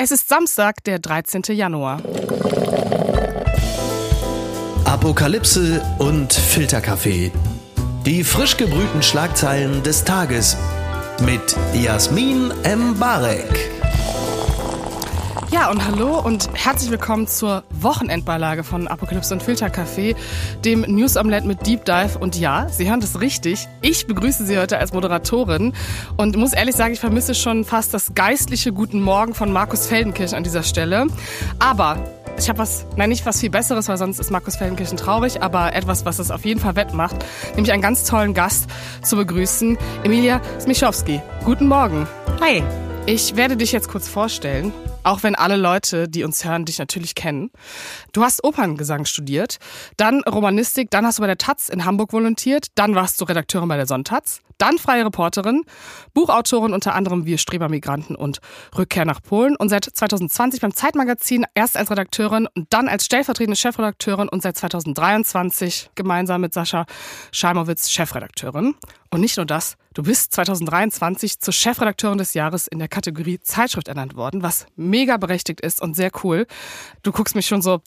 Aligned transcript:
Es 0.00 0.12
ist 0.12 0.28
Samstag, 0.28 0.84
der 0.84 1.00
13. 1.00 1.42
Januar. 1.48 2.00
Apokalypse 4.84 5.82
und 5.98 6.32
Filterkaffee. 6.32 7.32
Die 8.06 8.22
frisch 8.22 8.56
gebrühten 8.56 9.02
Schlagzeilen 9.02 9.82
des 9.82 10.04
Tages 10.04 10.56
mit 11.24 11.56
Jasmin 11.74 12.52
M. 12.62 12.94
Ja, 15.50 15.70
und 15.70 15.86
hallo 15.86 16.20
und 16.20 16.50
herzlich 16.52 16.90
willkommen 16.90 17.26
zur 17.26 17.64
Wochenendbeilage 17.70 18.64
von 18.64 18.86
Apokalypse 18.86 19.32
und 19.32 19.42
Filterkaffee, 19.42 20.14
dem 20.64 20.82
News 20.82 21.16
Omelette 21.16 21.46
mit 21.46 21.66
Deep 21.66 21.84
Dive. 21.84 22.18
Und 22.18 22.36
ja, 22.36 22.68
Sie 22.68 22.88
hören 22.88 23.00
das 23.00 23.20
richtig. 23.20 23.66
Ich 23.80 24.06
begrüße 24.06 24.44
Sie 24.44 24.58
heute 24.58 24.78
als 24.78 24.92
Moderatorin 24.92 25.72
und 26.16 26.36
muss 26.36 26.52
ehrlich 26.52 26.76
sagen, 26.76 26.92
ich 26.92 27.00
vermisse 27.00 27.34
schon 27.34 27.64
fast 27.64 27.94
das 27.94 28.14
geistliche 28.14 28.72
Guten 28.72 29.00
Morgen 29.00 29.34
von 29.34 29.52
Markus 29.52 29.86
Feldenkirchen 29.86 30.36
an 30.36 30.44
dieser 30.44 30.62
Stelle. 30.62 31.06
Aber 31.58 31.96
ich 32.38 32.48
habe 32.48 32.58
was, 32.58 32.86
nein, 32.96 33.08
nicht 33.08 33.26
was 33.26 33.40
viel 33.40 33.50
Besseres, 33.50 33.88
weil 33.88 33.96
sonst 33.96 34.18
ist 34.18 34.30
Markus 34.30 34.56
Feldenkirchen 34.56 34.96
traurig, 34.96 35.42
aber 35.42 35.74
etwas, 35.74 36.04
was 36.04 36.18
es 36.18 36.30
auf 36.30 36.44
jeden 36.44 36.60
Fall 36.60 36.76
wettmacht, 36.76 37.16
nämlich 37.54 37.72
einen 37.72 37.82
ganz 37.82 38.04
tollen 38.04 38.34
Gast 38.34 38.66
zu 39.02 39.16
begrüßen, 39.16 39.78
Emilia 40.04 40.40
Smichowski. 40.60 41.20
Guten 41.44 41.66
Morgen. 41.66 42.06
Hi. 42.40 42.62
Ich 43.06 43.36
werde 43.36 43.56
dich 43.56 43.72
jetzt 43.72 43.88
kurz 43.88 44.06
vorstellen 44.06 44.72
auch 45.08 45.22
wenn 45.22 45.34
alle 45.34 45.56
Leute, 45.56 46.06
die 46.06 46.22
uns 46.22 46.44
hören, 46.44 46.66
dich 46.66 46.78
natürlich 46.78 47.14
kennen. 47.14 47.50
Du 48.12 48.22
hast 48.22 48.44
Operngesang 48.44 49.06
studiert, 49.06 49.56
dann 49.96 50.22
Romanistik, 50.22 50.90
dann 50.90 51.06
hast 51.06 51.18
du 51.18 51.22
bei 51.22 51.26
der 51.26 51.38
Taz 51.38 51.70
in 51.70 51.86
Hamburg 51.86 52.12
volontiert, 52.12 52.66
dann 52.74 52.94
warst 52.94 53.18
du 53.20 53.24
Redakteurin 53.24 53.68
bei 53.68 53.76
der 53.76 53.86
Sonntaz, 53.86 54.42
dann 54.58 54.76
freie 54.76 55.06
Reporterin, 55.06 55.64
Buchautorin 56.12 56.74
unter 56.74 56.94
anderem 56.94 57.24
wie 57.24 57.38
Strebermigranten 57.38 58.16
und 58.16 58.40
Rückkehr 58.76 59.06
nach 59.06 59.22
Polen 59.22 59.56
und 59.56 59.70
seit 59.70 59.84
2020 59.84 60.60
beim 60.60 60.74
Zeitmagazin 60.74 61.46
erst 61.54 61.78
als 61.78 61.90
Redakteurin 61.90 62.46
und 62.54 62.66
dann 62.70 62.88
als 62.88 63.06
stellvertretende 63.06 63.56
Chefredakteurin 63.56 64.28
und 64.28 64.42
seit 64.42 64.58
2023 64.58 65.90
gemeinsam 65.94 66.42
mit 66.42 66.52
Sascha 66.52 66.84
Schalmowitz 67.32 67.88
Chefredakteurin. 67.88 68.74
Und 69.10 69.20
nicht 69.20 69.38
nur 69.38 69.46
das, 69.46 69.78
du 69.98 70.04
bist 70.04 70.32
2023 70.32 71.40
zur 71.40 71.52
Chefredakteurin 71.52 72.18
des 72.18 72.32
Jahres 72.32 72.68
in 72.68 72.78
der 72.78 72.86
Kategorie 72.86 73.40
Zeitschrift 73.40 73.88
ernannt 73.88 74.14
worden, 74.14 74.42
was 74.42 74.66
mega 74.76 75.16
berechtigt 75.16 75.60
ist 75.60 75.82
und 75.82 75.96
sehr 75.96 76.12
cool. 76.22 76.46
Du 77.02 77.10
guckst 77.10 77.34
mich 77.34 77.46
schon 77.46 77.62
so, 77.62 77.80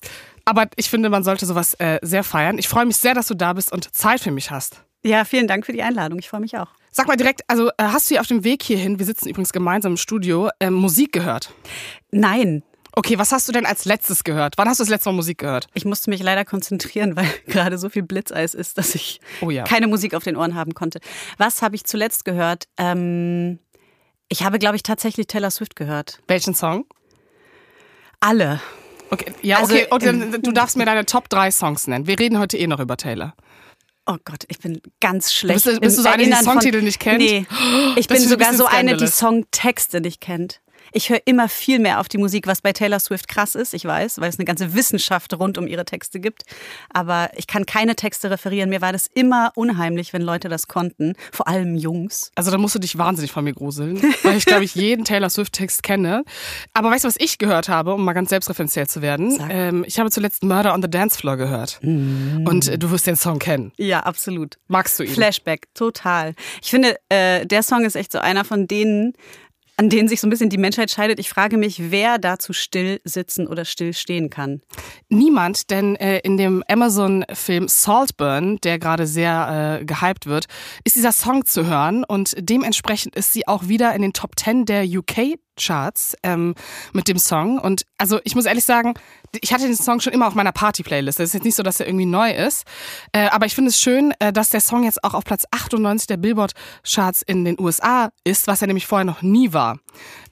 aber 0.44 0.68
ich 0.76 0.90
finde, 0.90 1.10
man 1.10 1.24
sollte 1.24 1.46
sowas 1.46 1.74
äh, 1.76 2.00
sehr 2.02 2.26
feiern. 2.26 2.58
Ich 2.58 2.68
freue 2.68 2.86
mich 2.86 2.98
sehr, 2.98 3.14
dass 3.14 3.28
du 3.28 3.34
da 3.34 3.54
bist 3.54 3.72
und 3.72 3.96
Zeit 3.96 4.20
für 4.20 4.32
mich 4.32 4.52
hast. 4.52 4.84
Ja, 5.06 5.24
vielen 5.24 5.48
Dank 5.48 5.66
für 5.66 5.72
die 5.72 5.84
Einladung. 5.84 6.20
Ich 6.20 6.28
freue 6.28 6.42
mich 6.42 6.58
auch. 6.58 6.68
Sag 6.92 7.08
mal 7.08 7.16
direkt, 7.16 7.44
also 7.48 7.70
äh, 7.70 7.72
hast 7.78 8.10
du 8.10 8.16
hier 8.16 8.22
auf 8.22 8.28
dem 8.28 8.44
Weg 8.44 8.62
hierhin, 8.62 9.00
wir 9.00 9.06
sitzen 9.06 9.30
übrigens 9.30 9.54
gemeinsam 9.54 9.94
im 9.94 9.98
Studio, 9.98 10.50
äh, 10.60 10.70
Musik 10.70 11.14
gehört? 11.14 11.54
Nein. 12.12 12.62
Okay, 12.94 13.18
was 13.18 13.32
hast 13.32 13.48
du 13.48 13.54
denn 13.54 13.66
als 13.66 13.86
letztes 13.86 14.24
gehört? 14.24 14.56
Wann 14.58 14.68
hast 14.68 14.80
du 14.80 14.84
das 14.84 14.90
letzte 14.90 15.10
Mal 15.10 15.16
Musik 15.16 15.38
gehört? 15.38 15.68
Ich 15.74 15.86
musste 15.86 16.10
mich 16.10 16.22
leider 16.22 16.44
konzentrieren, 16.44 17.16
weil 17.16 17.28
gerade 17.48 17.78
so 17.78 17.90
viel 17.90 18.04
Blitzeis 18.04 18.54
ist, 18.54 18.78
dass 18.78 18.96
ich 18.96 19.22
oh 19.42 19.50
ja. 19.50 19.64
keine 19.64 19.88
Musik 19.88 20.14
auf 20.14 20.24
den 20.24 20.36
Ohren 20.36 20.56
haben 20.56 20.74
konnte. 20.74 21.00
Was 21.38 21.62
habe 21.62 21.76
ich 21.76 21.86
zuletzt 21.86 22.26
gehört? 22.26 22.66
Ähm, 22.78 23.60
ich 24.30 24.44
habe, 24.44 24.60
glaube 24.60 24.76
ich, 24.76 24.84
tatsächlich 24.84 25.28
Taylor 25.28 25.52
Swift 25.52 25.76
gehört. 25.76 26.20
Welchen 26.28 26.54
Song? 26.54 26.86
Alle. 28.20 28.62
Okay, 29.10 29.34
ja, 29.42 29.58
also, 29.58 29.74
okay. 29.74 29.88
Und, 29.90 30.04
ähm, 30.04 30.42
du 30.42 30.52
darfst 30.52 30.78
mir 30.78 30.86
deine 30.86 31.06
Top 31.06 31.28
3 31.30 31.52
Songs 31.52 31.88
nennen. 31.88 32.08
Wir 32.08 32.18
reden 32.18 32.40
heute 32.40 32.58
eh 32.58 32.68
noch 32.68 32.80
über 32.80 32.96
Taylor. 32.96 33.34
Oh 34.06 34.18
Gott, 34.26 34.46
ich 34.48 34.60
bin 34.60 34.82
ganz 35.00 35.34
schlecht. 35.34 35.66
Bist 35.66 35.78
du, 35.78 35.80
bist 35.80 35.98
du 35.98 36.02
so 36.04 36.10
eine, 36.10 36.26
die 36.26 36.34
Songtitel 36.34 36.78
von, 36.78 36.86
nicht 36.86 37.00
kennt? 37.00 37.20
Nee. 37.20 37.46
Ich 37.98 38.08
bin 38.08 38.20
sogar 38.20 38.54
so 38.54 38.66
eine, 38.66 38.96
die 38.96 39.08
Songtexte 39.08 40.02
nicht 40.02 40.22
kennt. 40.22 40.62
Ich 40.94 41.10
höre 41.10 41.22
immer 41.26 41.50
viel 41.50 41.80
mehr 41.80 42.00
auf 42.00 42.08
die 42.08 42.18
Musik, 42.18 42.48
was 42.48 42.62
bei 42.62 42.74
Taylor 42.74 43.00
Swift 43.00 43.28
krass 43.28 43.56
ist, 43.56 43.74
ich 43.74 43.86
weiß, 43.86 44.20
weil 44.20 44.30
es 44.30 44.38
eine 44.38 44.46
ganze 44.46 44.74
Wissenschaft 44.74 45.34
rund 45.34 45.58
um 45.58 45.68
ihre 45.68 45.86
Texte 45.86 46.20
gibt. 46.20 46.44
Aber 46.94 47.30
ich 47.36 47.48
kann 47.48 47.66
keine 47.66 47.96
Texte 47.96 48.30
referieren. 48.30 48.70
Mir 48.70 48.82
war 48.82 48.92
das 48.92 49.08
immer 49.14 49.52
unheimlich, 49.56 50.14
wenn 50.14 50.22
Leute 50.22 50.50
das 50.50 50.68
konnten, 50.68 51.14
vor 51.32 51.48
allem 51.48 51.76
Jungs. 51.76 52.32
Also 52.36 52.52
da 52.52 52.58
musst 52.58 52.76
du 52.76 52.80
dich 52.80 52.98
wahnsinnig 52.98 53.32
von 53.32 53.44
mir 53.44 53.54
gruseln, 53.54 54.02
weil 54.24 54.38
ich 54.38 54.46
glaube 54.46 54.64
ich 54.64 54.76
jeden 54.76 55.06
Taylor 55.06 55.30
Swift-Text 55.30 55.84
kenne. 55.84 56.24
Aber 56.74 56.92
weißt 56.92 57.04
du, 57.04 57.08
was 57.08 57.18
ich 57.18 57.38
gehört 57.38 57.70
habe, 57.70 57.94
um 57.94 58.04
mal 58.04 58.14
ganz 58.14 58.30
selbstreferenziell 58.30 58.88
zu 58.88 59.02
werden? 59.02 59.40
Ähm, 59.50 59.84
ich 59.88 60.00
habe 60.00 60.10
zuletzt 60.12 60.44
Murder 60.44 60.74
on 60.74 60.82
the 60.82 60.90
Dance 60.90 61.18
Floor 61.18 61.38
gehört. 61.38 61.80
Mm. 61.82 62.46
Und 62.48 62.68
äh, 62.68 62.78
du 62.78 62.92
wirst 62.92 63.08
den 63.08 63.16
Song 63.16 63.40
kennen. 63.40 63.72
Ja, 63.78 64.02
absolut. 64.02 64.58
Magst 64.68 65.00
du 65.00 65.04
ihn? 65.04 65.14
Flashback, 65.14 65.68
total. 65.74 66.34
Ich 66.62 66.70
finde, 66.70 66.98
äh, 67.10 67.46
der 67.46 67.64
Song 67.64 67.86
ist 67.86 67.96
echt 67.96 68.12
so 68.12 68.20
einer 68.20 68.46
von 68.46 68.68
denen, 68.68 69.14
an 69.78 69.90
denen 69.90 70.08
sich 70.08 70.22
so 70.22 70.28
ein 70.28 70.30
bisschen 70.30 70.50
die 70.50 70.58
Menschheit 70.58 70.92
scheidet. 70.92 71.20
Ich 71.20 71.30
frage 71.30 71.58
mich, 71.58 71.92
wer 71.92 72.18
dazu 72.18 72.54
still 72.54 73.02
sitzen 73.04 73.48
oder 73.48 73.66
still 73.66 73.94
stehen 73.94 74.30
kann. 74.30 74.62
Niemand, 75.10 75.70
denn 75.72 75.96
äh, 75.96 76.20
in 76.20 76.38
dem 76.38 76.64
Amazon-Film 76.68 77.68
Saltburn, 77.68 78.58
der 78.64 78.80
gerade 78.80 79.08
sehr 79.08 79.80
äh, 79.82 79.86
gehypt 79.86 80.28
wird, 80.28 80.46
ist 80.84 80.96
dieser 80.96 81.12
Song 81.12 81.46
zu 81.46 81.66
hören 81.66 82.04
und 82.04 82.36
dementsprechend 82.38 83.16
ist 83.16 83.34
sie 83.34 83.48
auch 83.48 83.68
wieder 83.68 83.94
in 83.96 84.02
den 84.02 84.14
Top 84.14 84.38
10 84.38 84.66
der 84.66 84.86
UK 84.86 85.40
Charts 85.62 86.16
ähm, 86.24 86.56
mit 86.94 87.08
dem 87.08 87.18
Song. 87.18 87.60
Und 87.60 87.86
also 87.98 88.20
ich 88.24 88.36
muss 88.36 88.46
ehrlich 88.46 88.66
sagen, 88.66 88.94
ich 89.40 89.54
hatte 89.54 89.66
den 89.66 89.76
Song 89.76 90.00
schon 90.00 90.14
immer 90.14 90.28
auf 90.28 90.36
meiner 90.36 90.52
Party-Playlist. 90.52 91.20
Es 91.20 91.30
ist 91.30 91.34
jetzt 91.34 91.44
nicht 91.46 91.56
so, 91.56 91.64
dass 91.64 91.80
er 91.80 91.88
irgendwie 91.88 92.06
neu 92.06 92.32
ist. 92.32 92.66
Äh, 93.12 93.28
aber 93.30 93.46
ich 93.46 93.56
finde 93.56 93.70
es 93.70 93.80
schön, 93.80 94.14
äh, 94.20 94.34
dass 94.34 94.50
der 94.50 94.62
Song 94.62 94.84
jetzt 94.84 95.04
auch 95.04 95.14
auf 95.14 95.24
Platz 95.24 95.46
98 95.52 96.08
der 96.08 96.18
Billboard-Charts 96.18 97.22
in 97.22 97.46
den 97.46 97.60
USA 97.60 98.10
ist, 98.24 98.48
was 98.48 98.62
er 98.62 98.68
nämlich 98.68 98.88
vorher 98.88 99.06
noch 99.06 99.22
nie 99.22 99.54
war. 99.54 99.80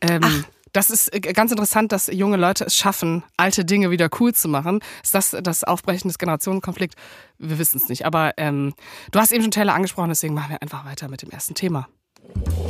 Ähm, 0.01 0.45
Das 0.71 0.89
ist 0.89 1.13
äh, 1.13 1.19
ganz 1.19 1.51
interessant, 1.51 1.91
dass 1.91 2.07
junge 2.07 2.37
Leute 2.37 2.65
es 2.65 2.75
schaffen, 2.75 3.23
alte 3.37 3.65
Dinge 3.65 3.89
wieder 3.89 4.07
cool 4.19 4.33
zu 4.33 4.47
machen. 4.47 4.81
Ist 5.03 5.15
das 5.15 5.35
das 5.41 5.63
Aufbrechen 5.63 6.09
des 6.09 6.19
Generationenkonflikts? 6.19 6.95
Wir 7.39 7.57
wissen 7.57 7.77
es 7.77 7.89
nicht. 7.89 8.05
Aber 8.05 8.33
ähm, 8.37 8.73
du 9.11 9.19
hast 9.19 9.31
eben 9.31 9.41
schon 9.43 9.51
Taylor 9.51 9.73
angesprochen, 9.73 10.09
deswegen 10.09 10.35
machen 10.35 10.51
wir 10.51 10.61
einfach 10.61 10.85
weiter 10.85 11.07
mit 11.07 11.21
dem 11.21 11.31
ersten 11.31 11.55
Thema. 11.55 11.87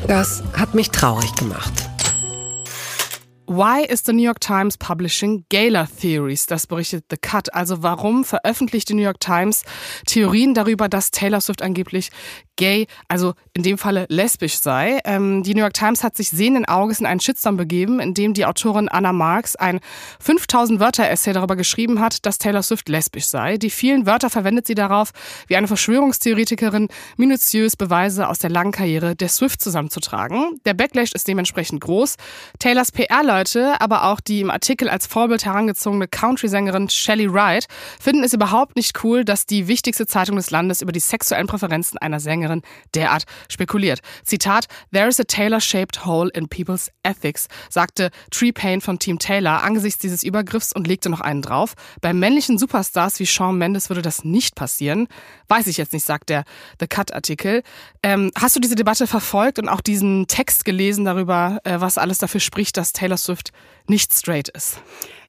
Das 0.07 0.43
hat 0.53 0.75
mich 0.75 0.91
traurig 0.91 1.35
gemacht. 1.35 1.73
Why 3.51 3.81
is 3.83 4.03
the 4.05 4.13
New 4.13 4.21
York 4.21 4.39
Times 4.41 4.77
publishing 4.77 5.43
Gala 5.49 5.87
Theories? 5.87 6.45
Das 6.45 6.67
berichtet 6.67 7.05
The 7.09 7.17
Cut. 7.17 7.51
Also 7.51 7.81
warum 7.81 8.23
veröffentlicht 8.23 8.89
die 8.89 8.93
New 8.93 9.01
York 9.01 9.19
Times 9.19 9.63
Theorien 10.05 10.53
darüber, 10.53 10.87
dass 10.87 11.09
Taylor 11.09 11.41
Swift 11.41 11.63
angeblich 11.63 12.11
gay, 12.59 12.87
also 13.07 13.33
in 13.53 13.63
dem 13.63 13.77
Falle 13.77 14.05
lesbisch 14.09 14.59
sei. 14.59 14.99
Ähm, 15.05 15.43
die 15.43 15.55
New 15.55 15.61
York 15.61 15.73
Times 15.73 16.03
hat 16.03 16.17
sich 16.17 16.29
sehenden 16.29 16.65
Auges 16.65 16.99
in 16.99 17.05
einen 17.05 17.21
Shitstorm 17.21 17.57
begeben, 17.57 17.99
in 17.99 18.13
dem 18.13 18.33
die 18.33 18.45
Autorin 18.45 18.89
Anna 18.89 19.13
Marks 19.13 19.55
ein 19.55 19.79
5000 20.19 20.79
Wörter 20.79 21.09
Essay 21.09 21.31
darüber 21.31 21.55
geschrieben 21.55 22.01
hat, 22.01 22.25
dass 22.25 22.37
Taylor 22.37 22.61
Swift 22.61 22.89
lesbisch 22.89 23.25
sei. 23.25 23.57
Die 23.57 23.69
vielen 23.69 24.05
Wörter 24.05 24.29
verwendet 24.29 24.67
sie 24.67 24.75
darauf, 24.75 25.11
wie 25.47 25.55
eine 25.55 25.67
Verschwörungstheoretikerin 25.67 26.89
minutiös 27.15 27.77
Beweise 27.77 28.27
aus 28.27 28.39
der 28.39 28.49
langen 28.49 28.73
Karriere 28.73 29.15
der 29.15 29.29
Swift 29.29 29.61
zusammenzutragen. 29.61 30.59
Der 30.65 30.73
Backlash 30.73 31.13
ist 31.13 31.29
dementsprechend 31.29 31.79
groß. 31.79 32.17
Taylors 32.59 32.91
PR-Leute, 32.91 33.38
aber 33.79 34.05
auch 34.05 34.19
die 34.19 34.41
im 34.41 34.49
Artikel 34.49 34.89
als 34.89 35.07
Vorbild 35.07 35.45
herangezogene 35.45 36.07
Country-Sängerin 36.07 36.89
Shelley 36.89 37.31
Wright 37.31 37.67
finden 37.99 38.23
es 38.23 38.33
überhaupt 38.33 38.75
nicht 38.75 39.03
cool, 39.03 39.23
dass 39.23 39.45
die 39.45 39.67
wichtigste 39.67 40.07
Zeitung 40.07 40.35
des 40.35 40.51
Landes 40.51 40.81
über 40.81 40.91
die 40.91 40.99
sexuellen 40.99 41.47
Präferenzen 41.47 41.97
einer 41.97 42.19
Sängerin 42.19 42.39
Sängerin 42.39 42.61
derart 42.95 43.23
spekuliert. 43.49 43.99
Zitat, 44.23 44.67
There 44.91 45.07
is 45.07 45.19
a 45.19 45.23
Taylor-shaped 45.23 46.05
hole 46.05 46.29
in 46.33 46.47
people's 46.47 46.89
ethics, 47.03 47.47
sagte 47.69 48.11
Tree 48.31 48.51
Payne 48.51 48.81
von 48.81 48.99
Team 48.99 49.19
Taylor 49.19 49.63
angesichts 49.63 49.99
dieses 49.99 50.23
Übergriffs 50.23 50.73
und 50.73 50.87
legte 50.87 51.09
noch 51.09 51.21
einen 51.21 51.41
drauf. 51.41 51.73
Bei 52.01 52.13
männlichen 52.13 52.57
Superstars 52.57 53.19
wie 53.19 53.25
Shawn 53.25 53.57
Mendes 53.57 53.89
würde 53.89 54.01
das 54.01 54.23
nicht 54.23 54.55
passieren. 54.55 55.07
Weiß 55.49 55.65
ich 55.67 55.77
jetzt 55.77 55.93
nicht, 55.93 56.05
sagt 56.05 56.29
der 56.29 56.43
The 56.79 56.87
Cut-Artikel. 56.87 57.63
Ähm, 58.03 58.31
hast 58.37 58.55
du 58.55 58.59
diese 58.59 58.75
Debatte 58.75 59.07
verfolgt 59.07 59.57
und 59.57 59.67
auch 59.67 59.81
diesen 59.81 60.27
Text 60.27 60.63
gelesen 60.63 61.05
darüber, 61.05 61.59
äh, 61.63 61.81
was 61.81 61.97
alles 61.97 62.19
dafür 62.19 62.39
spricht, 62.39 62.77
dass 62.77 62.93
Taylor 62.93 63.17
Swift 63.17 63.51
nicht 63.89 64.13
straight 64.13 64.49
ist? 64.49 64.81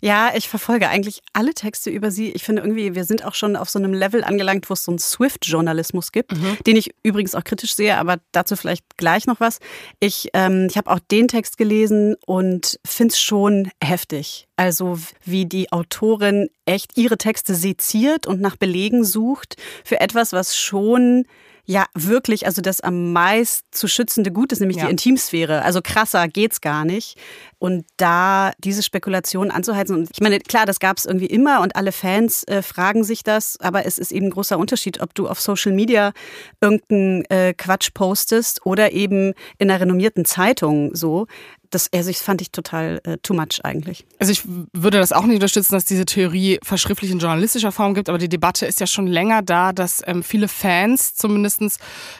Ja, 0.02 0.30
ich 0.34 0.48
verfolge 0.48 0.88
eigentlich 0.88 1.20
alle 1.34 1.52
Texte 1.52 1.90
über 1.90 2.10
sie. 2.10 2.30
Ich 2.30 2.42
finde 2.42 2.62
irgendwie, 2.62 2.94
wir 2.94 3.04
sind 3.04 3.22
auch 3.24 3.34
schon 3.34 3.54
auf 3.54 3.68
so 3.68 3.78
einem 3.78 3.92
Level 3.92 4.24
angelangt, 4.24 4.70
wo 4.70 4.74
es 4.74 4.84
so 4.84 4.92
einen 4.92 4.98
Swift-Journalismus 4.98 6.10
gibt, 6.10 6.32
mhm. 6.32 6.56
den 6.66 6.76
ich 6.76 6.94
übrigens 7.02 7.34
auch 7.34 7.44
kritisch 7.44 7.74
sehe, 7.74 7.98
aber 7.98 8.16
dazu 8.32 8.56
vielleicht 8.56 8.96
gleich 8.96 9.26
noch 9.26 9.40
was. 9.40 9.58
Ich, 9.98 10.30
ähm, 10.32 10.68
ich 10.70 10.78
habe 10.78 10.90
auch 10.90 11.00
den 11.00 11.28
Text 11.28 11.58
gelesen 11.58 12.16
und 12.24 12.80
finde 12.84 13.12
es 13.12 13.20
schon 13.20 13.70
heftig. 13.82 14.48
Also 14.56 14.98
wie 15.24 15.44
die 15.44 15.70
Autorin 15.70 16.48
echt 16.64 16.96
ihre 16.96 17.18
Texte 17.18 17.54
seziert 17.54 18.26
und 18.26 18.40
nach 18.40 18.56
Belegen 18.56 19.04
sucht 19.04 19.56
für 19.84 20.00
etwas, 20.00 20.32
was 20.32 20.56
schon 20.56 21.26
ja, 21.70 21.86
wirklich, 21.94 22.46
also 22.46 22.62
das 22.62 22.80
am 22.80 23.12
meist 23.12 23.64
zu 23.70 23.86
schützende 23.86 24.32
Gut 24.32 24.50
ist 24.50 24.58
nämlich 24.58 24.78
ja. 24.78 24.86
die 24.86 24.90
Intimsphäre. 24.90 25.62
Also 25.62 25.80
krasser 25.82 26.26
geht's 26.26 26.60
gar 26.60 26.84
nicht. 26.84 27.16
Und 27.60 27.84
da 27.98 28.52
diese 28.58 28.82
Spekulation 28.82 29.50
anzuheizen. 29.50 29.94
Und 29.94 30.08
ich 30.12 30.20
meine, 30.20 30.40
klar, 30.40 30.66
das 30.66 30.80
gab 30.80 30.96
es 30.96 31.04
irgendwie 31.04 31.26
immer 31.26 31.60
und 31.60 31.76
alle 31.76 31.92
Fans 31.92 32.42
äh, 32.44 32.62
fragen 32.62 33.04
sich 33.04 33.22
das, 33.22 33.60
aber 33.60 33.84
es 33.84 33.98
ist 33.98 34.12
eben 34.12 34.26
ein 34.26 34.30
großer 34.30 34.58
Unterschied, 34.58 35.00
ob 35.00 35.14
du 35.14 35.28
auf 35.28 35.40
Social 35.40 35.72
Media 35.72 36.12
irgendeinen 36.60 37.24
äh, 37.26 37.52
Quatsch 37.52 37.90
postest 37.92 38.64
oder 38.64 38.92
eben 38.92 39.34
in 39.58 39.70
einer 39.70 39.78
renommierten 39.78 40.24
Zeitung 40.24 40.94
so 40.94 41.26
das, 41.70 41.88
also 41.92 42.10
ich 42.10 42.18
fand 42.18 42.42
ich 42.42 42.50
total 42.50 43.00
äh, 43.04 43.16
too 43.22 43.32
much 43.32 43.64
eigentlich. 43.64 44.04
Also 44.18 44.32
ich 44.32 44.42
würde 44.72 44.98
das 44.98 45.12
auch 45.12 45.24
nicht 45.24 45.36
unterstützen, 45.36 45.74
dass 45.74 45.84
diese 45.84 46.04
Theorie 46.04 46.58
verschriftlich 46.62 47.10
in 47.10 47.20
journalistischer 47.20 47.72
Form 47.72 47.94
gibt, 47.94 48.08
aber 48.08 48.18
die 48.18 48.28
Debatte 48.28 48.66
ist 48.66 48.80
ja 48.80 48.86
schon 48.86 49.06
länger 49.06 49.42
da, 49.42 49.72
dass 49.72 50.02
ähm, 50.06 50.22
viele 50.22 50.48
Fans 50.48 51.14
zumindestens 51.14 51.78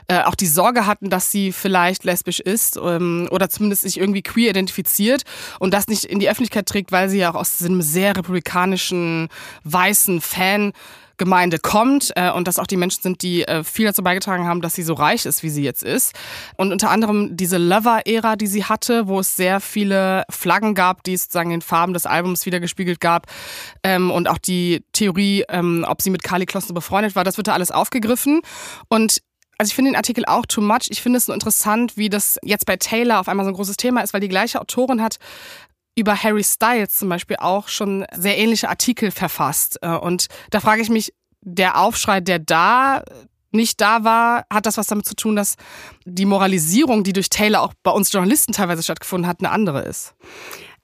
äh, 0.09 0.23
auch 0.23 0.37
die 0.37 0.47
Sorge 0.47 0.87
hatten, 0.87 1.11
dass 1.11 1.31
sie 1.31 1.53
vielleicht 1.53 2.05
lesbisch 2.05 2.41
ist 2.41 2.77
ähm, 2.77 3.29
oder 3.31 3.51
zumindest 3.51 3.83
sich 3.83 3.99
irgendwie 3.99 4.23
queer 4.23 4.51
identifiziert 4.51 5.25
und 5.59 5.75
das 5.75 5.89
nicht 5.89 6.05
in 6.05 6.19
die 6.19 6.29
Öffentlichkeit 6.29 6.67
trägt, 6.67 6.93
weil 6.93 7.09
sie 7.09 7.19
ja 7.19 7.31
auch 7.31 7.37
aus 7.37 7.63
einem 7.63 7.83
sehr 7.83 8.17
republikanischen, 8.17 9.29
weißen 9.65 10.21
Fan 10.21 10.73
Gemeinde 11.21 11.59
kommt 11.59 12.13
äh, 12.17 12.31
und 12.31 12.49
dass 12.49 12.59
auch 12.59 12.67
die 12.67 12.79
Menschen 12.79 13.03
sind, 13.03 13.23
die 13.23 13.47
äh, 13.47 13.63
viel 13.63 13.85
dazu 13.85 14.03
beigetragen 14.03 14.47
haben, 14.47 14.63
dass 14.63 14.75
sie 14.75 14.83
so 14.83 14.95
reich 14.95 15.27
ist, 15.27 15.43
wie 15.43 15.51
sie 15.51 15.63
jetzt 15.63 15.83
ist. 15.83 16.15
Und 16.57 16.73
unter 16.73 16.91
anderem 16.91 17.37
diese 17.37 17.59
Lover-Ära, 17.59 18.37
die 18.37 18.47
sie 18.47 18.65
hatte, 18.65 19.07
wo 19.07 19.21
es 19.21 19.37
sehr 19.37 19.61
viele 19.61 20.25
Flaggen 20.31 20.75
gab, 20.75 21.05
die 21.05 21.13
es 21.13 21.25
sozusagen 21.25 21.51
in 21.51 21.61
den 21.61 21.63
Farben 21.63 21.93
des 21.93 22.07
Albums 22.07 22.47
wiedergespiegelt 22.47 23.01
gab 23.01 23.27
ähm, 23.83 24.11
und 24.11 24.29
auch 24.29 24.39
die 24.39 24.83
Theorie, 24.93 25.45
ähm, 25.51 25.85
ob 25.87 26.01
sie 26.01 26.09
mit 26.09 26.23
Kali 26.23 26.47
Kloster 26.47 26.73
befreundet 26.73 27.15
war, 27.15 27.23
das 27.23 27.37
wird 27.37 27.49
da 27.49 27.53
alles 27.53 27.71
aufgegriffen. 27.71 28.41
Und 28.89 29.21
also 29.61 29.69
ich 29.69 29.75
finde 29.75 29.91
den 29.91 29.97
Artikel 29.97 30.25
auch 30.25 30.47
too 30.47 30.63
much. 30.63 30.89
Ich 30.89 31.03
finde 31.03 31.19
es 31.19 31.29
nur 31.29 31.35
interessant, 31.35 31.99
wie 31.99 32.09
das 32.09 32.39
jetzt 32.43 32.65
bei 32.65 32.79
Taylor 32.79 33.21
auf 33.21 33.29
einmal 33.29 33.45
so 33.45 33.51
ein 33.51 33.55
großes 33.55 33.77
Thema 33.77 34.01
ist, 34.01 34.15
weil 34.15 34.23
die 34.23 34.29
gleiche 34.31 34.59
Autorin 34.59 35.03
hat 35.03 35.19
über 35.95 36.17
Harry 36.17 36.43
Styles 36.43 36.97
zum 36.97 37.11
Beispiel 37.11 37.37
auch 37.39 37.69
schon 37.69 38.07
sehr 38.17 38.39
ähnliche 38.39 38.71
Artikel 38.71 39.11
verfasst. 39.11 39.79
Äh, 39.83 39.91
und 39.91 40.29
da 40.49 40.61
frage 40.61 40.81
ich 40.81 40.89
mich, 40.89 41.13
der 41.43 41.79
Aufschrei, 41.79 42.21
der 42.21 42.39
da 42.39 43.05
nicht 43.51 43.83
da 43.83 44.03
war, 44.03 44.47
hat 44.51 44.65
das 44.65 44.79
was 44.79 44.87
damit 44.87 45.05
zu 45.05 45.15
tun, 45.15 45.37
dass 45.37 45.57
die 46.07 46.25
Moralisierung, 46.25 47.05
die 47.05 47.13
durch 47.13 47.29
Taylor 47.29 47.61
auch 47.61 47.75
bei 47.83 47.91
uns 47.91 48.11
Journalisten 48.11 48.53
teilweise 48.53 48.83
stattgefunden 48.83 49.29
hat, 49.29 49.41
eine 49.41 49.51
andere 49.51 49.83
ist. 49.83 50.15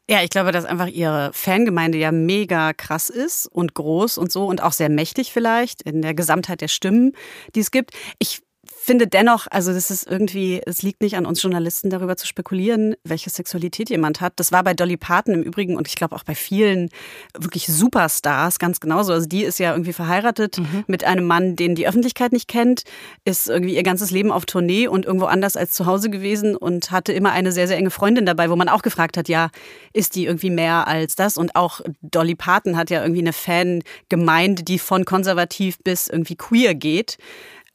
Ja, 0.08 0.22
ich 0.22 0.30
glaube, 0.30 0.52
dass 0.52 0.66
einfach 0.66 0.86
ihre 0.86 1.32
Fangemeinde 1.32 1.96
ja 1.96 2.12
mega 2.12 2.74
krass 2.74 3.08
ist 3.08 3.46
und 3.46 3.72
groß 3.72 4.18
und 4.18 4.30
so 4.30 4.44
und 4.44 4.62
auch 4.62 4.72
sehr 4.72 4.90
mächtig 4.90 5.32
vielleicht 5.32 5.80
in 5.80 6.02
der 6.02 6.12
Gesamtheit 6.14 6.60
der 6.60 6.68
Stimmen, 6.68 7.12
die 7.54 7.60
es 7.60 7.70
gibt. 7.70 7.92
Ich 8.18 8.42
finde 8.86 9.08
dennoch, 9.08 9.48
also 9.50 9.72
das 9.72 9.90
ist 9.90 10.06
irgendwie, 10.08 10.62
es 10.64 10.82
liegt 10.82 11.02
nicht 11.02 11.16
an 11.16 11.26
uns 11.26 11.42
Journalisten 11.42 11.90
darüber 11.90 12.16
zu 12.16 12.26
spekulieren, 12.26 12.94
welche 13.02 13.30
Sexualität 13.30 13.90
jemand 13.90 14.20
hat. 14.20 14.34
Das 14.36 14.52
war 14.52 14.62
bei 14.62 14.74
Dolly 14.74 14.96
Parton 14.96 15.34
im 15.34 15.42
Übrigen 15.42 15.76
und 15.76 15.88
ich 15.88 15.96
glaube 15.96 16.14
auch 16.14 16.22
bei 16.22 16.36
vielen 16.36 16.90
wirklich 17.36 17.66
Superstars 17.66 18.60
ganz 18.60 18.78
genauso. 18.78 19.12
Also 19.12 19.26
die 19.26 19.42
ist 19.42 19.58
ja 19.58 19.72
irgendwie 19.72 19.92
verheiratet 19.92 20.58
mhm. 20.58 20.84
mit 20.86 21.02
einem 21.02 21.26
Mann, 21.26 21.56
den 21.56 21.74
die 21.74 21.88
Öffentlichkeit 21.88 22.30
nicht 22.30 22.46
kennt, 22.46 22.84
ist 23.24 23.48
irgendwie 23.48 23.74
ihr 23.74 23.82
ganzes 23.82 24.12
Leben 24.12 24.30
auf 24.30 24.46
Tournee 24.46 24.86
und 24.86 25.04
irgendwo 25.04 25.26
anders 25.26 25.56
als 25.56 25.72
zu 25.72 25.86
Hause 25.86 26.08
gewesen 26.08 26.54
und 26.54 26.92
hatte 26.92 27.12
immer 27.12 27.32
eine 27.32 27.50
sehr, 27.50 27.66
sehr 27.66 27.78
enge 27.78 27.90
Freundin 27.90 28.24
dabei, 28.24 28.50
wo 28.50 28.56
man 28.56 28.68
auch 28.68 28.82
gefragt 28.82 29.16
hat, 29.16 29.28
ja, 29.28 29.50
ist 29.92 30.14
die 30.14 30.26
irgendwie 30.26 30.50
mehr 30.50 30.86
als 30.86 31.16
das? 31.16 31.36
Und 31.36 31.56
auch 31.56 31.80
Dolly 32.02 32.36
Parton 32.36 32.76
hat 32.76 32.90
ja 32.90 33.02
irgendwie 33.02 33.22
eine 33.22 33.32
Fangemeinde, 33.32 34.62
die 34.62 34.78
von 34.78 35.04
konservativ 35.04 35.78
bis 35.82 36.06
irgendwie 36.06 36.36
queer 36.36 36.76
geht. 36.76 37.18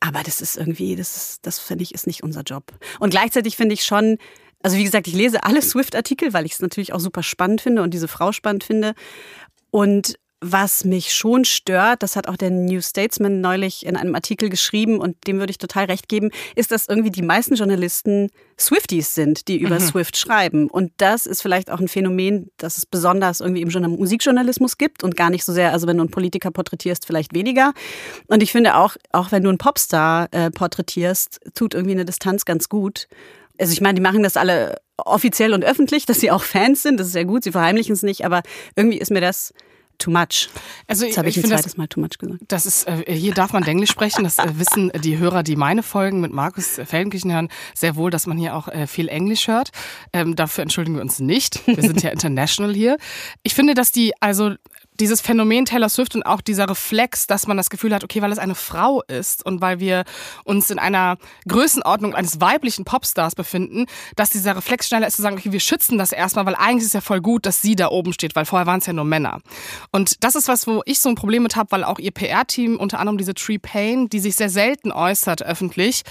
Aber 0.02 0.24
das 0.24 0.42
ist 0.42 0.58
irgendwie, 0.58 0.96
das 0.96 1.16
ist, 1.16 1.46
das 1.46 1.60
finde 1.60 1.84
ich, 1.84 1.94
ist 1.94 2.08
nicht 2.08 2.24
unser 2.24 2.42
Job. 2.42 2.74
Und 3.00 3.12
gleichzeitig 3.12 3.56
finde 3.56 3.76
ich 3.76 3.86
schon, 3.86 4.18
also 4.64 4.76
wie 4.76 4.84
gesagt, 4.84 5.08
ich 5.08 5.14
lese 5.14 5.44
alle 5.44 5.62
Swift-Artikel, 5.62 6.34
weil 6.34 6.46
ich 6.46 6.54
es 6.54 6.60
natürlich 6.60 6.92
auch 6.92 7.00
super 7.00 7.24
spannend 7.24 7.62
finde 7.62 7.84
und 7.84 7.94
diese 7.94 8.08
Frau 8.08 8.32
spannend 8.32 8.64
finde. 8.64 8.96
Und 9.70 10.16
was 10.42 10.84
mich 10.86 11.14
schon 11.14 11.46
stört, 11.46 12.02
das 12.02 12.16
hat 12.16 12.28
auch 12.28 12.36
der 12.36 12.50
New 12.50 12.82
Statesman 12.82 13.42
neulich 13.42 13.86
in 13.86 13.96
einem 13.96 14.16
Artikel 14.16 14.50
geschrieben 14.50 15.00
und 15.00 15.16
dem 15.28 15.38
würde 15.38 15.52
ich 15.52 15.60
total 15.60 15.86
recht 15.86 16.10
geben, 16.10 16.32
ist, 16.56 16.72
dass 16.72 16.90
irgendwie 16.90 17.12
die 17.12 17.22
meisten 17.22 17.54
Journalisten 17.54 18.32
Swifties 18.60 19.14
sind, 19.14 19.48
die 19.48 19.60
über 19.60 19.76
mhm. 19.76 19.84
Swift 19.84 20.18
schreiben. 20.18 20.68
Und 20.68 20.92
das 20.98 21.28
ist 21.28 21.44
vielleicht 21.44 21.70
auch 21.70 21.80
ein 21.80 21.88
Phänomen, 21.88 22.50
das 22.58 22.80
es 22.80 22.88
besonders 22.88 23.40
irgendwie 23.40 23.62
im 23.62 23.70
Musikjournalismus 23.92 24.80
gibt 24.80 25.04
und 25.04 25.16
gar 25.16 25.30
nicht 25.30 25.46
so 25.46 25.54
sehr, 25.54 25.74
also 25.74 25.86
wenn 25.86 25.98
du 25.98 26.04
einen 26.04 26.12
Politiker 26.12 26.50
porträtierst, 26.50 27.06
vielleicht 27.06 27.36
weniger. 27.36 27.74
Und 28.26 28.42
ich 28.42 28.52
finde 28.52 28.76
auch, 28.78 28.96
auch 29.12 29.32
wenn 29.32 29.44
du 29.44 29.50
einen 29.50 29.60
Popstar 29.60 30.28
äh, 30.32 30.50
porträtierst, 30.50 31.40
tut 31.54 31.76
irgendwie 31.76 31.94
eine 31.94 32.06
Distanz 32.06 32.46
ganz 32.46 32.68
gut. 32.68 33.08
Also 33.60 33.74
ich 33.74 33.82
meine, 33.82 33.96
die 33.96 34.02
machen 34.02 34.24
das 34.24 34.38
alle 34.38 34.78
offiziell 34.98 35.54
und 35.54 35.64
öffentlich, 35.64 36.08
dass 36.08 36.20
sie 36.20 36.32
auch 36.32 36.44
Fans 36.44 36.82
sind, 36.82 37.00
das 37.00 37.08
ist 37.08 37.16
ja 37.16 37.24
gut, 37.24 37.44
sie 37.44 37.52
verheimlichen 37.52 37.94
es 37.94 38.02
nicht, 38.02 38.26
aber 38.26 38.42
irgendwie 38.76 38.98
ist 38.98 39.12
mir 39.12 39.22
das 39.22 39.54
too 40.02 40.12
much. 40.12 40.50
Also 40.88 41.06
Jetzt 41.06 41.18
habe 41.18 41.30
ich, 41.30 41.38
ich 41.38 41.44
ein 41.44 41.50
zweites 41.50 41.64
das, 41.64 41.78
Mal 41.78 41.88
too 41.88 42.00
much 42.00 42.18
gesagt. 42.18 42.40
Das 42.48 42.66
ist, 42.66 42.88
äh, 42.88 43.04
hier 43.14 43.34
darf 43.34 43.54
man 43.54 43.64
Englisch 43.64 43.92
sprechen. 43.92 44.24
Das 44.24 44.40
äh, 44.40 44.60
wissen 44.60 44.92
die 45.04 45.18
Hörer, 45.18 45.44
die 45.44 45.56
meine 45.56 45.84
Folgen 45.84 46.20
mit 46.22 46.34
Markus 46.34 46.80
Feldenkirchen 46.84 47.32
hören, 47.32 47.50
sehr 47.76 47.96
wohl, 47.96 48.12
dass 48.12 48.28
man 48.28 48.38
hier 48.38 48.56
auch 48.56 48.68
äh, 48.68 48.88
viel 48.88 49.08
Englisch 49.08 49.48
hört. 49.48 49.70
Ähm, 50.14 50.36
dafür 50.36 50.64
entschuldigen 50.64 50.96
wir 50.96 51.02
uns 51.02 51.20
nicht. 51.20 51.66
Wir 51.68 51.82
sind 51.82 52.04
ja 52.04 52.10
international 52.12 52.74
hier. 52.74 52.98
Ich 53.44 53.54
finde, 53.54 53.74
dass 53.74 53.92
die, 53.92 54.14
also 54.20 54.56
dieses 55.02 55.20
Phänomen 55.20 55.66
Taylor 55.66 55.90
Swift 55.90 56.16
und 56.16 56.24
auch 56.24 56.42
dieser 56.42 56.70
Reflex, 56.70 57.26
dass 57.28 57.48
man 57.48 57.58
das 57.58 57.70
Gefühl 57.70 57.94
hat, 57.94 58.04
okay, 58.04 58.22
weil 58.22 58.32
es 58.32 58.38
eine 58.38 58.56
Frau 58.56 59.02
ist 59.02 59.44
und 59.46 59.60
weil 59.60 59.80
wir 59.80 60.04
uns 60.44 60.70
in 60.70 60.80
einer 60.80 61.18
Größenordnung 61.48 62.14
eines 62.14 62.40
weiblichen 62.40 62.86
Popstars 62.86 63.36
befinden, 63.36 63.88
dass 64.16 64.30
dieser 64.30 64.56
Reflex 64.56 64.88
schneller 64.88 65.08
ist 65.08 65.16
zu 65.16 65.24
sagen, 65.24 65.38
okay, 65.38 65.52
wir 65.52 65.60
schützen 65.60 65.98
das 65.98 66.12
erstmal, 66.12 66.46
weil 66.46 66.56
eigentlich 66.56 66.84
ist 66.84 66.88
es 66.88 66.94
ja 66.94 67.02
voll 67.02 67.20
gut, 67.20 67.46
dass 67.46 67.62
sie 67.62 67.76
da 67.76 67.90
oben 67.90 68.14
steht, 68.14 68.36
weil 68.36 68.46
vorher 68.46 68.68
waren 68.68 68.80
es 68.80 68.86
ja 68.86 68.94
nur 68.94 69.06
Männer. 69.06 69.42
Und 69.92 70.24
das 70.24 70.36
ist 70.36 70.48
was, 70.48 70.68
wo 70.68 70.84
ich 70.86 71.00
so 71.00 71.10
ein 71.10 71.16
Problem 71.16 71.44
mit 71.44 71.56
habe, 71.56 71.72
weil 71.72 71.84
auch 71.84 71.98
ihr 71.98 72.12
PR-Team, 72.12 72.78
unter 72.78 73.00
anderem 73.00 73.18
diese 73.18 73.34
Tree 73.34 73.58
Payne, 73.58 74.08
die 74.08 74.20
sich 74.20 74.36
sehr 74.36 74.50
selten 74.50 74.92
äußert 74.92 75.42
öffentlich. 75.42 76.04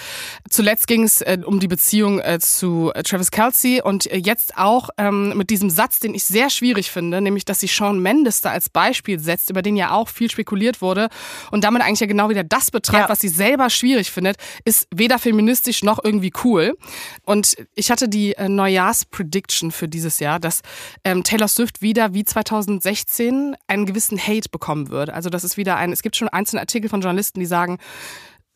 Zuletzt 0.48 0.88
ging 0.88 1.04
es 1.04 1.20
äh, 1.20 1.38
um 1.44 1.60
die 1.60 1.68
Beziehung 1.68 2.18
äh, 2.18 2.40
zu 2.40 2.90
äh, 2.94 3.04
Travis 3.04 3.30
Kelsey 3.30 3.82
und 3.82 4.10
äh, 4.10 4.16
jetzt 4.16 4.56
auch 4.56 4.90
ähm, 4.98 5.36
mit 5.36 5.50
diesem 5.50 5.70
Satz, 5.70 6.00
den 6.00 6.14
ich 6.14 6.24
sehr 6.24 6.50
schwierig 6.50 6.90
finde, 6.90 7.20
nämlich, 7.20 7.44
dass 7.44 7.60
sie 7.60 7.68
Sean 7.68 8.00
Mendes 8.00 8.40
da 8.40 8.50
als 8.50 8.68
Beispiel 8.80 9.20
setzt, 9.20 9.50
über 9.50 9.60
den 9.60 9.76
ja 9.76 9.90
auch 9.90 10.08
viel 10.08 10.30
spekuliert 10.30 10.80
wurde 10.80 11.08
und 11.50 11.64
damit 11.64 11.82
eigentlich 11.82 12.00
ja 12.00 12.06
genau 12.06 12.30
wieder 12.30 12.44
das 12.44 12.70
betreibt, 12.70 13.04
ja. 13.04 13.08
was 13.10 13.20
sie 13.20 13.28
selber 13.28 13.68
schwierig 13.68 14.10
findet, 14.10 14.36
ist 14.64 14.88
weder 14.94 15.18
feministisch 15.18 15.82
noch 15.82 16.02
irgendwie 16.02 16.32
cool. 16.44 16.78
Und 17.26 17.56
ich 17.74 17.90
hatte 17.90 18.08
die 18.08 18.32
äh, 18.36 18.48
Neujahrs-Prediction 18.48 19.70
für 19.70 19.86
dieses 19.86 20.18
Jahr, 20.18 20.40
dass 20.40 20.62
ähm, 21.04 21.24
Taylor 21.24 21.48
Swift 21.48 21.82
wieder 21.82 22.14
wie 22.14 22.24
2016 22.24 23.54
einen 23.66 23.84
gewissen 23.84 24.18
Hate 24.18 24.48
bekommen 24.48 24.88
wird. 24.88 25.10
Also 25.10 25.28
das 25.28 25.44
ist 25.44 25.58
wieder 25.58 25.76
ein, 25.76 25.92
es 25.92 26.00
gibt 26.00 26.16
schon 26.16 26.28
einzelne 26.28 26.62
Artikel 26.62 26.88
von 26.88 27.02
Journalisten, 27.02 27.40
die 27.40 27.46
sagen, 27.46 27.78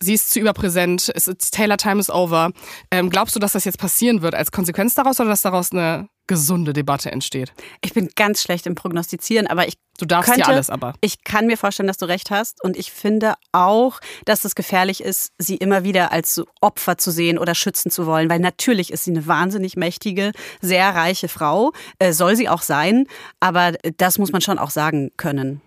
sie 0.01 0.15
ist 0.15 0.31
zu 0.31 0.41
überpräsent, 0.41 1.11
es 1.15 1.29
ist 1.29 1.55
Taylor 1.55 1.77
Time 1.77 2.01
is 2.01 2.11
over. 2.11 2.51
Ähm, 2.91 3.11
glaubst 3.11 3.35
du, 3.35 3.41
dass 3.41 3.53
das 3.53 3.65
jetzt 3.65 3.79
passieren 3.79 4.23
wird 4.23 4.35
als 4.35 4.53
Konsequenz 4.53 4.95
daraus 4.95 5.21
oder 5.21 5.31
dass 5.31 5.43
daraus 5.43 5.73
eine 5.73 6.09
gesunde 6.27 6.73
Debatte 6.73 7.11
entsteht? 7.11 7.53
Ich 7.83 7.93
bin 7.93 8.09
ganz 8.15 8.43
schlecht 8.43 8.67
im 8.67 8.75
Prognostizieren, 8.75 9.47
aber 9.47 9.69
ich 9.69 9.75
Du 9.99 10.07
darfst 10.07 10.29
könnte, 10.29 10.49
ja 10.49 10.49
alles, 10.49 10.71
aber. 10.71 10.95
Ich 11.01 11.23
kann 11.23 11.47
mir 11.47 11.57
vorstellen, 11.57 11.87
dass 11.87 11.99
du 11.99 12.07
recht 12.07 12.31
hast. 12.31 12.63
Und 12.65 12.77
ich 12.77 12.91
finde 12.91 13.35
auch, 13.53 14.01
dass 14.25 14.45
es 14.45 14.57
gefährlich 14.57 15.01
ist, 15.01 15.33
sie 15.39 15.57
immer 15.57 15.85
wieder 15.85 16.11
als 16.11 16.43
Opfer 16.61 16.99
zu 16.99 17.13
sehen 17.13 17.39
oder 17.39 17.55
schützen 17.55 17.93
zu 17.93 18.05
wollen. 18.07 18.29
Weil 18.29 18.41
natürlich 18.41 18.93
ist 18.93 19.05
sie 19.05 19.13
eine 19.13 19.29
wahnsinnig 19.29 19.77
mächtige, 19.77 20.33
sehr 20.61 20.95
reiche 20.97 21.29
Frau. 21.29 21.73
Äh, 22.01 22.13
soll 22.13 22.35
sie 22.35 22.49
auch 22.49 22.63
sein. 22.63 23.07
Aber 23.39 23.75
das 23.97 24.19
muss 24.19 24.33
man 24.33 24.41
schon 24.41 24.59
auch 24.59 24.71
sagen 24.71 25.13
können. 25.17 25.61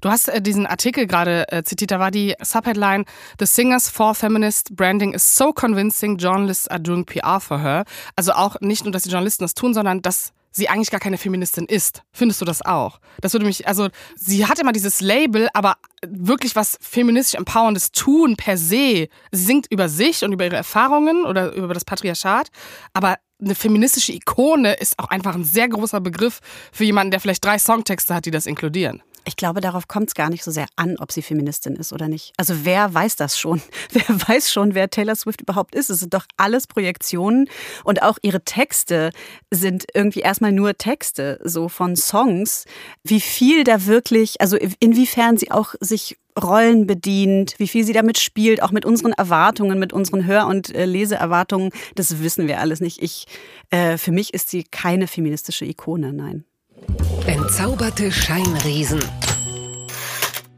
Du 0.00 0.10
hast 0.10 0.28
äh, 0.28 0.40
diesen 0.40 0.66
Artikel 0.66 1.06
gerade 1.06 1.50
äh, 1.50 1.62
zitiert, 1.62 1.90
da 1.90 1.98
war 1.98 2.10
die 2.10 2.34
Subheadline 2.42 3.04
The 3.38 3.46
Singers 3.46 3.88
for 3.88 4.14
Feminist 4.14 4.74
Branding 4.76 5.12
is 5.14 5.36
so 5.36 5.52
convincing, 5.52 6.16
journalists 6.16 6.68
are 6.68 6.80
doing 6.80 7.04
PR 7.04 7.40
for 7.40 7.60
her. 7.60 7.84
Also 8.16 8.32
auch 8.32 8.60
nicht 8.60 8.84
nur, 8.84 8.92
dass 8.92 9.02
die 9.02 9.10
Journalisten 9.10 9.44
das 9.44 9.54
tun, 9.54 9.74
sondern 9.74 10.02
dass 10.02 10.32
sie 10.56 10.68
eigentlich 10.68 10.90
gar 10.90 11.00
keine 11.00 11.18
Feministin 11.18 11.66
ist. 11.66 12.02
Findest 12.12 12.40
du 12.40 12.44
das 12.44 12.62
auch? 12.64 13.00
Das 13.20 13.32
würde 13.32 13.44
mich, 13.44 13.66
also 13.66 13.88
sie 14.14 14.46
hat 14.46 14.58
immer 14.60 14.72
dieses 14.72 15.00
Label, 15.00 15.48
aber 15.52 15.76
wirklich 16.06 16.54
was 16.54 16.78
feministisch 16.80 17.34
empowerndes 17.34 17.90
tun 17.90 18.36
per 18.36 18.56
se. 18.56 19.08
Sie 19.32 19.44
singt 19.44 19.66
über 19.70 19.88
sich 19.88 20.24
und 20.24 20.32
über 20.32 20.44
ihre 20.44 20.56
Erfahrungen 20.56 21.24
oder 21.24 21.52
über 21.54 21.74
das 21.74 21.84
Patriarchat, 21.84 22.48
aber 22.92 23.16
eine 23.44 23.54
feministische 23.54 24.12
Ikone 24.12 24.74
ist 24.74 24.98
auch 24.98 25.08
einfach 25.08 25.34
ein 25.34 25.44
sehr 25.44 25.68
großer 25.68 26.00
Begriff 26.00 26.40
für 26.72 26.84
jemanden, 26.84 27.10
der 27.10 27.20
vielleicht 27.20 27.44
drei 27.44 27.58
Songtexte 27.58 28.14
hat, 28.14 28.26
die 28.26 28.30
das 28.30 28.46
inkludieren. 28.46 29.02
Ich 29.26 29.36
glaube, 29.36 29.62
darauf 29.62 29.88
kommt 29.88 30.08
es 30.08 30.14
gar 30.14 30.28
nicht 30.28 30.44
so 30.44 30.50
sehr 30.50 30.66
an, 30.76 30.96
ob 30.98 31.10
sie 31.10 31.22
Feministin 31.22 31.76
ist 31.76 31.94
oder 31.94 32.08
nicht. 32.08 32.34
Also 32.36 32.64
wer 32.64 32.92
weiß 32.92 33.16
das 33.16 33.38
schon? 33.38 33.62
Wer 33.90 34.28
weiß 34.28 34.52
schon, 34.52 34.74
wer 34.74 34.90
Taylor 34.90 35.14
Swift 35.14 35.40
überhaupt 35.40 35.74
ist? 35.74 35.88
Es 35.88 36.00
sind 36.00 36.12
doch 36.12 36.26
alles 36.36 36.66
Projektionen 36.66 37.48
und 37.84 38.02
auch 38.02 38.18
ihre 38.22 38.42
Texte 38.42 39.10
sind 39.50 39.86
irgendwie 39.94 40.20
erstmal 40.20 40.52
nur 40.52 40.76
Texte, 40.76 41.40
so 41.44 41.68
von 41.68 41.96
Songs. 41.96 42.64
Wie 43.02 43.20
viel 43.20 43.64
da 43.64 43.86
wirklich, 43.86 44.40
also 44.40 44.56
inwiefern 44.80 45.36
sie 45.36 45.50
auch 45.50 45.74
sich 45.80 46.18
Rollen 46.42 46.86
bedient, 46.86 47.54
wie 47.58 47.68
viel 47.68 47.84
sie 47.84 47.92
damit 47.92 48.18
spielt, 48.18 48.62
auch 48.62 48.72
mit 48.72 48.84
unseren 48.84 49.12
Erwartungen, 49.12 49.78
mit 49.78 49.92
unseren 49.92 50.26
Hör- 50.26 50.46
und 50.46 50.74
äh, 50.74 50.84
Leseerwartungen, 50.84 51.70
das 51.94 52.22
wissen 52.22 52.48
wir 52.48 52.60
alles 52.60 52.80
nicht. 52.80 53.02
Ich, 53.02 53.26
äh, 53.70 53.96
für 53.98 54.12
mich 54.12 54.34
ist 54.34 54.50
sie 54.50 54.64
keine 54.64 55.06
feministische 55.06 55.64
Ikone, 55.64 56.12
nein. 56.12 56.44
Entzauberte 57.26 58.10
Scheinriesen. 58.10 59.00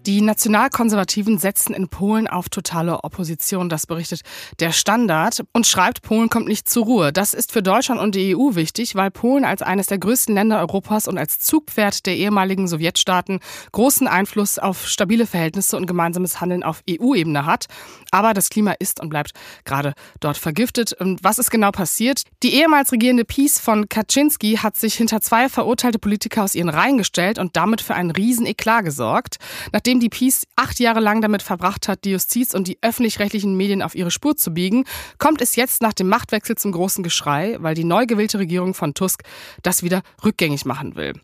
Die 0.06 0.20
Nationalkonservativen 0.20 1.36
setzen 1.38 1.74
in 1.74 1.88
Polen 1.88 2.28
auf 2.28 2.48
totale 2.48 3.02
Opposition, 3.02 3.68
das 3.68 3.88
berichtet 3.88 4.20
der 4.60 4.70
Standard 4.70 5.42
und 5.52 5.66
schreibt, 5.66 6.02
Polen 6.02 6.30
kommt 6.30 6.46
nicht 6.46 6.68
zur 6.68 6.84
Ruhe. 6.84 7.12
Das 7.12 7.34
ist 7.34 7.50
für 7.50 7.60
Deutschland 7.60 8.00
und 8.00 8.14
die 8.14 8.36
EU 8.36 8.54
wichtig, 8.54 8.94
weil 8.94 9.10
Polen 9.10 9.44
als 9.44 9.62
eines 9.62 9.88
der 9.88 9.98
größten 9.98 10.32
Länder 10.32 10.60
Europas 10.60 11.08
und 11.08 11.18
als 11.18 11.40
Zugpferd 11.40 12.06
der 12.06 12.16
ehemaligen 12.16 12.68
Sowjetstaaten 12.68 13.40
großen 13.72 14.06
Einfluss 14.06 14.60
auf 14.60 14.86
stabile 14.86 15.26
Verhältnisse 15.26 15.76
und 15.76 15.86
gemeinsames 15.86 16.40
Handeln 16.40 16.62
auf 16.62 16.84
EU-Ebene 16.88 17.44
hat. 17.44 17.66
Aber 18.12 18.32
das 18.32 18.48
Klima 18.48 18.76
ist 18.78 19.00
und 19.00 19.08
bleibt 19.08 19.32
gerade 19.64 19.92
dort 20.20 20.36
vergiftet. 20.36 20.92
Und 20.92 21.24
was 21.24 21.40
ist 21.40 21.50
genau 21.50 21.72
passiert? 21.72 22.22
Die 22.44 22.54
ehemals 22.54 22.92
regierende 22.92 23.24
Peace 23.24 23.58
von 23.58 23.88
Kaczynski 23.88 24.58
hat 24.58 24.76
sich 24.76 24.94
hinter 24.94 25.20
zwei 25.20 25.48
verurteilte 25.48 25.98
Politiker 25.98 26.44
aus 26.44 26.54
ihren 26.54 26.68
Reihen 26.68 26.96
gestellt 26.96 27.40
und 27.40 27.56
damit 27.56 27.80
für 27.80 27.96
einen 27.96 28.12
riesen 28.12 28.46
Eklat 28.46 28.84
gesorgt. 28.84 29.38
Nachdem 29.72 29.95
Die 30.00 30.08
Peace 30.08 30.46
acht 30.56 30.78
Jahre 30.78 31.00
lang 31.00 31.20
damit 31.20 31.42
verbracht 31.42 31.88
hat, 31.88 32.04
die 32.04 32.10
Justiz 32.10 32.54
und 32.54 32.68
die 32.68 32.78
öffentlich-rechtlichen 32.82 33.56
Medien 33.56 33.82
auf 33.82 33.94
ihre 33.94 34.10
Spur 34.10 34.36
zu 34.36 34.52
biegen, 34.52 34.84
kommt 35.18 35.40
es 35.40 35.56
jetzt 35.56 35.82
nach 35.82 35.92
dem 35.92 36.08
Machtwechsel 36.08 36.56
zum 36.56 36.72
großen 36.72 37.02
Geschrei, 37.02 37.56
weil 37.60 37.74
die 37.74 37.84
neu 37.84 38.06
gewählte 38.06 38.38
Regierung 38.38 38.74
von 38.74 38.94
Tusk 38.94 39.22
das 39.62 39.82
wieder 39.82 40.02
rückgängig 40.24 40.64
machen 40.64 40.96
will. 40.96 41.14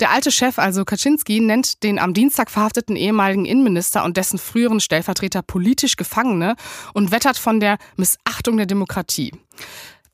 Der 0.00 0.10
alte 0.10 0.30
Chef, 0.30 0.58
also 0.58 0.84
Kaczynski, 0.84 1.40
nennt 1.40 1.82
den 1.82 1.98
am 1.98 2.14
Dienstag 2.14 2.50
verhafteten 2.50 2.96
ehemaligen 2.96 3.44
Innenminister 3.44 4.04
und 4.04 4.16
dessen 4.16 4.38
früheren 4.38 4.80
Stellvertreter 4.80 5.42
politisch 5.42 5.96
Gefangene 5.96 6.56
und 6.92 7.10
wettert 7.10 7.38
von 7.38 7.60
der 7.60 7.78
Missachtung 7.96 8.56
der 8.56 8.66
Demokratie. 8.66 9.32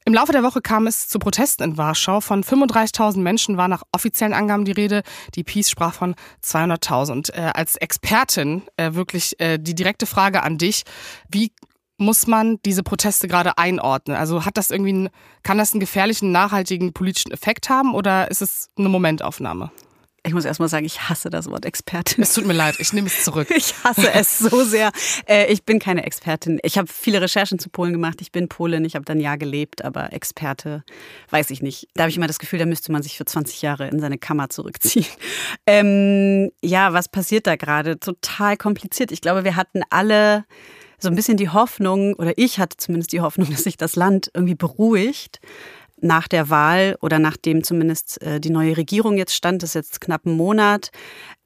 Im 0.04 0.14
Laufe 0.14 0.32
der 0.32 0.42
Woche 0.42 0.60
kam 0.60 0.86
es 0.86 1.08
zu 1.08 1.18
Protesten 1.18 1.62
in 1.62 1.78
Warschau. 1.78 2.20
Von 2.20 2.42
35.000 2.42 3.18
Menschen 3.18 3.56
war 3.56 3.68
nach 3.68 3.82
offiziellen 3.92 4.34
Angaben 4.34 4.64
die 4.64 4.72
Rede. 4.72 5.02
Die 5.34 5.44
Peace 5.44 5.70
sprach 5.70 5.94
von 5.94 6.16
200.000. 6.44 7.32
Äh, 7.32 7.52
als 7.54 7.76
Expertin 7.76 8.62
äh, 8.76 8.94
wirklich 8.94 9.38
äh, 9.38 9.58
die 9.58 9.74
direkte 9.74 10.06
Frage 10.06 10.42
an 10.42 10.58
dich. 10.58 10.82
Wie 11.28 11.52
muss 11.98 12.26
man 12.26 12.58
diese 12.64 12.82
Proteste 12.82 13.28
gerade 13.28 13.58
einordnen? 13.58 14.16
Also 14.16 14.44
hat 14.44 14.56
das 14.56 14.70
irgendwie, 14.70 15.08
kann 15.44 15.58
das 15.58 15.72
einen 15.72 15.80
gefährlichen, 15.80 16.32
nachhaltigen 16.32 16.92
politischen 16.92 17.30
Effekt 17.30 17.68
haben 17.68 17.94
oder 17.94 18.30
ist 18.30 18.42
es 18.42 18.70
eine 18.76 18.88
Momentaufnahme? 18.88 19.70
Ich 20.24 20.34
muss 20.34 20.44
erstmal 20.44 20.68
sagen, 20.68 20.86
ich 20.86 21.08
hasse 21.08 21.30
das 21.30 21.50
Wort 21.50 21.64
Expertin. 21.64 22.22
Es 22.22 22.32
tut 22.32 22.46
mir 22.46 22.52
leid, 22.52 22.76
ich 22.78 22.92
nehme 22.92 23.08
es 23.08 23.24
zurück. 23.24 23.48
Ich 23.56 23.74
hasse 23.84 24.12
es 24.12 24.38
so 24.38 24.64
sehr. 24.64 24.90
Äh, 25.26 25.52
ich 25.52 25.64
bin 25.64 25.78
keine 25.78 26.04
Expertin. 26.04 26.60
Ich 26.62 26.78
habe 26.78 26.88
viele 26.88 27.20
Recherchen 27.20 27.58
zu 27.58 27.70
Polen 27.70 27.92
gemacht. 27.92 28.20
Ich 28.20 28.30
bin 28.30 28.48
Polin, 28.48 28.84
ich 28.84 28.94
habe 28.94 29.04
dann 29.04 29.18
ein 29.18 29.20
Jahr 29.20 29.36
gelebt, 29.36 29.84
aber 29.84 30.12
Experte 30.12 30.84
weiß 31.30 31.50
ich 31.50 31.60
nicht. 31.60 31.88
Da 31.94 32.04
habe 32.04 32.10
ich 32.10 32.16
immer 32.16 32.26
das 32.28 32.38
Gefühl, 32.38 32.58
da 32.58 32.66
müsste 32.66 32.92
man 32.92 33.02
sich 33.02 33.16
für 33.16 33.24
20 33.24 33.62
Jahre 33.62 33.88
in 33.88 33.98
seine 34.00 34.18
Kammer 34.18 34.48
zurückziehen. 34.48 35.06
Ähm, 35.66 36.50
ja, 36.62 36.92
was 36.92 37.08
passiert 37.08 37.46
da 37.46 37.56
gerade? 37.56 37.98
Total 37.98 38.56
kompliziert. 38.56 39.12
Ich 39.12 39.20
glaube, 39.20 39.44
wir 39.44 39.54
hatten 39.54 39.82
alle 39.90 40.44
so 40.98 41.08
ein 41.08 41.14
bisschen 41.14 41.36
die 41.36 41.50
Hoffnung, 41.50 42.14
oder 42.14 42.32
ich 42.36 42.58
hatte 42.58 42.76
zumindest 42.76 43.12
die 43.12 43.20
Hoffnung, 43.20 43.48
dass 43.50 43.64
sich 43.64 43.76
das 43.76 43.96
Land 43.96 44.30
irgendwie 44.34 44.54
beruhigt 44.54 45.40
nach 46.02 46.28
der 46.28 46.50
Wahl 46.50 46.96
oder 47.00 47.18
nachdem 47.18 47.64
zumindest 47.64 48.20
äh, 48.22 48.40
die 48.40 48.50
neue 48.50 48.76
Regierung 48.76 49.16
jetzt 49.16 49.34
stand, 49.34 49.62
das 49.62 49.70
ist 49.70 49.74
jetzt 49.74 50.00
knapp 50.00 50.26
ein 50.26 50.36
Monat. 50.36 50.90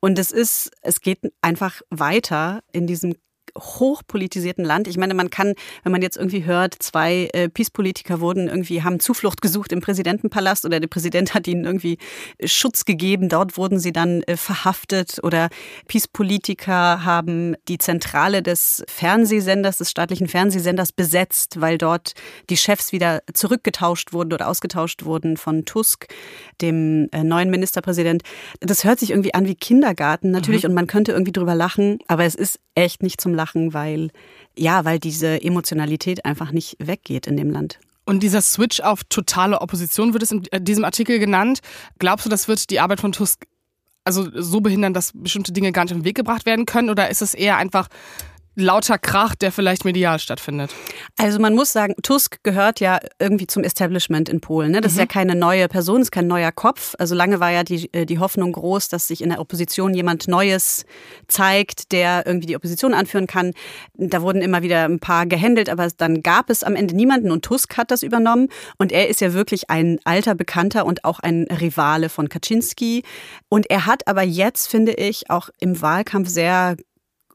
Und 0.01 0.19
es 0.19 0.33
ist, 0.33 0.71
es 0.83 1.01
geht 1.01 1.21
einfach 1.43 1.83
weiter 1.91 2.63
in 2.73 2.87
diesem 2.87 3.15
hochpolitisierten 3.57 4.65
Land. 4.65 4.89
Ich 4.89 4.97
meine, 4.97 5.15
man 5.15 5.31
kann, 5.31 5.55
wenn 5.83 5.93
man 5.93 6.03
jetzt 6.03 6.17
irgendwie 6.17 6.45
hört, 6.45 6.75
zwei 6.79 7.29
äh, 7.33 7.49
Peace-Politiker 7.49 8.21
wurden 8.21 8.49
irgendwie, 8.49 8.83
haben 8.83 9.01
Zuflucht 9.01 9.43
gesucht 9.43 9.73
im 9.73 9.81
Präsidentenpalast 9.81 10.65
oder 10.65 10.81
der 10.81 10.89
Präsident 10.89 11.35
hat 11.35 11.49
ihnen 11.49 11.65
irgendwie 11.65 11.99
Schutz 12.45 12.85
gegeben. 12.85 13.29
Dort 13.29 13.57
wurden 13.57 13.79
sie 13.79 13.93
dann 13.93 14.23
äh, 14.23 14.37
verhaftet 14.37 15.19
oder 15.23 15.49
Peace-Politiker 15.89 17.05
haben 17.05 17.57
die 17.69 17.79
Zentrale 17.79 18.43
des 18.43 18.85
Fernsehsenders, 18.89 19.79
des 19.79 19.91
staatlichen 19.91 20.29
Fernsehsenders 20.29 20.93
besetzt, 20.93 21.61
weil 21.61 21.79
dort 21.79 22.15
die 22.51 22.57
Chefs 22.57 22.93
wieder 22.93 23.23
zurückgetauscht 23.33 24.13
wurden 24.13 24.33
oder 24.33 24.49
ausgetauscht 24.49 25.05
wurden 25.05 25.37
von 25.37 25.65
Tusk, 25.65 26.07
dem 26.61 27.09
äh, 27.13 27.25
neuen 27.25 27.51
Ministerpräsident. 27.51 28.23
Das 28.61 28.85
hört 28.85 29.01
sich 29.01 29.11
irgendwie 29.11 29.35
an 29.35 29.47
wie 29.47 29.55
Kindergarten 29.55 30.31
natürlich 30.31 30.63
mhm. 30.63 30.71
und 30.71 30.75
man 30.75 30.87
könnte 30.87 31.13
irgendwie 31.13 31.33
drüber 31.33 31.55
lachen, 31.55 31.99
aber 32.07 32.25
es 32.25 32.35
ist 32.35 32.59
echt 32.75 33.03
nicht 33.03 33.21
zum 33.21 33.35
Lachen, 33.35 33.46
weil, 33.55 34.11
ja, 34.57 34.85
weil 34.85 34.99
diese 34.99 35.43
Emotionalität 35.43 36.25
einfach 36.25 36.53
nicht 36.53 36.77
weggeht 36.79 37.27
in 37.27 37.37
dem 37.37 37.51
Land. 37.51 37.79
Und 38.05 38.23
dieser 38.23 38.41
Switch 38.41 38.81
auf 38.81 39.03
totale 39.05 39.61
Opposition 39.61 40.13
wird 40.13 40.23
es 40.23 40.31
in 40.31 40.45
äh, 40.53 40.61
diesem 40.61 40.85
Artikel 40.85 41.19
genannt. 41.19 41.61
Glaubst 41.99 42.25
du, 42.25 42.31
das 42.31 42.47
wird 42.49 42.71
die 42.71 42.81
Arbeit 42.81 43.01
von 43.01 43.13
Tusk 43.13 43.47
also 44.05 44.29
so 44.33 44.61
behindern, 44.61 44.95
dass 44.95 45.11
bestimmte 45.13 45.53
Dinge 45.53 45.73
gar 45.73 45.83
nicht 45.83 45.95
den 45.95 46.05
Weg 46.05 46.15
gebracht 46.15 46.47
werden 46.47 46.65
können? 46.65 46.91
Oder 46.91 47.11
ist 47.11 47.23
es 47.23 47.35
eher 47.35 47.57
einfach 47.57 47.89
lauter 48.57 48.99
Krach, 48.99 49.35
der 49.35 49.53
vielleicht 49.53 49.85
medial 49.85 50.19
stattfindet? 50.19 50.75
Also 51.17 51.39
man 51.39 51.55
muss 51.55 51.73
sagen, 51.73 51.95
Tusk 52.03 52.43
gehört 52.43 52.81
ja 52.81 52.99
irgendwie 53.19 53.47
zum 53.47 53.63
Establishment 53.63 54.29
in 54.29 54.41
Polen. 54.41 54.73
Ne? 54.73 54.81
Das 54.81 54.93
mhm. 54.93 54.97
ist 54.97 55.01
ja 55.01 55.07
keine 55.07 55.35
neue 55.35 55.69
Person, 55.69 56.01
ist 56.01 56.11
kein 56.11 56.27
neuer 56.27 56.53
Kopf. 56.53 56.95
Also 56.99 57.15
lange 57.15 57.39
war 57.39 57.51
ja 57.51 57.63
die, 57.63 57.93
äh, 57.93 58.07
die 58.07 58.19
Hoffnung 58.19 58.53
groß, 58.53 58.89
dass 58.89 59.09
sich 59.09 59.23
in 59.23 59.29
der 59.29 59.41
Opposition 59.41 59.95
jemand 59.95 60.27
Neues 60.27 60.85
zeigt, 61.29 61.93
der 61.93 62.27
irgendwie 62.27 62.47
die 62.47 62.57
Opposition 62.57 62.95
anführen 62.95 63.27
kann. 63.27 63.53
Da 63.95 64.23
wurden 64.23 64.41
immer 64.41 64.63
wieder 64.63 64.85
ein 64.85 65.01
paar 65.01 65.27
gehändelt, 65.27 65.69
aber 65.69 65.89
dann 65.97 66.23
gab 66.23 66.51
es 66.51 66.65
am 66.65 66.75
Ende 66.75 66.97
niemanden 66.97 67.31
und 67.31 67.45
Tusk 67.45 67.77
hat 67.77 67.91
das 67.91 68.03
übernommen. 68.03 68.49
Und 68.79 68.91
er 68.91 69.09
ist 69.09 69.21
ja 69.21 69.35
wirklich 69.35 69.69
ein 69.71 69.99
alter 70.05 70.35
Bekannter 70.35 70.87
und 70.87 71.05
auch 71.05 71.21
ein 71.21 71.47
Rivale 71.61 72.09
von 72.09 72.29
Kaczynski. 72.29 73.03
Und 73.49 73.71
er 73.71 73.87
hat 73.87 74.09
aber 74.09 74.23
jetzt, 74.23 74.69
finde 74.69 74.93
ich, 74.93 75.31
auch 75.31 75.51
im 75.61 75.81
Wahlkampf 75.83 76.29
sehr 76.29 76.77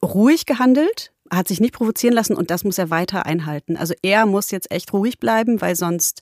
ruhig 0.04 0.46
gehandelt, 0.46 1.12
hat 1.32 1.48
sich 1.48 1.62
nicht 1.62 1.74
provozieren 1.74 2.14
lassen 2.14 2.36
und 2.36 2.52
das 2.52 2.66
muss 2.66 2.78
er 2.78 2.90
weiter 2.90 3.26
einhalten. 3.26 3.78
Also 3.78 3.94
er 4.02 4.26
muss 4.26 4.52
jetzt 4.52 4.70
echt 4.70 4.92
ruhig 4.92 5.18
bleiben, 5.18 5.62
weil 5.62 5.78
sonst 5.78 6.22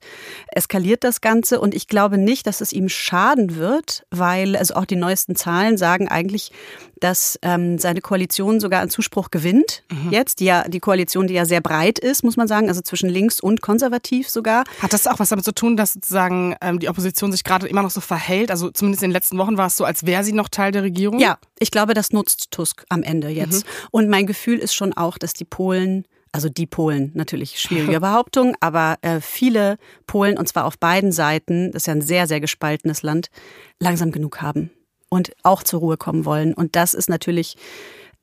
eskaliert 0.51 1.03
das 1.03 1.19
Ganze 1.19 1.59
und 1.59 1.73
ich 1.73 1.87
glaube 1.87 2.19
nicht, 2.19 2.45
dass 2.45 2.61
es 2.61 2.71
ihm 2.71 2.89
schaden 2.89 3.55
wird, 3.55 4.05
weil 4.11 4.55
also 4.55 4.75
auch 4.75 4.85
die 4.85 4.95
neuesten 4.95 5.35
Zahlen 5.35 5.77
sagen 5.77 6.07
eigentlich, 6.07 6.51
dass 6.99 7.39
ähm, 7.41 7.77
seine 7.77 8.01
Koalition 8.01 8.59
sogar 8.59 8.81
an 8.81 8.89
Zuspruch 8.89 9.31
gewinnt. 9.31 9.83
Mhm. 9.91 10.11
Jetzt 10.11 10.39
die 10.39 10.45
ja 10.45 10.67
die 10.67 10.79
Koalition, 10.79 11.27
die 11.27 11.33
ja 11.33 11.45
sehr 11.45 11.61
breit 11.61 11.99
ist, 11.99 12.23
muss 12.23 12.37
man 12.37 12.47
sagen, 12.47 12.67
also 12.67 12.81
zwischen 12.81 13.09
links 13.09 13.39
und 13.39 13.61
konservativ 13.61 14.29
sogar. 14.29 14.63
Hat 14.81 14.93
das 14.93 15.07
auch 15.07 15.19
was 15.19 15.29
damit 15.29 15.45
zu 15.45 15.53
tun, 15.53 15.77
dass 15.77 15.93
sozusagen 15.93 16.55
ähm, 16.61 16.79
die 16.79 16.89
Opposition 16.89 17.31
sich 17.31 17.43
gerade 17.43 17.67
immer 17.67 17.83
noch 17.83 17.91
so 17.91 18.01
verhält? 18.01 18.51
Also 18.51 18.69
zumindest 18.71 19.03
in 19.03 19.09
den 19.09 19.13
letzten 19.13 19.37
Wochen 19.37 19.57
war 19.57 19.67
es 19.67 19.77
so, 19.77 19.85
als 19.85 20.05
wäre 20.05 20.23
sie 20.23 20.33
noch 20.33 20.49
Teil 20.49 20.71
der 20.71 20.83
Regierung. 20.83 21.19
Ja, 21.19 21.37
ich 21.59 21.71
glaube, 21.71 21.93
das 21.93 22.11
nutzt 22.11 22.51
Tusk 22.51 22.85
am 22.89 23.03
Ende 23.03 23.29
jetzt. 23.29 23.65
Mhm. 23.65 23.69
Und 23.91 24.09
mein 24.09 24.25
Gefühl 24.25 24.59
ist 24.59 24.73
schon 24.73 24.93
auch, 24.93 25.17
dass 25.17 25.33
die 25.33 25.45
Polen 25.45 26.05
also 26.31 26.47
die 26.47 26.67
Polen, 26.67 27.11
natürlich 27.15 27.59
schwierige 27.59 27.99
Behauptung, 28.01 28.55
aber 28.59 28.97
äh, 29.01 29.19
viele 29.19 29.79
Polen, 30.05 30.37
und 30.37 30.47
zwar 30.47 30.65
auf 30.65 30.77
beiden 30.77 31.11
Seiten, 31.11 31.71
das 31.71 31.81
ist 31.81 31.87
ja 31.87 31.93
ein 31.93 32.03
sehr, 32.03 32.27
sehr 32.27 32.39
gespaltenes 32.39 33.01
Land, 33.01 33.31
langsam 33.79 34.11
genug 34.11 34.39
haben 34.39 34.69
und 35.09 35.31
auch 35.43 35.63
zur 35.63 35.79
Ruhe 35.79 35.97
kommen 35.97 36.25
wollen. 36.25 36.53
Und 36.53 36.75
das 36.75 36.93
ist 36.93 37.09
natürlich 37.09 37.55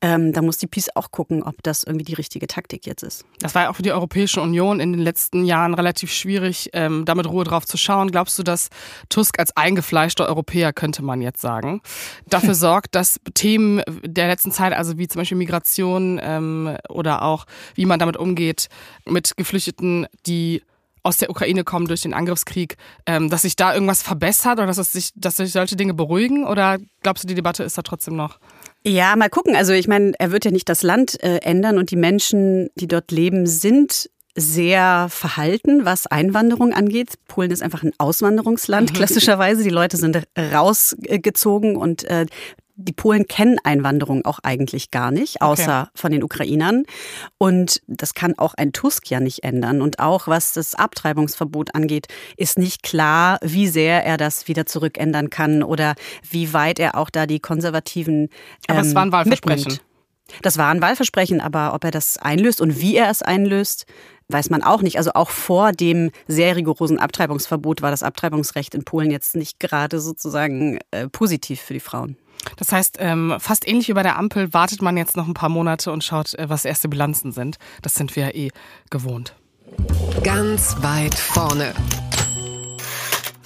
ähm, 0.03 0.33
da 0.35 0.43
muss 0.43 0.59
die 0.59 0.67
Peace 0.67 0.91
auch 0.95 1.11
gucken, 1.11 1.43
ob 1.43 1.63
das 1.63 1.83
irgendwie 1.83 2.05
die 2.05 2.15
richtige 2.15 2.47
Taktik 2.47 2.87
jetzt 2.87 3.03
ist. 3.03 3.25
Das 3.41 3.55
war 3.55 3.63
ja 3.63 3.71
auch 3.71 3.77
für 3.77 3.83
die 3.83 3.93
Europäische 3.93 4.43
Union 4.43 4.79
in 4.79 4.93
den 4.93 5.01
letzten 5.01 5.45
Jahren 5.47 5.73
relativ 5.73 6.13
schwierig, 6.13 6.71
ähm, 6.75 7.07
damit 7.07 7.27
Ruhe 7.27 7.45
drauf 7.45 7.65
zu 7.65 7.79
schauen. 7.79 8.11
Glaubst 8.11 8.39
du, 8.39 8.43
dass 8.43 8.69
Tusk 9.09 9.39
als 9.39 9.57
eingefleischter 9.57 10.29
Europäer, 10.29 10.75
könnte 10.75 11.03
man 11.03 11.23
jetzt 11.23 11.41
sagen, 11.41 11.81
dafür 12.29 12.55
sorgt, 12.55 12.95
dass 12.95 13.21
Themen 13.33 13.83
der 14.05 14.29
letzten 14.29 14.53
Zeit, 14.53 14.75
also 14.75 14.99
wie 14.99 15.09
zum 15.09 15.21
Beispiel 15.21 15.39
Migration 15.39 16.21
ähm, 16.23 16.77
oder 16.91 17.23
auch 17.23 17.47
wie 17.75 17.87
man 17.87 17.99
damit 17.99 18.19
umgeht 18.19 18.69
mit 19.07 19.37
Geflüchteten, 19.39 20.07
die 20.27 20.63
aus 21.07 21.17
der 21.19 21.31
Ukraine 21.31 21.65
kommen 21.65 21.87
durch 21.87 22.03
den 22.03 22.15
Angriffskrieg, 22.15 22.77
ähm, 23.07 23.31
dass 23.31 23.43
sich 23.43 23.57
da 23.57 23.73
irgendwas 23.73 24.03
verbessert 24.03 24.59
oder 24.59 24.67
dass, 24.67 24.79
es 24.79 24.93
sich, 24.93 25.11
dass 25.15 25.37
sich 25.37 25.53
solche 25.53 25.77
Dinge 25.77 25.95
beruhigen? 25.95 26.45
Oder 26.45 26.79
glaubst 27.03 27.25
du, 27.25 27.29
die 27.29 27.35
Debatte 27.35 27.63
ist 27.63 27.79
da 27.79 27.83
trotzdem 27.83 28.17
noch? 28.17 28.39
Ja, 28.85 29.17
mal 29.17 29.31
gucken. 29.31 29.57
Also 29.57 29.73
ich 29.73 29.89
meine, 29.89 30.13
er 30.19 30.33
wird 30.33 30.45
ja 30.45 30.51
nicht 30.51 30.69
das 30.69 30.83
Land 30.83 31.23
äh, 31.23 31.39
ändern 31.39 31.79
und 31.79 31.91
die 31.91 31.97
Menschen, 31.97 32.69
die 32.75 32.89
dort 32.89 33.11
leben, 33.11 33.47
sind 33.47 34.11
sehr 34.35 35.09
verhalten, 35.09 35.85
was 35.85 36.07
Einwanderung 36.07 36.75
angeht. 36.75 37.15
Polen 37.27 37.51
ist 37.51 37.63
einfach 37.63 37.83
ein 37.83 37.93
Auswanderungsland, 37.99 38.91
mhm. 38.91 38.95
klassischerweise. 38.97 39.63
Die 39.63 39.71
Leute 39.71 39.97
sind 39.97 40.23
rausgezogen 40.37 41.77
und 41.77 42.05
äh, 42.05 42.27
die 42.77 42.93
Polen 42.93 43.27
kennen 43.27 43.59
Einwanderung 43.65 44.25
auch 44.25 44.39
eigentlich 44.43 44.91
gar 44.91 45.11
nicht, 45.11 45.41
außer 45.41 45.83
okay. 45.83 45.91
von 45.95 46.13
den 46.13 46.23
Ukrainern. 46.23 46.85
Und 47.39 47.81
das 47.87 48.15
kann 48.15 48.39
auch 48.39 48.55
ein 48.55 48.73
Tusk 48.73 49.11
ja 49.11 49.19
nicht 49.19 49.45
ändern. 49.45 49.81
Und 49.81 49.99
auch 49.99 50.29
was 50.29 50.53
das 50.53 50.75
Abtreibungsverbot 50.75 51.75
angeht, 51.75 52.07
ist 52.37 52.59
nicht 52.59 52.83
klar, 52.83 53.39
wie 53.43 53.67
sehr 53.67 54.05
er 54.05 54.19
das 54.19 54.47
wieder 54.47 54.67
zurückändern 54.67 55.31
kann 55.31 55.63
oder 55.63 55.95
wie 56.31 56.53
weit 56.53 56.79
er 56.79 56.97
auch 56.97 57.09
da 57.09 57.27
die 57.27 57.41
Konservativen. 57.41 58.25
Ähm, 58.25 58.31
Aber 58.69 58.81
es 58.81 58.95
war 58.95 59.03
ein 59.03 59.09
ähm, 59.09 59.13
Wahlversprechen. 59.13 59.65
Mitnimmt. 59.65 59.83
Das 60.43 60.59
war 60.59 60.71
ein 60.71 60.83
Wahlversprechen, 60.83 61.41
aber 61.41 61.73
ob 61.73 61.85
er 61.85 61.93
das 61.93 62.19
einlöst 62.19 62.61
und 62.61 62.81
wie 62.81 62.97
er 62.97 63.11
es 63.11 63.23
einlöst, 63.23 63.87
weiß 64.29 64.51
man 64.51 64.63
auch 64.63 64.83
nicht. 64.83 64.99
Also 64.99 65.13
auch 65.15 65.31
vor 65.31 65.73
dem 65.73 66.11
sehr 66.27 66.57
rigorosen 66.57 66.99
Abtreibungsverbot 66.99 67.83
war 67.83 67.91
das 67.91 68.03
Abtreibungsrecht 68.03 68.75
in 68.75 68.85
Polen 68.85 69.11
jetzt 69.11 69.37
nicht 69.37 69.61
gerade 69.61 70.01
sozusagen 70.01 70.79
äh, 70.91 71.09
positiv 71.09 71.61
für 71.61 71.75
die 71.75 71.81
Frauen. 71.81 72.17
Das 72.57 72.73
heißt, 72.73 72.99
ähm, 73.01 73.35
fast 73.39 73.67
ähnlich 73.67 73.89
wie 73.89 73.93
bei 73.93 74.03
der 74.03 74.19
Ampel 74.19 74.53
wartet 74.53 74.83
man 74.83 74.97
jetzt 74.97 75.17
noch 75.17 75.27
ein 75.27 75.35
paar 75.35 75.49
Monate 75.49 75.91
und 75.91 76.05
schaut, 76.05 76.35
äh, 76.35 76.49
was 76.49 76.65
erste 76.65 76.89
Bilanzen 76.89 77.33
sind. 77.33 77.57
Das 77.83 77.95
sind 77.95 78.15
wir 78.15 78.27
ja 78.27 78.35
eh 78.35 78.51
gewohnt. 78.91 79.35
Ganz 80.23 80.77
weit 80.81 81.15
vorne. 81.15 81.75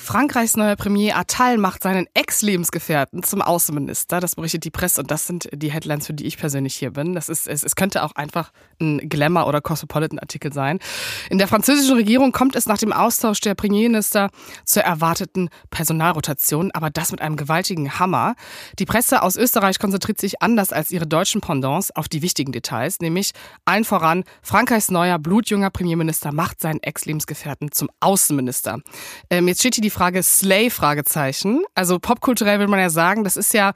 Frankreichs 0.01 0.57
neuer 0.57 0.77
Premier 0.77 1.17
Attal 1.17 1.59
macht 1.59 1.83
seinen 1.83 2.07
Ex-Lebensgefährten 2.15 3.23
zum 3.23 3.43
Außenminister. 3.43 4.19
Das 4.19 4.35
berichtet 4.35 4.65
die 4.65 4.71
Presse 4.71 5.03
und 5.03 5.11
das 5.11 5.27
sind 5.27 5.49
die 5.53 5.71
Headlines, 5.71 6.07
für 6.07 6.15
die 6.15 6.27
ich 6.27 6.39
persönlich 6.39 6.75
hier 6.75 6.93
bin. 6.93 7.15
Das 7.15 7.29
ist, 7.29 7.47
es, 7.47 7.63
es 7.63 7.77
könnte 7.77 8.03
auch 8.03 8.13
einfach 8.13 8.51
ein 8.81 9.09
Glamour- 9.09 9.47
oder 9.47 9.61
Cosmopolitan-Artikel 9.61 10.53
sein. 10.53 10.79
In 11.29 11.37
der 11.39 11.49
französischen 11.49 11.95
Regierung 11.97 12.33
kommt 12.33 12.57
es 12.57 12.67
nach 12.67 12.79
dem 12.79 12.93
Austausch 12.93 13.41
der 13.41 13.55
Premierminister 13.55 14.31
zur 14.65 14.83
erwarteten 14.83 15.51
Personalrotation, 15.69 16.71
aber 16.73 16.89
das 16.89 17.13
mit 17.13 17.21
einem 17.21 17.37
gewaltigen 17.37 17.99
Hammer. 17.99 18.35
Die 18.79 18.87
Presse 18.87 19.23
aus 19.23 19.37
Österreich 19.37 19.79
konzentriert 19.79 20.19
sich 20.19 20.43
anders 20.43 20.73
als 20.73 20.91
ihre 20.91 21.07
deutschen 21.07 21.43
Pendants 21.43 21.95
auf 21.95 22.09
die 22.09 22.23
wichtigen 22.23 22.53
Details, 22.53 23.01
nämlich 23.01 23.33
allen 23.67 23.85
voran 23.85 24.25
Frankreichs 24.43 24.91
neuer 24.91 25.19
blutjunger 25.19 25.71
Premierminister 25.71 26.33
macht 26.33 26.63
seinen 26.63 26.83
Ex-Lebensgefährten 26.83 27.71
zum 27.71 27.91
Außenminister. 28.01 28.79
Ähm, 29.29 29.47
jetzt 29.47 29.61
steht 29.61 29.75
hier 29.75 29.83
die 29.83 29.91
Frage 30.01 30.23
Slay 30.23 30.71
Fragezeichen. 30.71 31.63
Also 31.75 31.99
popkulturell 31.99 32.59
würde 32.59 32.71
man 32.71 32.81
ja 32.81 32.89
sagen, 32.89 33.23
das 33.23 33.37
ist 33.37 33.53
ja 33.53 33.75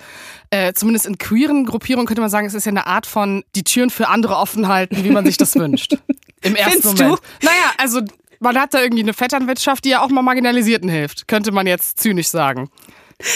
äh, 0.49 0.73
zumindest 0.73 1.04
in 1.04 1.19
queeren 1.19 1.66
Gruppierungen 1.66 2.07
könnte 2.07 2.23
man 2.23 2.31
sagen, 2.31 2.47
es 2.47 2.54
ist 2.54 2.64
ja 2.64 2.71
eine 2.71 2.87
Art 2.87 3.04
von 3.04 3.45
die 3.54 3.62
Türen 3.62 3.90
für 3.90 4.09
andere 4.09 4.37
offen 4.37 4.66
halten, 4.66 5.04
wie 5.04 5.11
man 5.11 5.26
sich 5.26 5.37
das 5.37 5.54
wünscht. 5.59 5.99
Im 6.40 6.57
ersten 6.57 6.81
Findest 6.81 7.02
Moment. 7.02 7.21
du? 7.21 7.47
Naja, 7.47 7.73
also 7.76 8.00
man 8.40 8.59
hat 8.59 8.73
da 8.73 8.81
irgendwie 8.81 9.02
eine 9.02 9.12
Vetternwirtschaft, 9.12 9.85
die 9.85 9.90
ja 9.90 10.02
auch 10.02 10.09
mal 10.09 10.23
Marginalisierten 10.23 10.88
hilft, 10.88 11.28
könnte 11.28 11.52
man 11.52 11.66
jetzt 11.66 12.00
zynisch 12.00 12.28
sagen. 12.28 12.71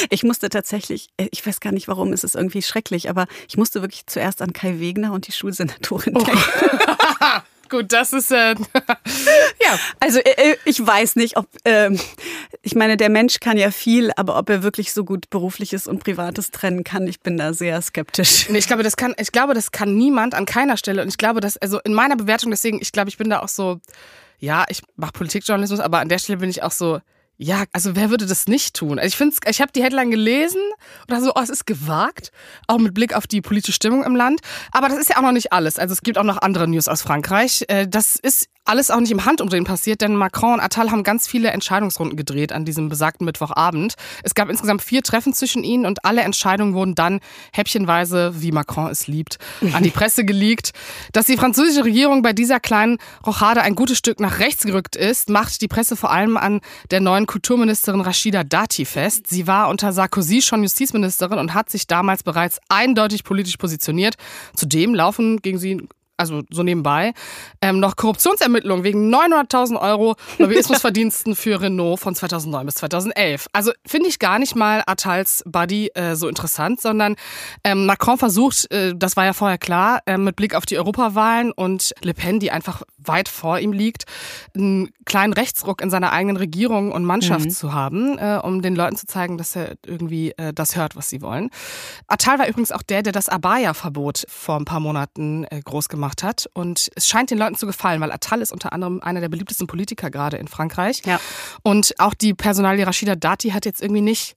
Ich 0.08 0.22
musste 0.22 0.48
tatsächlich, 0.48 1.10
äh, 1.18 1.28
ich 1.30 1.46
weiß 1.46 1.60
gar 1.60 1.72
nicht 1.72 1.88
warum, 1.88 2.14
es 2.14 2.24
ist 2.24 2.36
irgendwie 2.36 2.62
schrecklich, 2.62 3.10
aber 3.10 3.26
ich 3.50 3.58
musste 3.58 3.82
wirklich 3.82 4.06
zuerst 4.06 4.40
an 4.40 4.54
Kai 4.54 4.80
Wegner 4.80 5.12
und 5.12 5.26
die 5.26 5.32
Schulsenatorin 5.32 6.14
denken. 6.14 6.38
Gut, 7.68 7.92
das 7.92 8.12
ist 8.12 8.30
äh, 8.30 8.54
ja. 9.62 9.78
Also 10.00 10.20
äh, 10.20 10.56
ich 10.64 10.84
weiß 10.84 11.16
nicht, 11.16 11.36
ob 11.36 11.46
ähm, 11.64 11.98
ich 12.62 12.74
meine, 12.74 12.96
der 12.96 13.08
Mensch 13.08 13.40
kann 13.40 13.56
ja 13.56 13.70
viel, 13.70 14.10
aber 14.16 14.38
ob 14.38 14.48
er 14.48 14.62
wirklich 14.62 14.92
so 14.92 15.04
gut 15.04 15.30
berufliches 15.30 15.86
und 15.86 16.02
privates 16.02 16.50
trennen 16.50 16.84
kann, 16.84 17.06
ich 17.06 17.20
bin 17.20 17.36
da 17.36 17.52
sehr 17.52 17.80
skeptisch. 17.82 18.48
Nee, 18.48 18.58
ich 18.58 18.66
glaube, 18.66 18.82
das 18.82 18.96
kann, 18.96 19.14
ich 19.18 19.32
glaube, 19.32 19.54
das 19.54 19.72
kann 19.72 19.96
niemand 19.96 20.34
an 20.34 20.46
keiner 20.46 20.76
Stelle. 20.76 21.02
Und 21.02 21.08
ich 21.08 21.18
glaube, 21.18 21.40
dass, 21.40 21.56
also 21.56 21.80
in 21.80 21.94
meiner 21.94 22.16
Bewertung, 22.16 22.50
deswegen, 22.50 22.80
ich 22.80 22.92
glaube, 22.92 23.08
ich 23.08 23.18
bin 23.18 23.30
da 23.30 23.40
auch 23.40 23.48
so, 23.48 23.80
ja, 24.38 24.64
ich 24.68 24.82
mache 24.96 25.12
Politikjournalismus, 25.12 25.80
aber 25.80 25.98
an 25.98 26.08
der 26.08 26.18
Stelle 26.18 26.38
bin 26.38 26.50
ich 26.50 26.62
auch 26.62 26.70
so, 26.70 27.00
ja, 27.38 27.64
also 27.72 27.94
wer 27.94 28.10
würde 28.10 28.26
das 28.26 28.48
nicht 28.48 28.74
tun? 28.74 28.98
Also 28.98 29.08
ich 29.08 29.16
finde, 29.16 29.36
ich 29.48 29.60
habe 29.60 29.70
die 29.72 29.82
Headline 29.82 30.10
gelesen 30.10 30.60
dachte 31.06 31.24
so, 31.24 31.32
oh, 31.34 31.40
es 31.40 31.50
ist 31.50 31.66
gewagt, 31.66 32.32
auch 32.66 32.78
mit 32.78 32.94
Blick 32.94 33.14
auf 33.14 33.26
die 33.26 33.40
politische 33.40 33.72
Stimmung 33.72 34.04
im 34.04 34.16
Land. 34.16 34.40
Aber 34.72 34.88
das 34.88 34.98
ist 34.98 35.10
ja 35.10 35.18
auch 35.18 35.22
noch 35.22 35.32
nicht 35.32 35.52
alles. 35.52 35.78
Also 35.78 35.92
es 35.92 36.02
gibt 36.02 36.18
auch 36.18 36.24
noch 36.24 36.38
andere 36.42 36.66
News 36.68 36.88
aus 36.88 37.00
Frankreich. 37.02 37.64
Äh, 37.68 37.86
Das 37.86 38.16
ist 38.16 38.48
alles 38.68 38.90
auch 38.90 39.00
nicht 39.00 39.10
im 39.10 39.24
Handumdrehen 39.24 39.64
passiert, 39.64 40.02
denn 40.02 40.14
Macron 40.14 40.54
und 40.54 40.60
Attal 40.60 40.90
haben 40.90 41.02
ganz 41.02 41.26
viele 41.26 41.50
Entscheidungsrunden 41.50 42.16
gedreht 42.16 42.52
an 42.52 42.64
diesem 42.64 42.88
besagten 42.88 43.24
Mittwochabend. 43.24 43.94
Es 44.22 44.34
gab 44.34 44.50
insgesamt 44.50 44.82
vier 44.82 45.02
Treffen 45.02 45.32
zwischen 45.32 45.64
ihnen 45.64 45.86
und 45.86 46.04
alle 46.04 46.22
Entscheidungen 46.22 46.74
wurden 46.74 46.94
dann 46.94 47.20
häppchenweise, 47.52 48.32
wie 48.42 48.52
Macron 48.52 48.90
es 48.90 49.06
liebt, 49.06 49.38
an 49.72 49.82
die 49.82 49.90
Presse 49.90 50.24
geleakt. 50.24 50.72
Dass 51.12 51.26
die 51.26 51.36
französische 51.36 51.84
Regierung 51.84 52.22
bei 52.22 52.32
dieser 52.32 52.60
kleinen 52.60 52.98
Rochade 53.26 53.62
ein 53.62 53.74
gutes 53.74 53.98
Stück 53.98 54.20
nach 54.20 54.38
rechts 54.38 54.64
gerückt 54.64 54.96
ist, 54.96 55.30
macht 55.30 55.60
die 55.62 55.68
Presse 55.68 55.96
vor 55.96 56.10
allem 56.10 56.36
an 56.36 56.60
der 56.90 57.00
neuen 57.00 57.26
Kulturministerin 57.26 58.00
Rashida 58.02 58.44
Dati 58.44 58.84
fest. 58.84 59.26
Sie 59.28 59.46
war 59.46 59.68
unter 59.68 59.92
Sarkozy 59.92 60.42
schon 60.42 60.62
Justizministerin 60.62 61.38
und 61.38 61.54
hat 61.54 61.70
sich 61.70 61.86
damals 61.86 62.22
bereits 62.22 62.58
eindeutig 62.68 63.24
politisch 63.24 63.56
positioniert. 63.56 64.16
Zudem 64.54 64.94
laufen 64.94 65.40
gegen 65.40 65.58
sie 65.58 65.88
also 66.18 66.42
so 66.50 66.62
nebenbei, 66.62 67.14
ähm, 67.62 67.80
noch 67.80 67.96
Korruptionsermittlungen 67.96 68.84
wegen 68.84 69.14
900.000 69.14 69.80
Euro 69.80 70.16
Lobbyismusverdiensten 70.38 71.34
für 71.34 71.60
Renault 71.60 72.00
von 72.00 72.14
2009 72.14 72.66
bis 72.66 72.74
2011. 72.76 73.46
Also 73.52 73.72
finde 73.86 74.08
ich 74.08 74.18
gar 74.18 74.38
nicht 74.38 74.56
mal 74.56 74.82
Attals 74.86 75.42
Buddy 75.46 75.90
äh, 75.94 76.16
so 76.16 76.28
interessant, 76.28 76.80
sondern 76.80 77.16
ähm, 77.64 77.86
Macron 77.86 78.18
versucht, 78.18 78.70
äh, 78.72 78.94
das 78.94 79.16
war 79.16 79.24
ja 79.24 79.32
vorher 79.32 79.58
klar, 79.58 80.00
äh, 80.06 80.18
mit 80.18 80.36
Blick 80.36 80.54
auf 80.54 80.66
die 80.66 80.76
Europawahlen 80.76 81.52
und 81.52 81.94
Le 82.02 82.14
Pen, 82.14 82.40
die 82.40 82.50
einfach 82.50 82.82
weit 82.98 83.28
vor 83.28 83.58
ihm 83.58 83.72
liegt, 83.72 84.04
einen 84.54 84.90
kleinen 85.04 85.32
Rechtsruck 85.32 85.80
in 85.80 85.90
seiner 85.90 86.12
eigenen 86.12 86.36
Regierung 86.36 86.92
und 86.92 87.04
Mannschaft 87.04 87.52
zu 87.52 87.72
haben, 87.72 88.18
äh, 88.18 88.40
um 88.42 88.60
den 88.60 88.74
Leuten 88.74 88.96
zu 88.96 89.06
zeigen, 89.06 89.38
dass 89.38 89.56
er 89.56 89.76
irgendwie 89.86 90.32
äh, 90.32 90.52
das 90.52 90.76
hört, 90.76 90.96
was 90.96 91.08
sie 91.08 91.22
wollen. 91.22 91.50
Attal 92.08 92.38
war 92.38 92.48
übrigens 92.48 92.72
auch 92.72 92.82
der, 92.82 93.02
der 93.02 93.12
das 93.12 93.28
Abaya-Verbot 93.28 94.26
vor 94.28 94.56
ein 94.56 94.64
paar 94.64 94.80
Monaten 94.80 95.44
äh, 95.44 95.60
groß 95.64 95.88
gemacht 95.88 96.07
hat. 96.22 96.48
Und 96.52 96.90
es 96.94 97.08
scheint 97.08 97.30
den 97.30 97.38
Leuten 97.38 97.56
zu 97.56 97.66
gefallen, 97.66 98.00
weil 98.00 98.12
Attal 98.12 98.40
ist 98.40 98.52
unter 98.52 98.72
anderem 98.72 99.00
einer 99.00 99.20
der 99.20 99.28
beliebtesten 99.28 99.66
Politiker 99.66 100.10
gerade 100.10 100.36
in 100.36 100.48
Frankreich. 100.48 101.02
Ja. 101.04 101.20
Und 101.62 101.94
auch 101.98 102.14
die 102.14 102.34
Personalie 102.34 102.86
Rashida 102.86 103.14
Dati 103.16 103.50
hat 103.50 103.64
jetzt 103.64 103.82
irgendwie 103.82 104.02
nicht 104.02 104.36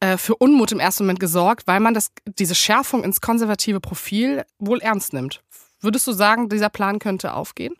äh, 0.00 0.16
für 0.16 0.36
Unmut 0.36 0.72
im 0.72 0.80
ersten 0.80 1.04
Moment 1.04 1.20
gesorgt, 1.20 1.66
weil 1.66 1.80
man 1.80 1.94
das, 1.94 2.10
diese 2.38 2.54
Schärfung 2.54 3.04
ins 3.04 3.20
konservative 3.20 3.80
Profil 3.80 4.44
wohl 4.58 4.80
ernst 4.80 5.12
nimmt. 5.12 5.42
Würdest 5.80 6.06
du 6.06 6.12
sagen, 6.12 6.48
dieser 6.48 6.68
Plan 6.68 6.98
könnte 6.98 7.34
aufgehen? 7.34 7.74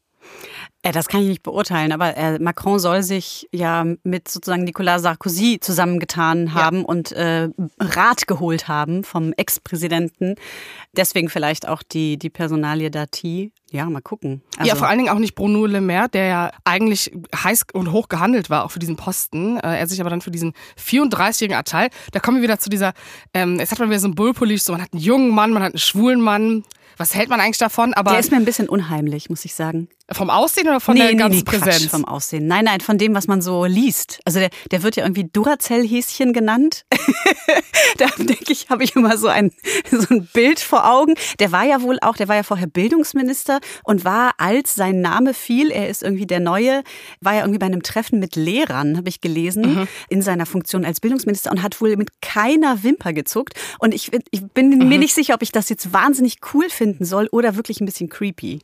Äh, 0.83 0.93
Das 0.93 1.09
kann 1.09 1.23
ich 1.23 1.29
nicht 1.29 1.43
beurteilen, 1.43 1.93
aber 1.93 2.17
äh, 2.17 2.39
Macron 2.39 2.79
soll 2.79 3.03
sich 3.03 3.49
ja 3.53 3.85
mit 4.03 4.29
sozusagen 4.29 4.65
Nicolas 4.65 5.03
Sarkozy 5.03 5.59
zusammengetan 5.61 6.55
haben 6.55 6.85
und 6.85 7.13
äh, 7.13 7.49
Rat 7.79 8.27
geholt 8.27 8.69
haben 8.69 9.05
vom 9.05 9.33
Ex-Präsidenten. 9.37 10.37
Deswegen 10.93 11.29
vielleicht 11.29 11.69
auch 11.69 11.83
die, 11.83 12.19
die 12.19 12.31
Personalie 12.31 12.91
Dati. 12.91 13.53
Ja, 13.73 13.85
mal 13.85 14.01
gucken. 14.01 14.43
Also, 14.57 14.69
ja, 14.69 14.75
vor 14.75 14.89
allen 14.89 14.99
Dingen 14.99 15.11
auch 15.11 15.19
nicht 15.21 15.37
Bruno 15.37 15.65
Le 15.67 15.81
Maire, 15.81 16.09
der 16.09 16.27
ja 16.27 16.51
eigentlich 16.65 17.13
heiß 17.35 17.67
und 17.73 17.93
hoch 17.93 18.09
gehandelt 18.09 18.51
war, 18.51 18.65
auch 18.65 18.73
für 18.73 18.81
diesen 18.81 18.97
Posten. 18.97 19.59
Äh, 19.59 19.79
er 19.79 19.87
sich 19.87 20.01
aber 20.01 20.11
dann 20.11 20.21
für 20.23 20.33
diesen 20.33 20.55
34-jährigen 20.77 21.57
Attal, 21.57 21.89
da 22.13 22.19
kommen 22.19 22.39
wir 22.39 22.43
wieder 22.43 22.59
zu 22.59 22.69
dieser, 22.69 22.95
ähm, 23.33 23.61
jetzt 23.61 23.71
hat 23.71 23.79
man 23.79 23.91
wieder 23.91 24.01
so 24.01 24.09
ein 24.09 24.15
Bullpolish, 24.17 24.63
so 24.63 24.73
man 24.73 24.83
hat 24.83 24.93
einen 24.93 25.03
jungen 25.03 25.31
Mann, 25.31 25.53
man 25.53 25.63
hat 25.63 25.73
einen 25.73 25.79
schwulen 25.79 26.21
Mann. 26.21 26.65
Was 26.97 27.15
hält 27.15 27.31
man 27.31 27.41
eigentlich 27.41 27.59
davon? 27.59 27.95
Aber 27.95 28.11
der 28.11 28.21
ist 28.21 28.31
mir 28.31 28.37
ein 28.37 28.45
bisschen 28.45 28.69
unheimlich, 28.69 29.31
muss 29.31 29.45
ich 29.45 29.55
sagen. 29.55 29.89
Vom 30.13 30.31
Aussehen 30.31 30.69
oder 30.69 30.81
von 30.81 30.97
der 30.97 31.15
ganzen 31.15 31.45
Quatsch 31.45 31.61
Präsenz? 31.61 31.91
vom 31.91 32.05
Aussehen. 32.05 32.47
Nein, 32.47 32.65
nein, 32.65 32.81
von 32.81 32.99
dem, 32.99 33.15
was 33.15 33.27
man 33.27 33.43
so 33.43 33.65
liest. 33.65 34.21
Also 34.25 34.41
der, 34.41 34.51
der 34.71 34.83
wird 34.83 34.97
ja 34.97 35.05
irgendwie 35.05 35.25
Duracell-Häschen 35.25 36.33
genannt. 36.33 36.85
da 37.99 38.07
denke 38.19 38.53
ich, 38.53 38.69
habe 38.71 38.83
ich 38.85 38.97
immer 38.97 39.17
so 39.17 39.29
ein, 39.29 39.53
so 39.91 40.07
ein 40.11 40.29
Bild 40.33 40.61
vor 40.61 40.91
Augen. 40.91 41.15
Der 41.39 41.53
war 41.53 41.65
ja 41.65 41.83
wohl 41.83 41.99
auch, 42.01 42.17
der 42.17 42.29
war 42.29 42.37
ja 42.37 42.43
vorher 42.43 42.67
Bildungsminister 42.67 43.61
und 43.85 44.05
war, 44.05 44.33
als 44.39 44.75
sein 44.75 45.01
Name 45.01 45.35
fiel, 45.35 45.71
er 45.71 45.89
ist 45.89 46.03
irgendwie 46.03 46.27
der 46.27 46.41
Neue, 46.41 46.83
war 47.21 47.35
ja 47.35 47.41
irgendwie 47.41 47.59
bei 47.59 47.67
einem 47.67 47.83
Treffen 47.83 48.19
mit 48.19 48.37
Lehrern, 48.37 48.97
habe 48.97 49.09
ich 49.09 49.21
gelesen, 49.21 49.89
in 50.09 50.23
seiner 50.23 50.47
Funktion 50.47 50.85
als 50.85 51.01
Bildungsminister 51.01 51.51
und 51.51 51.63
hat 51.63 51.81
wohl 51.81 51.97
mit 51.97 52.21
keiner 52.21 52.83
Wimper 52.83 53.13
gezuckt. 53.13 53.55
Und 53.79 53.95
ich, 53.95 54.11
ich 54.31 54.43
bin 54.49 54.89
mir 54.89 54.99
nicht 54.99 55.15
sicher, 55.15 55.35
ob 55.35 55.43
ich 55.43 55.53
das 55.53 55.69
jetzt 55.69 55.93
wahnsinnig 55.93 56.39
cool 56.53 56.69
finden 56.69 57.05
soll 57.05 57.29
oder 57.31 57.57
wirklich 57.57 57.81
ein 57.81 57.87
bisschen 57.87 58.09
creepy. 58.09 58.61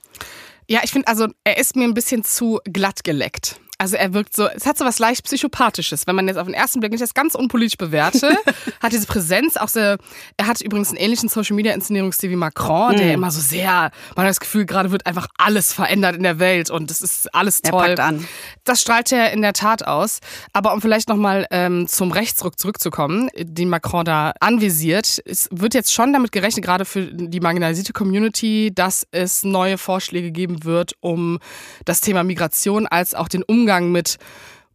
Ja, 0.69 0.81
ich 0.83 0.91
finde, 0.91 1.09
also 1.09 1.29
er 1.45 1.59
ist 1.59 1.77
mir 1.77 1.85
ein 1.85 1.95
bisschen 1.95 2.25
zu 2.25 2.61
glatt 2.65 3.05
geleckt. 3.05 3.61
Also 3.79 3.97
er 3.97 4.15
wirkt 4.15 4.35
so, 4.35 4.47
es 4.49 4.65
hat 4.65 4.79
so 4.79 4.87
was 4.87 4.99
leicht 4.99 5.23
Psychopathisches, 5.25 6.07
wenn 6.07 6.17
man 6.17 6.27
jetzt 6.29 6.39
auf 6.39 6.47
den 6.47 6.55
ersten 6.55 6.81
Blick, 6.81 6.95
ich 6.95 7.01
das 7.01 7.13
ganz 7.13 7.35
unpolitisch 7.35 7.77
bewerte, 7.77 8.35
hat 8.83 8.93
diese 8.93 9.07
Präsenz 9.07 9.59
auch 9.59 9.69
sehr, 9.69 9.99
er 10.39 10.47
hat 10.47 10.63
übrigens 10.63 10.89
einen 10.89 10.97
ähnlichen 10.97 11.29
Social-Media-Inszenierungsstil 11.29 12.31
wie 12.31 12.37
Macron, 12.37 12.93
Mhm. 12.95 12.97
der 12.97 13.13
immer 13.15 13.31
so 13.31 13.41
sehr, 13.41 13.91
man 14.17 14.25
hat 14.25 14.31
das 14.31 14.41
Gefühl, 14.41 14.65
gerade 14.65 14.91
wird 14.93 15.05
einfach 15.07 15.29
alles 15.37 15.75
verändert 15.75 16.17
in 16.17 16.23
der 16.23 16.39
Welt 16.39 16.71
und 16.71 16.91
es 16.91 17.03
ist 17.03 17.35
alles 17.35 17.61
Er 17.61 17.71
toll. 17.71 17.81
packt 17.89 18.01
an. 18.01 18.27
Das 18.65 18.81
strahlt 18.81 19.13
er 19.13 19.33
in 19.33 19.43
der 19.43 19.53
Tat 19.53 19.87
aus. 19.87 20.21
Aber 20.55 20.73
um 20.73 20.81
vielleicht 20.81 21.09
nochmal 21.11 21.47
ähm, 21.51 21.87
zum 21.87 22.13
Rechtsruck 22.13 22.59
zurückzukommen, 22.59 23.29
den 23.39 23.69
Macron 23.69 24.05
da 24.07 24.33
anvisiert, 24.41 25.21
es 25.27 25.49
wird 25.53 25.75
jetzt 25.75 25.93
schon 25.93 26.13
damit 26.15 26.33
gerechnet, 26.33 26.65
gerade 26.65 26.85
für 26.87 27.03
die 27.13 27.41
marginalisierte 27.41 27.93
Community, 27.93 28.73
dass 28.75 29.07
es 29.11 29.43
neue 29.43 29.77
Vorschläge 29.77 30.31
geben 30.31 30.65
wird, 30.65 30.95
um 31.01 31.39
das 31.85 32.01
Thema 32.01 32.25
Migration 32.25 32.87
als 32.87 33.15
auch 33.15 33.29
den 33.29 33.43
Umgang 33.43 33.66
mit 33.93 34.19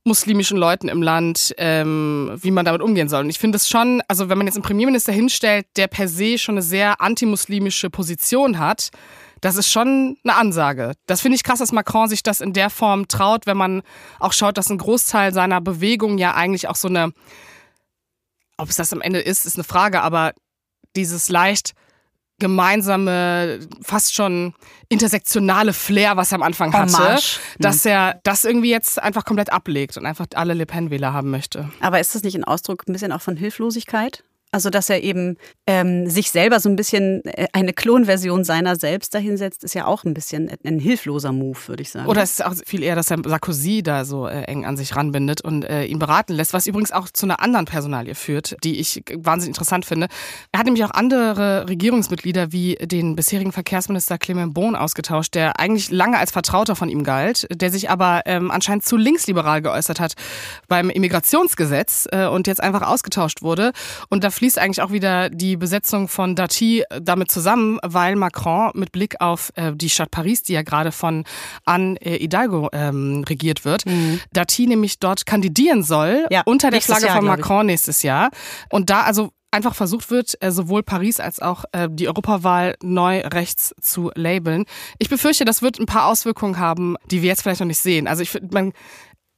muslimischen 0.04 0.58
Leuten 0.58 0.88
im 0.88 1.02
Land, 1.04 1.54
ähm, 1.58 2.32
wie 2.42 2.52
man 2.52 2.66
damit 2.66 2.82
umgehen 2.82 3.08
soll. 3.08 3.24
Und 3.24 3.30
ich 3.30 3.38
finde 3.38 3.58
es 3.58 3.70
schon, 3.70 4.02
also 4.08 4.30
wenn 4.30 4.38
man 4.38 4.48
jetzt 4.48 4.56
einen 4.56 4.64
Premierminister 4.64 5.12
hinstellt, 5.12 5.68
der 5.78 5.88
per 5.88 6.08
se 6.08 6.38
schon 6.38 6.56
eine 6.56 6.64
sehr 6.64 7.02
antimuslimische 7.02 7.90
Position 7.90 8.58
hat, 8.58 8.90
das 9.42 9.56
ist 9.56 9.72
schon 9.72 10.18
eine 10.24 10.36
Ansage. 10.36 10.94
Das 11.08 11.22
finde 11.22 11.36
ich 11.36 11.44
krass, 11.44 11.60
dass 11.60 11.72
Macron 11.72 12.08
sich 12.08 12.24
das 12.24 12.42
in 12.42 12.54
der 12.54 12.70
Form 12.70 13.08
traut, 13.08 13.46
wenn 13.46 13.58
man 13.58 13.82
auch 14.20 14.34
schaut, 14.34 14.58
dass 14.58 14.70
ein 14.70 14.78
Großteil 14.78 15.34
seiner 15.34 15.62
Bewegung 15.62 16.18
ja 16.18 16.34
eigentlich 16.34 16.68
auch 16.68 16.76
so 16.76 16.88
eine, 16.88 17.12
ob 18.58 18.70
es 18.70 18.76
das 18.78 18.94
am 18.94 19.02
Ende 19.02 19.20
ist, 19.20 19.46
ist 19.46 19.56
eine 19.56 19.64
Frage, 19.64 20.02
aber 20.02 20.34
dieses 20.96 21.30
leicht 21.30 21.74
gemeinsame, 22.42 23.60
fast 23.82 24.14
schon 24.14 24.54
intersektionale 24.90 25.72
Flair, 25.72 26.18
was 26.18 26.34
er 26.34 26.38
am 26.38 26.44
Anfang 26.44 26.74
hatte, 26.74 26.98
Hommage. 26.98 27.40
dass 27.60 27.86
er 27.86 28.20
das 28.24 28.44
irgendwie 28.44 28.70
jetzt 28.70 29.02
einfach 29.02 29.24
komplett 29.24 29.54
ablegt 29.54 29.96
und 29.96 30.06
einfach 30.06 30.26
alle 30.36 30.54
Le 30.54 30.66
Pen-Wähler 30.66 31.14
haben 31.14 31.30
möchte. 31.30 31.70
Aber 31.80 32.02
ist 32.02 32.14
das 32.14 32.24
nicht 32.24 32.36
ein 32.36 32.44
Ausdruck 32.44 32.84
ein 32.88 32.94
bisschen 32.94 33.14
auch 33.14 33.22
von 33.22 33.38
Hilflosigkeit? 33.38 34.26
Also, 34.54 34.70
dass 34.70 34.90
er 34.90 35.02
eben 35.02 35.38
ähm, 35.66 36.10
sich 36.10 36.30
selber 36.30 36.60
so 36.60 36.68
ein 36.68 36.76
bisschen 36.76 37.24
äh, 37.24 37.48
eine 37.54 37.72
Klonversion 37.72 38.44
seiner 38.44 38.76
selbst 38.76 39.14
dahinsetzt, 39.14 39.64
ist 39.64 39.76
ja 39.76 39.86
auch 39.86 40.04
ein 40.04 40.14
bisschen 40.14 40.52
ein 40.66 40.78
hilfloser 40.78 41.32
Move, 41.32 41.58
würde 41.68 41.84
ich 41.84 41.90
sagen. 41.90 42.08
Oder 42.08 42.22
es 42.22 42.32
ist 42.32 42.46
auch 42.46 42.54
viel 42.66 42.84
eher, 42.84 42.96
dass 42.96 43.10
er 43.12 43.20
Sarkozy 43.26 43.82
da 43.82 44.04
so 44.04 44.28
äh, 44.28 44.42
eng 44.44 44.66
an 44.66 44.76
sich 44.76 44.94
ranbindet 44.96 45.40
und 45.40 45.64
äh, 45.64 45.86
ihn 45.86 46.00
beraten 46.00 46.34
lässt, 46.34 46.52
was 46.54 46.68
übrigens 46.68 46.92
auch 46.92 47.08
zu 47.10 47.26
einer 47.26 47.40
anderen 47.40 47.66
Personalie 47.66 48.14
führt, 48.14 48.58
die 48.66 48.80
ich 48.80 49.04
wahnsinnig 49.16 49.52
interessant 49.52 49.86
finde. 49.86 50.08
Er 50.52 50.60
hat 50.60 50.66
nämlich 50.66 50.84
auch 50.84 50.92
andere 50.92 51.70
Regierungsmitglieder 51.70 52.52
wie 52.52 52.76
den 52.76 53.16
bisherigen 53.16 53.54
Verkehrsminister 53.54 54.18
Clement 54.18 54.54
Bohn 54.54 54.76
ausgetauscht, 54.76 55.34
der 55.34 55.62
eigentlich 55.62 55.92
lange 55.92 56.18
als 56.18 56.32
Vertrauter 56.32 56.76
von 56.76 56.90
ihm 56.90 57.06
galt, 57.06 57.48
der 57.52 57.72
sich 57.72 57.90
aber 57.90 58.24
ähm, 58.26 58.52
anscheinend 58.52 58.84
zu 58.84 58.98
linksliberal 58.98 59.62
geäußert 59.62 60.02
hat 60.02 60.16
beim 60.68 60.90
Immigrationsgesetz 60.90 62.08
äh, 62.12 62.28
und 62.28 62.48
jetzt 62.48 62.62
einfach 62.62 62.82
ausgetauscht 62.82 63.42
wurde. 63.42 63.72
Und 64.10 64.26
da 64.26 64.32
fließt 64.42 64.58
eigentlich 64.58 64.82
auch 64.82 64.92
wieder 64.92 65.30
die 65.30 65.56
Besetzung 65.56 66.08
von 66.08 66.36
Dati 66.36 66.84
damit 67.00 67.30
zusammen, 67.30 67.78
weil 67.84 68.16
Macron 68.16 68.72
mit 68.74 68.92
Blick 68.92 69.22
auf 69.22 69.52
äh, 69.54 69.72
die 69.76 69.88
Stadt 69.88 70.10
Paris, 70.10 70.42
die 70.42 70.54
ja 70.54 70.64
gerade 70.64 70.92
von 70.92 71.26
Anne 71.64 72.02
äh, 72.02 72.18
Hidalgo 72.18 72.70
ähm, 72.74 73.24
regiert 73.30 73.66
wird, 73.66 73.86
mhm. 73.86 74.20
Dati 74.34 74.66
nämlich 74.66 74.98
dort 74.98 75.28
kandidieren 75.28 75.84
soll 75.84 76.26
Ja, 76.32 76.42
unter 76.46 76.72
der 76.72 76.82
Flagge 76.82 77.06
Jahr, 77.06 77.18
von. 77.18 77.28
Macron 77.28 77.68
nächstes 77.68 78.02
Jahr. 78.02 78.32
Und 78.72 78.90
da 78.90 79.02
also 79.04 79.30
einfach 79.52 79.76
versucht 79.76 80.10
wird, 80.10 80.36
äh, 80.42 80.50
sowohl 80.50 80.82
Paris 80.82 81.20
als 81.20 81.40
auch 81.40 81.66
äh, 81.72 81.88
die 81.92 82.08
Europawahl 82.08 82.74
neu 82.82 83.20
rechts 83.20 83.76
zu 83.80 84.10
labeln. 84.16 84.66
Ich 84.98 85.10
befürchte, 85.10 85.46
das 85.46 85.62
wird 85.62 85.80
ein 85.80 85.86
paar 85.86 86.08
Auswirkungen 86.08 86.58
haben, 86.58 86.96
die 87.12 87.22
wir 87.22 87.30
jetzt 87.30 87.44
vielleicht 87.44 87.60
noch 87.60 87.68
nicht 87.68 87.78
sehen. 87.78 88.08
Also 88.08 88.24
ich 88.24 88.32
finde, 88.32 88.50
man 88.54 88.74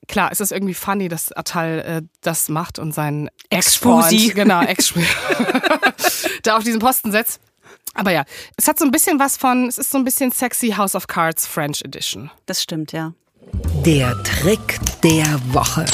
Klar, 0.07 0.29
es 0.31 0.39
ist 0.39 0.51
irgendwie 0.51 0.73
funny, 0.73 1.07
dass 1.07 1.31
Attal 1.31 1.79
äh, 1.79 2.01
das 2.21 2.49
macht 2.49 2.79
und 2.79 2.93
seinen. 2.93 3.29
Ex-Freund, 3.49 4.35
genau, 4.35 4.61
ex 4.61 4.93
da 6.43 6.57
auf 6.57 6.63
diesen 6.63 6.79
Posten 6.79 7.11
setzt. 7.11 7.39
Aber 7.93 8.11
ja, 8.11 8.23
es 8.57 8.67
hat 8.67 8.79
so 8.79 8.85
ein 8.85 8.91
bisschen 8.91 9.19
was 9.19 9.37
von, 9.37 9.67
es 9.67 9.77
ist 9.77 9.91
so 9.91 9.97
ein 9.97 10.03
bisschen 10.03 10.31
sexy 10.31 10.71
House 10.71 10.95
of 10.95 11.07
Cards 11.07 11.45
French 11.45 11.81
Edition. 11.83 12.31
das 12.47 12.61
stimmt, 12.61 12.91
ja. 12.91 13.13
Der 13.85 14.21
Trick 14.23 14.79
der 15.03 15.39
Woche. 15.53 15.85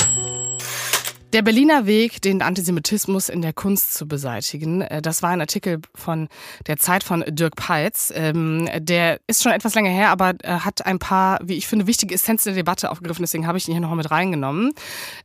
Der 1.31 1.43
Berliner 1.43 1.85
Weg, 1.85 2.23
den 2.23 2.41
Antisemitismus 2.41 3.29
in 3.29 3.43
der 3.43 3.53
Kunst 3.53 3.93
zu 3.93 4.07
beseitigen, 4.07 4.81
äh, 4.81 4.99
das 4.99 5.21
war 5.21 5.29
ein 5.29 5.41
Artikel 5.41 5.79
von 5.93 6.27
der 6.65 6.77
Zeit 6.77 7.03
von 7.03 7.23
Dirk 7.27 7.55
Peitz. 7.55 8.11
Ähm, 8.15 8.67
Der 8.79 9.19
ist 9.27 9.43
schon 9.43 9.51
etwas 9.51 9.75
länger 9.75 9.91
her, 9.91 10.09
aber 10.09 10.33
äh, 10.41 10.47
hat 10.47 10.87
ein 10.87 10.97
paar, 10.97 11.37
wie 11.43 11.53
ich 11.53 11.67
finde, 11.67 11.85
wichtige 11.85 12.15
Essenzen 12.15 12.49
der 12.49 12.55
Debatte 12.55 12.89
aufgegriffen. 12.89 13.21
Deswegen 13.21 13.45
habe 13.45 13.59
ich 13.59 13.67
ihn 13.67 13.73
hier 13.73 13.81
nochmal 13.81 13.97
mit 13.97 14.09
reingenommen. 14.09 14.71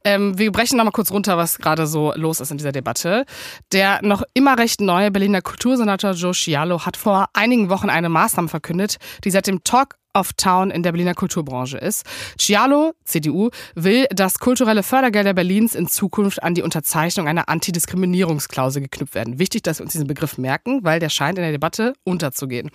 Ähm, 0.05 0.39
Wir 0.39 0.53
brechen 0.53 0.77
nochmal 0.77 0.93
kurz 0.93 1.11
runter, 1.11 1.39
was 1.39 1.57
gerade 1.57 1.87
so 1.87 2.13
los 2.17 2.41
ist 2.41 2.51
in 2.51 2.59
dieser 2.59 2.73
Debatte. 2.73 3.25
Der 3.73 4.03
noch 4.03 4.23
immer 4.35 4.59
recht 4.59 4.83
neue 4.83 5.11
Berliner 5.11 5.41
Kultursenator 5.41 6.11
Joe 6.13 6.35
Scialo 6.35 6.85
hat 6.85 6.99
vor 6.99 7.31
einigen 7.33 7.71
Wochen 7.71 7.89
eine 7.89 8.11
Maßnahme 8.11 8.49
verkündet, 8.49 8.99
die 9.25 9.31
seit 9.31 9.47
dem 9.47 9.65
Talk 9.65 9.97
of 10.17 10.33
Town 10.35 10.71
in 10.71 10.83
der 10.83 10.93
Berliner 10.93 11.15
Kulturbranche 11.15 11.79
ist. 11.79 12.05
Cialo, 12.39 12.95
CDU, 13.05 13.51
will, 13.75 14.07
dass 14.11 14.39
kulturelle 14.39 14.83
Fördergelder 14.83 15.35
Berlins 15.35 15.75
in 15.75 15.89
Zukunft 15.89 16.43
an 16.43 16.55
die 16.55 16.63
Unterzeichnung 16.63 17.29
einer 17.29 17.49
Antidiskriminierungsklausel 17.49 18.83
geknüpft 18.83 19.15
werden. 19.15 19.39
Wichtig, 19.39 19.63
dass 19.63 19.79
wir 19.79 19.85
uns 19.85 19.93
diesen 19.93 20.07
Begriff 20.07 20.39
merken, 20.39 20.85
weil 20.85 21.01
der 21.01 21.09
scheint 21.09 21.39
in 21.39 21.43
der 21.43 21.53
Debatte 21.53 21.95
unterzugehen. 22.05 22.71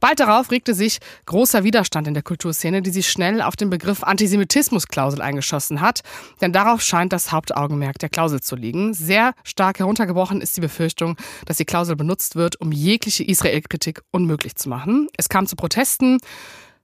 Bald 0.00 0.20
darauf 0.20 0.50
regte 0.50 0.74
sich 0.74 0.98
großer 1.26 1.64
Widerstand 1.64 2.06
in 2.06 2.14
der 2.14 2.22
Kulturszene, 2.22 2.82
die 2.82 2.90
sich 2.90 3.08
schnell 3.08 3.42
auf 3.42 3.56
den 3.56 3.70
Begriff 3.70 4.02
Antisemitismusklausel 4.02 5.20
eingeschossen 5.20 5.80
hat, 5.80 6.02
denn 6.40 6.52
darauf 6.52 6.82
scheint 6.82 7.12
das 7.12 7.32
Hauptaugenmerk 7.32 7.98
der 7.98 8.08
Klausel 8.08 8.40
zu 8.40 8.56
liegen. 8.56 8.94
Sehr 8.94 9.34
stark 9.44 9.80
heruntergebrochen 9.80 10.40
ist 10.40 10.56
die 10.56 10.60
Befürchtung, 10.60 11.16
dass 11.46 11.56
die 11.56 11.64
Klausel 11.64 11.96
benutzt 11.96 12.36
wird, 12.36 12.60
um 12.60 12.72
jegliche 12.72 13.24
Israel-Kritik 13.24 14.02
unmöglich 14.10 14.56
zu 14.56 14.68
machen. 14.68 15.08
Es 15.16 15.28
kam 15.28 15.46
zu 15.46 15.56
Protesten. 15.56 16.18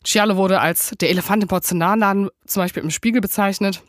Cialo 0.04 0.36
wurde 0.36 0.60
als 0.60 0.92
der 1.00 1.10
Elefant 1.10 1.42
im 1.42 1.48
Porzellanladen 1.48 2.28
zum 2.46 2.62
Beispiel 2.62 2.82
im 2.82 2.90
Spiegel 2.90 3.20
bezeichnet. 3.20 3.82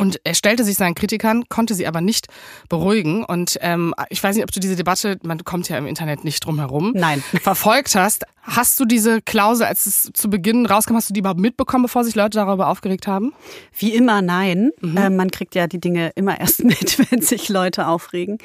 Und 0.00 0.20
er 0.22 0.34
stellte 0.34 0.62
sich 0.62 0.76
seinen 0.76 0.94
Kritikern, 0.94 1.48
konnte 1.48 1.74
sie 1.74 1.84
aber 1.88 2.00
nicht 2.00 2.28
beruhigen. 2.68 3.24
Und 3.24 3.58
ähm, 3.62 3.92
ich 4.10 4.22
weiß 4.22 4.36
nicht, 4.36 4.44
ob 4.44 4.52
du 4.52 4.60
diese 4.60 4.76
Debatte, 4.76 5.18
man 5.24 5.42
kommt 5.42 5.68
ja 5.68 5.76
im 5.76 5.88
Internet 5.88 6.22
nicht 6.22 6.44
drum 6.46 6.60
herum, 6.60 6.92
Nein. 6.94 7.20
verfolgt 7.42 7.96
hast. 7.96 8.24
Hast 8.42 8.78
du 8.78 8.84
diese 8.84 9.20
Klausel, 9.20 9.66
als 9.66 9.86
es 9.86 10.10
zu 10.14 10.30
Beginn 10.30 10.66
rauskam, 10.66 10.94
hast 10.94 11.10
du 11.10 11.14
die 11.14 11.20
überhaupt 11.20 11.40
mitbekommen, 11.40 11.82
bevor 11.82 12.04
sich 12.04 12.14
Leute 12.14 12.38
darüber 12.38 12.68
aufgeregt 12.68 13.08
haben? 13.08 13.32
Wie 13.76 13.92
immer 13.92 14.22
nein. 14.22 14.70
Äh, 14.82 15.10
man 15.10 15.32
kriegt 15.32 15.56
ja 15.56 15.66
die 15.66 15.80
Dinge 15.80 16.12
immer 16.14 16.38
erst 16.40 16.62
mit, 16.62 17.10
wenn 17.10 17.20
sich 17.20 17.48
Leute 17.48 17.88
aufregen. 17.88 18.38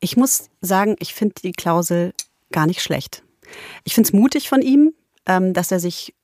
Ich 0.00 0.18
muss 0.18 0.50
sagen, 0.60 0.96
ich 0.98 1.14
finde 1.14 1.36
die 1.42 1.52
Klausel 1.52 2.12
gar 2.52 2.66
nicht 2.66 2.82
schlecht. 2.82 3.22
Ich 3.84 3.94
finde 3.94 4.08
es 4.08 4.12
mutig 4.12 4.50
von 4.50 4.60
ihm, 4.60 4.92
ähm, 5.24 5.54
dass 5.54 5.72
er 5.72 5.80
sich 5.80 6.14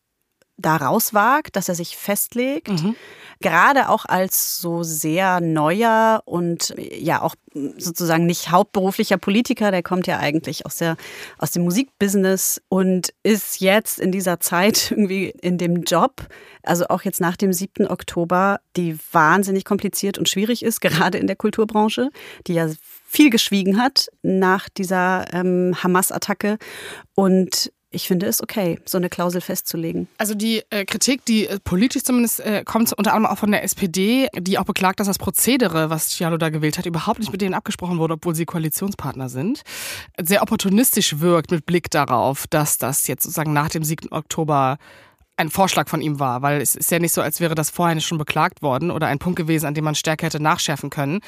da 0.58 0.76
rauswagt, 0.76 1.56
dass 1.56 1.68
er 1.68 1.74
sich 1.74 1.96
festlegt. 1.96 2.68
Gerade 3.40 3.88
auch 3.88 4.04
als 4.04 4.60
so 4.60 4.82
sehr 4.82 5.40
neuer 5.40 6.22
und 6.24 6.74
ja 6.76 7.22
auch 7.22 7.36
sozusagen 7.54 8.26
nicht 8.26 8.50
hauptberuflicher 8.50 9.16
Politiker, 9.16 9.70
der 9.70 9.82
kommt 9.82 10.06
ja 10.08 10.18
eigentlich 10.18 10.66
aus, 10.66 10.76
der, 10.76 10.96
aus 11.38 11.52
dem 11.52 11.62
Musikbusiness 11.62 12.60
und 12.68 13.14
ist 13.22 13.60
jetzt 13.60 14.00
in 14.00 14.10
dieser 14.10 14.40
Zeit 14.40 14.90
irgendwie 14.90 15.30
in 15.40 15.56
dem 15.56 15.82
Job, 15.82 16.26
also 16.64 16.88
auch 16.88 17.02
jetzt 17.02 17.20
nach 17.20 17.36
dem 17.36 17.52
7. 17.52 17.86
Oktober, 17.86 18.60
die 18.76 18.98
wahnsinnig 19.12 19.64
kompliziert 19.64 20.18
und 20.18 20.28
schwierig 20.28 20.64
ist, 20.64 20.80
gerade 20.80 21.18
in 21.18 21.28
der 21.28 21.36
Kulturbranche, 21.36 22.10
die 22.46 22.54
ja 22.54 22.68
viel 23.06 23.30
geschwiegen 23.30 23.80
hat 23.80 24.08
nach 24.22 24.68
dieser 24.68 25.32
ähm, 25.32 25.76
Hamas-Attacke. 25.82 26.58
Und 27.14 27.72
ich 27.90 28.06
finde 28.06 28.26
es 28.26 28.42
okay, 28.42 28.78
so 28.84 28.98
eine 28.98 29.08
Klausel 29.08 29.40
festzulegen. 29.40 30.08
Also 30.18 30.34
die 30.34 30.62
äh, 30.70 30.84
Kritik, 30.84 31.24
die 31.24 31.46
äh, 31.46 31.58
politisch 31.58 32.02
zumindest 32.04 32.40
äh, 32.40 32.62
kommt, 32.64 32.92
unter 32.92 33.14
anderem 33.14 33.32
auch 33.32 33.38
von 33.38 33.50
der 33.50 33.62
SPD, 33.62 34.28
die 34.38 34.58
auch 34.58 34.64
beklagt, 34.64 35.00
dass 35.00 35.06
das 35.06 35.18
Prozedere, 35.18 35.88
was 35.88 36.10
Cialo 36.10 36.36
da 36.36 36.50
gewählt 36.50 36.76
hat, 36.76 36.86
überhaupt 36.86 37.20
nicht 37.20 37.32
mit 37.32 37.40
denen 37.40 37.54
abgesprochen 37.54 37.98
wurde, 37.98 38.14
obwohl 38.14 38.34
sie 38.34 38.44
Koalitionspartner 38.44 39.28
sind, 39.28 39.62
sehr 40.20 40.42
opportunistisch 40.42 41.20
wirkt 41.20 41.50
mit 41.50 41.64
Blick 41.64 41.90
darauf, 41.90 42.46
dass 42.46 42.78
das 42.78 43.06
jetzt 43.06 43.22
sozusagen 43.22 43.52
nach 43.52 43.70
dem 43.70 43.84
7. 43.84 44.12
Oktober 44.12 44.78
ein 45.38 45.50
Vorschlag 45.50 45.88
von 45.88 46.00
ihm 46.00 46.18
war, 46.18 46.42
weil 46.42 46.60
es 46.60 46.74
ist 46.74 46.90
ja 46.90 46.98
nicht 46.98 47.14
so, 47.14 47.22
als 47.22 47.40
wäre 47.40 47.54
das 47.54 47.70
vorher 47.70 47.98
schon 48.00 48.18
beklagt 48.18 48.60
worden 48.60 48.90
oder 48.90 49.06
ein 49.06 49.20
Punkt 49.20 49.36
gewesen, 49.36 49.66
an 49.66 49.74
dem 49.74 49.84
man 49.84 49.94
stärker 49.94 50.26
hätte 50.26 50.42
nachschärfen 50.42 50.90
können. 50.90 51.20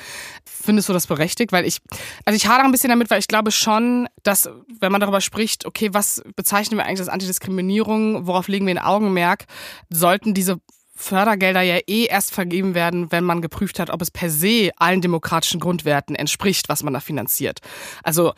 Findest 0.44 0.88
du 0.88 0.92
das 0.92 1.06
berechtigt? 1.06 1.52
Weil 1.52 1.64
ich, 1.64 1.78
also 2.24 2.36
ich 2.36 2.48
hadere 2.48 2.64
ein 2.64 2.72
bisschen 2.72 2.90
damit, 2.90 3.08
weil 3.10 3.20
ich 3.20 3.28
glaube 3.28 3.52
schon, 3.52 4.08
dass, 4.24 4.50
wenn 4.80 4.90
man 4.90 5.00
darüber 5.00 5.20
spricht, 5.20 5.64
okay, 5.64 5.90
was 5.92 6.22
bezeichnen 6.34 6.76
wir 6.76 6.86
eigentlich 6.86 7.00
als 7.00 7.08
Antidiskriminierung, 7.08 8.26
worauf 8.26 8.48
legen 8.48 8.66
wir 8.66 8.74
ein 8.74 8.84
Augenmerk, 8.84 9.46
sollten 9.90 10.34
diese 10.34 10.60
Fördergelder 11.00 11.62
ja 11.62 11.78
eh 11.86 12.04
erst 12.04 12.34
vergeben 12.34 12.74
werden, 12.74 13.10
wenn 13.10 13.24
man 13.24 13.40
geprüft 13.40 13.78
hat, 13.78 13.90
ob 13.90 14.02
es 14.02 14.10
per 14.10 14.28
se 14.28 14.70
allen 14.76 15.00
demokratischen 15.00 15.58
Grundwerten 15.58 16.14
entspricht, 16.14 16.68
was 16.68 16.82
man 16.82 16.92
da 16.92 17.00
finanziert. 17.00 17.60
Also 18.02 18.34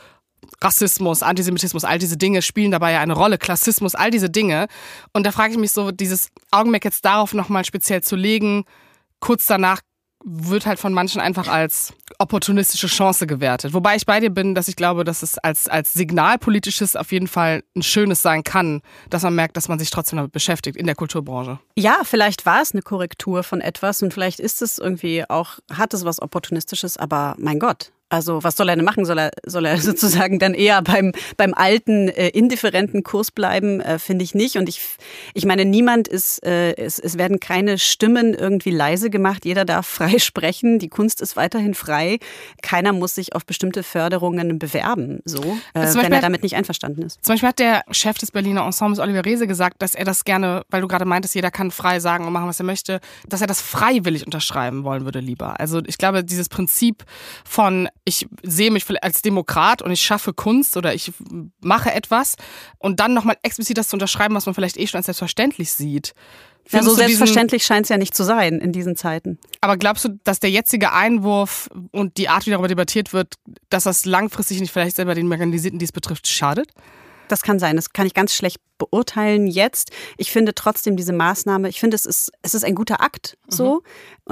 Rassismus, 0.63 1.23
Antisemitismus, 1.23 1.85
all 1.85 1.99
diese 1.99 2.17
Dinge 2.17 2.43
spielen 2.43 2.71
dabei 2.71 2.93
ja 2.93 3.01
eine 3.01 3.15
Rolle, 3.15 3.39
Klassismus, 3.39 3.95
all 3.95 4.11
diese 4.11 4.31
Dinge. 4.31 4.67
Und 5.13 5.27
da 5.27 5.33
frage 5.33 5.53
ich 5.53 5.59
mich 5.59 5.73
so, 5.73 5.91
dieses 5.91 6.29
Augenmerk 6.51 6.85
jetzt 6.85 7.05
darauf 7.05 7.35
nochmal 7.35 7.65
speziell 7.65 8.03
zu 8.03 8.17
legen, 8.17 8.65
kurz 9.21 9.47
danach 9.47 9.81
wird 10.25 10.67
halt 10.67 10.79
von 10.79 10.93
manchen 10.93 11.21
einfach 11.21 11.49
als 11.49 11.95
opportunistische 12.19 12.87
Chance 12.87 13.27
gewertet. 13.27 13.75
Wobei 13.75 13.97
ich 13.97 14.07
bei 14.07 14.21
dir 14.21 14.31
bin, 14.31 14.55
dass 14.55 14.69
ich 14.69 14.77
glaube, 14.77 15.05
dass 15.05 15.23
es 15.23 15.39
als, 15.39 15.69
als 15.69 15.93
signalpolitisches 15.93 16.97
auf 16.97 17.13
jeden 17.13 17.27
Fall 17.27 17.65
ein 17.77 17.83
schönes 17.83 18.23
sein 18.23 18.45
kann, 18.45 18.83
dass 19.11 19.23
man 19.23 19.35
merkt, 19.35 19.57
dass 19.57 19.69
man 19.69 19.79
sich 19.79 19.91
trotzdem 19.91 20.19
damit 20.19 20.33
beschäftigt 20.33 20.77
in 20.77 20.87
der 20.87 20.95
Kulturbranche. 20.95 21.59
Ja, 21.77 22.03
vielleicht 22.05 22.47
war 22.47 22.63
es 22.63 22.73
eine 22.73 22.83
Korrektur 22.83 23.43
von 23.43 23.61
etwas 23.61 24.03
und 24.03 24.15
vielleicht 24.15 24.41
ist 24.41 24.63
es 24.63 24.79
irgendwie 24.79 25.29
auch, 25.29 25.59
hat 25.73 25.93
es 25.95 26.05
was 26.05 26.23
Opportunistisches, 26.23 26.97
aber 26.97 27.35
mein 27.39 27.59
Gott. 27.59 27.93
Also 28.13 28.45
was 28.45 28.57
soll 28.57 28.69
er 28.69 28.77
denn 28.77 28.85
machen? 28.85 29.07
Soll 29.07 29.19
er, 29.19 29.31
soll 29.47 29.65
er 29.65 29.79
sozusagen 29.81 30.39
dann 30.39 30.53
eher 30.53 30.83
beim, 30.83 31.13
beim 31.39 31.55
alten, 31.55 32.09
äh, 32.09 32.29
indifferenten 32.29 33.03
Kurs 33.05 33.31
bleiben? 33.31 33.81
Äh, 33.81 33.99
Finde 33.99 34.23
ich 34.23 34.35
nicht. 34.35 34.57
Und 34.57 34.69
ich, 34.69 34.83
ich 35.33 35.47
meine, 35.47 35.65
niemand 35.65 36.09
ist, 36.09 36.45
äh, 36.45 36.75
es, 36.77 36.99
es 36.99 37.17
werden 37.17 37.41
keine 37.41 37.79
Stimmen 37.79 38.35
irgendwie 38.35 38.71
leise 38.71 39.09
gemacht. 39.09 39.47
Jeder 39.47 39.65
darf 39.65 39.87
frei 40.03 40.19
sprechen. 40.19 40.79
Die 40.79 40.91
Kunst 40.91 41.23
ist 41.23 41.37
weiterhin 41.37 41.73
frei. 41.73 42.19
Keiner 42.61 42.93
muss 42.93 43.15
sich 43.15 43.35
auf 43.35 43.47
bestimmte 43.47 43.83
Förderungen 43.83 44.59
bewerben, 44.59 45.21
so, 45.25 45.57
äh, 45.73 45.87
zum 45.87 46.03
wenn 46.03 46.13
er 46.13 46.21
damit 46.21 46.43
nicht 46.43 46.57
einverstanden 46.57 47.03
ist. 47.03 47.25
Zum 47.25 47.33
Beispiel 47.33 47.49
hat 47.49 47.59
der 47.59 47.83
Chef 47.93 48.19
des 48.19 48.31
Berliner 48.31 48.67
Ensembles, 48.67 48.99
Oliver 48.99 49.25
Reese, 49.25 49.47
gesagt, 49.47 49.81
dass 49.81 49.95
er 49.95 50.05
das 50.05 50.25
gerne, 50.25 50.65
weil 50.69 50.83
du 50.83 50.89
gerade 50.89 51.07
meintest, 51.07 51.35
jeder 51.35 51.51
kann 51.51 51.71
frei 51.71 51.99
sagen 51.99 52.27
und 52.27 52.33
machen, 52.35 52.47
was 52.47 52.61
er 52.61 52.67
möchte, 52.67 53.01
dass 53.27 53.41
er 53.41 53.47
das 53.47 53.63
freiwillig 53.63 54.27
unterschreiben 54.27 54.85
wollen 54.85 55.07
würde 55.07 55.21
lieber. 55.21 55.59
Also 55.59 55.81
ich 55.87 55.97
glaube, 55.97 56.23
dieses 56.25 56.51
Prinzip 56.51 57.05
von 57.45 57.89
ich 58.05 58.27
sehe 58.43 58.71
mich 58.71 58.85
als 59.03 59.23
Demokrat 59.23 59.83
und 59.83 59.91
ich 59.93 60.03
schaffe 60.03 60.33
Kunst 60.33 60.77
oder 60.77 60.95
ich 60.95 61.13
mache 61.61 61.93
etwas 61.93 62.35
und 62.79 63.01
dann 63.01 63.15
nochmal 63.15 63.37
explizit 63.43 63.79
das 63.79 63.89
zu 63.89 63.97
unterschreiben, 63.97 64.35
was 64.35 64.47
man 64.47 64.55
vielleicht 64.55 64.77
eh 64.77 64.87
schon 64.87 64.99
als 64.99 65.07
selbstverständlich 65.07 65.73
sieht. 65.73 66.15
Ja, 66.71 66.83
so 66.83 66.95
selbstverständlich 66.95 67.65
scheint 67.65 67.87
es 67.87 67.91
ja 67.91 67.99
nicht 67.99 68.15
zu 68.15 68.23
sein 68.23 68.61
in 68.61 68.73
diesen 68.73 68.97
Zeiten. 68.97 69.39
Aber 69.61 69.77
glaubst 69.77 70.05
du, 70.05 70.21
dass 70.25 70.39
der 70.39 70.51
jetzige 70.51 70.93
Einwurf 70.93 71.69
und 71.91 72.17
die 72.19 72.29
Art, 72.29 72.47
wie 72.47 72.51
darüber 72.51 72.69
debattiert 72.69 73.13
wird, 73.13 73.35
dass 73.69 73.85
das 73.85 74.05
langfristig 74.05 74.61
nicht 74.61 74.73
vielleicht 74.73 74.97
selber 74.97 75.15
den 75.15 75.27
Marginalisierten, 75.27 75.79
die 75.79 75.85
es 75.85 75.93
betrifft, 75.93 76.29
schadet? 76.29 76.71
Das 77.29 77.43
kann 77.43 77.59
sein. 77.59 77.77
Das 77.77 77.93
kann 77.93 78.07
ich 78.07 78.15
ganz 78.15 78.35
schlecht 78.35 78.61
beurteilen 78.79 79.47
jetzt. 79.47 79.91
Ich 80.19 80.31
finde 80.31 80.55
trotzdem 80.55 80.97
diese 80.97 81.13
Maßnahme, 81.13 81.69
ich 81.69 81.81
finde, 81.81 81.95
es 81.95 82.05
ist, 82.05 82.31
es 82.43 82.55
ist 82.55 82.65
ein 82.65 82.75
guter 82.75 83.01
Akt 83.01 83.39
so. 83.49 83.77
Mhm. 83.77 83.81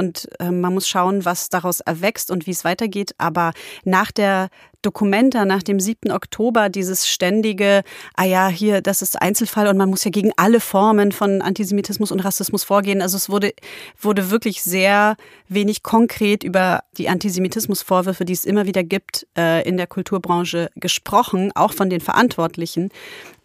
Und 0.00 0.30
äh, 0.38 0.50
man 0.50 0.72
muss 0.72 0.88
schauen, 0.88 1.26
was 1.26 1.50
daraus 1.50 1.80
erwächst 1.80 2.30
und 2.30 2.46
wie 2.46 2.52
es 2.52 2.64
weitergeht. 2.64 3.14
Aber 3.18 3.52
nach 3.84 4.10
der 4.10 4.48
Dokumenta, 4.80 5.44
nach 5.44 5.62
dem 5.62 5.78
7. 5.78 6.10
Oktober, 6.10 6.70
dieses 6.70 7.06
ständige, 7.06 7.82
ah 8.16 8.24
ja, 8.24 8.48
hier, 8.48 8.80
das 8.80 9.02
ist 9.02 9.20
Einzelfall 9.20 9.66
und 9.66 9.76
man 9.76 9.90
muss 9.90 10.02
ja 10.04 10.10
gegen 10.10 10.32
alle 10.36 10.58
Formen 10.58 11.12
von 11.12 11.42
Antisemitismus 11.42 12.10
und 12.12 12.20
Rassismus 12.20 12.64
vorgehen. 12.64 13.02
Also 13.02 13.18
es 13.18 13.28
wurde, 13.28 13.52
wurde 14.00 14.30
wirklich 14.30 14.62
sehr 14.62 15.16
wenig 15.48 15.82
konkret 15.82 16.44
über 16.44 16.82
die 16.96 17.10
Antisemitismusvorwürfe, 17.10 18.24
die 18.24 18.32
es 18.32 18.46
immer 18.46 18.64
wieder 18.64 18.82
gibt, 18.82 19.26
äh, 19.36 19.68
in 19.68 19.76
der 19.76 19.86
Kulturbranche 19.86 20.70
gesprochen, 20.76 21.52
auch 21.54 21.74
von 21.74 21.90
den 21.90 22.00
Verantwortlichen. 22.00 22.88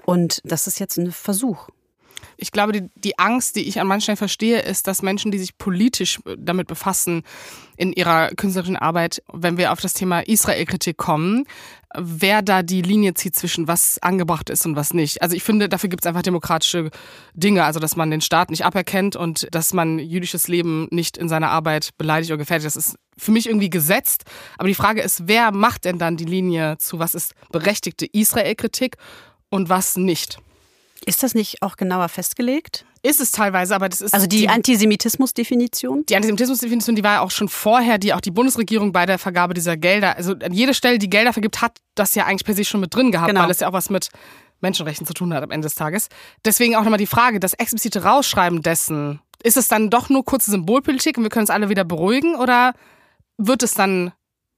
Und 0.06 0.40
das 0.46 0.68
ist 0.68 0.80
jetzt 0.80 0.98
ein 0.98 1.12
Versuch. 1.12 1.68
Ich 2.38 2.52
glaube, 2.52 2.72
die, 2.72 2.90
die 2.96 3.18
Angst, 3.18 3.56
die 3.56 3.68
ich 3.68 3.80
an 3.80 3.88
manchen 3.88 4.04
Stellen 4.04 4.18
verstehe, 4.18 4.60
ist, 4.60 4.88
dass 4.88 5.02
Menschen, 5.02 5.32
die 5.32 5.40
sich 5.40 5.58
politisch 5.58 6.20
damit 6.38 6.68
befassen 6.68 7.24
in 7.78 7.94
ihrer 7.94 8.30
künstlerischen 8.30 8.78
Arbeit, 8.78 9.22
wenn 9.32 9.58
wir 9.58 9.72
auf 9.72 9.82
das 9.82 9.94
Thema 9.94 10.22
Israel-Kritik 10.22 10.98
kommen, 10.98 11.46
wer 11.98 12.42
da 12.42 12.64
die 12.64 12.82
Linie 12.82 13.14
zieht 13.14 13.36
zwischen 13.36 13.68
was 13.68 14.00
angebracht 14.02 14.50
ist 14.50 14.66
und 14.66 14.76
was 14.76 14.94
nicht. 14.94 15.22
Also 15.22 15.36
ich 15.36 15.44
finde, 15.44 15.70
dafür 15.70 15.90
gibt 15.90 16.04
es 16.04 16.08
einfach 16.08 16.22
demokratische 16.22 16.90
Dinge, 17.34 17.64
also 17.64 17.80
dass 17.80 17.96
man 17.96 18.12
den 18.12 18.22
Staat 18.22 18.50
nicht 18.50 18.66
aberkennt 18.66 19.16
und 19.16 19.48
dass 19.52 19.74
man 19.74 20.00
jüdisches 20.00 20.48
Leben 20.48 20.88
nicht 20.92 21.18
in 21.18 21.30
seiner 21.30 21.50
Arbeit 21.50 21.92
beleidigt 21.98 22.32
oder 22.32 22.40
gefährdet. 22.40 22.66
Das 22.66 22.76
ist 22.76 22.98
für 23.18 23.32
mich 23.32 23.48
irgendwie 23.48 23.70
gesetzt. 23.70 24.24
Aber 24.58 24.68
die 24.68 24.76
Frage 24.76 25.02
ist, 25.02 25.28
wer 25.28 25.52
macht 25.52 25.86
denn 25.86 26.00
dann 26.00 26.18
die 26.18 26.26
Linie 26.26 26.78
zu, 26.78 27.00
was 27.00 27.16
ist 27.16 27.34
berechtigte 27.52 28.06
Israel-Kritik 28.06 28.98
und 29.50 29.70
was 29.70 29.96
nicht. 29.96 30.40
Ist 31.06 31.24
das 31.24 31.36
nicht 31.36 31.62
auch 31.62 31.76
genauer 31.76 32.10
festgelegt? 32.10 32.86
Ist 33.04 33.20
es 33.20 33.32
teilweise, 33.32 33.76
aber 33.76 33.90
das 33.90 34.02
ist. 34.02 34.14
Also 34.14 34.26
die, 34.26 34.38
die 34.38 34.50
Antisemitismus-Definition? 34.50 36.06
Die 36.08 36.16
Antisemitismus-Definition, 36.16 36.96
die 36.96 37.04
war 37.04 37.14
ja 37.14 37.22
auch 37.22 37.32
schon 37.32 37.50
vorher, 37.50 37.98
die 37.98 38.14
auch 38.14 38.22
die 38.22 38.32
Bundesregierung 38.32 38.92
bei 38.92 39.06
der 39.06 39.20
Vergabe 39.20 39.54
dieser 39.54 39.78
Gelder, 39.78 40.16
also 40.16 40.34
an 40.34 40.54
jede 40.54 40.74
Stelle, 40.74 40.98
die 40.98 41.10
Gelder 41.10 41.34
vergibt, 41.34 41.62
hat 41.62 41.80
das 41.94 42.16
ja 42.16 42.26
eigentlich 42.26 42.46
per 42.46 42.56
se 42.56 42.66
schon 42.66 42.80
mit 42.80 42.96
drin 42.96 43.12
gehabt, 43.12 43.30
genau. 43.30 43.44
weil 43.44 43.52
es 43.52 43.60
ja 43.60 43.68
auch 43.68 43.74
was 43.74 43.90
mit 43.90 44.10
Menschenrechten 44.62 45.06
zu 45.06 45.14
tun 45.14 45.34
hat 45.34 45.44
am 45.44 45.52
Ende 45.52 45.68
des 45.68 45.76
Tages. 45.76 46.10
Deswegen 46.44 46.76
auch 46.76 46.84
nochmal 46.84 46.98
die 46.98 47.06
Frage, 47.06 47.40
das 47.40 47.54
explizite 47.54 48.04
Rausschreiben 48.04 48.62
dessen, 48.62 49.20
ist 49.44 49.58
es 49.58 49.68
dann 49.68 49.92
doch 49.92 50.10
nur 50.10 50.26
kurze 50.26 50.50
Symbolpolitik 50.50 51.18
und 51.18 51.24
wir 51.24 51.30
können 51.30 51.44
es 51.44 51.52
alle 51.52 51.70
wieder 51.70 51.84
beruhigen 51.84 52.36
oder 52.36 52.74
wird 53.38 53.62
es 53.62 53.74
dann 53.74 54.14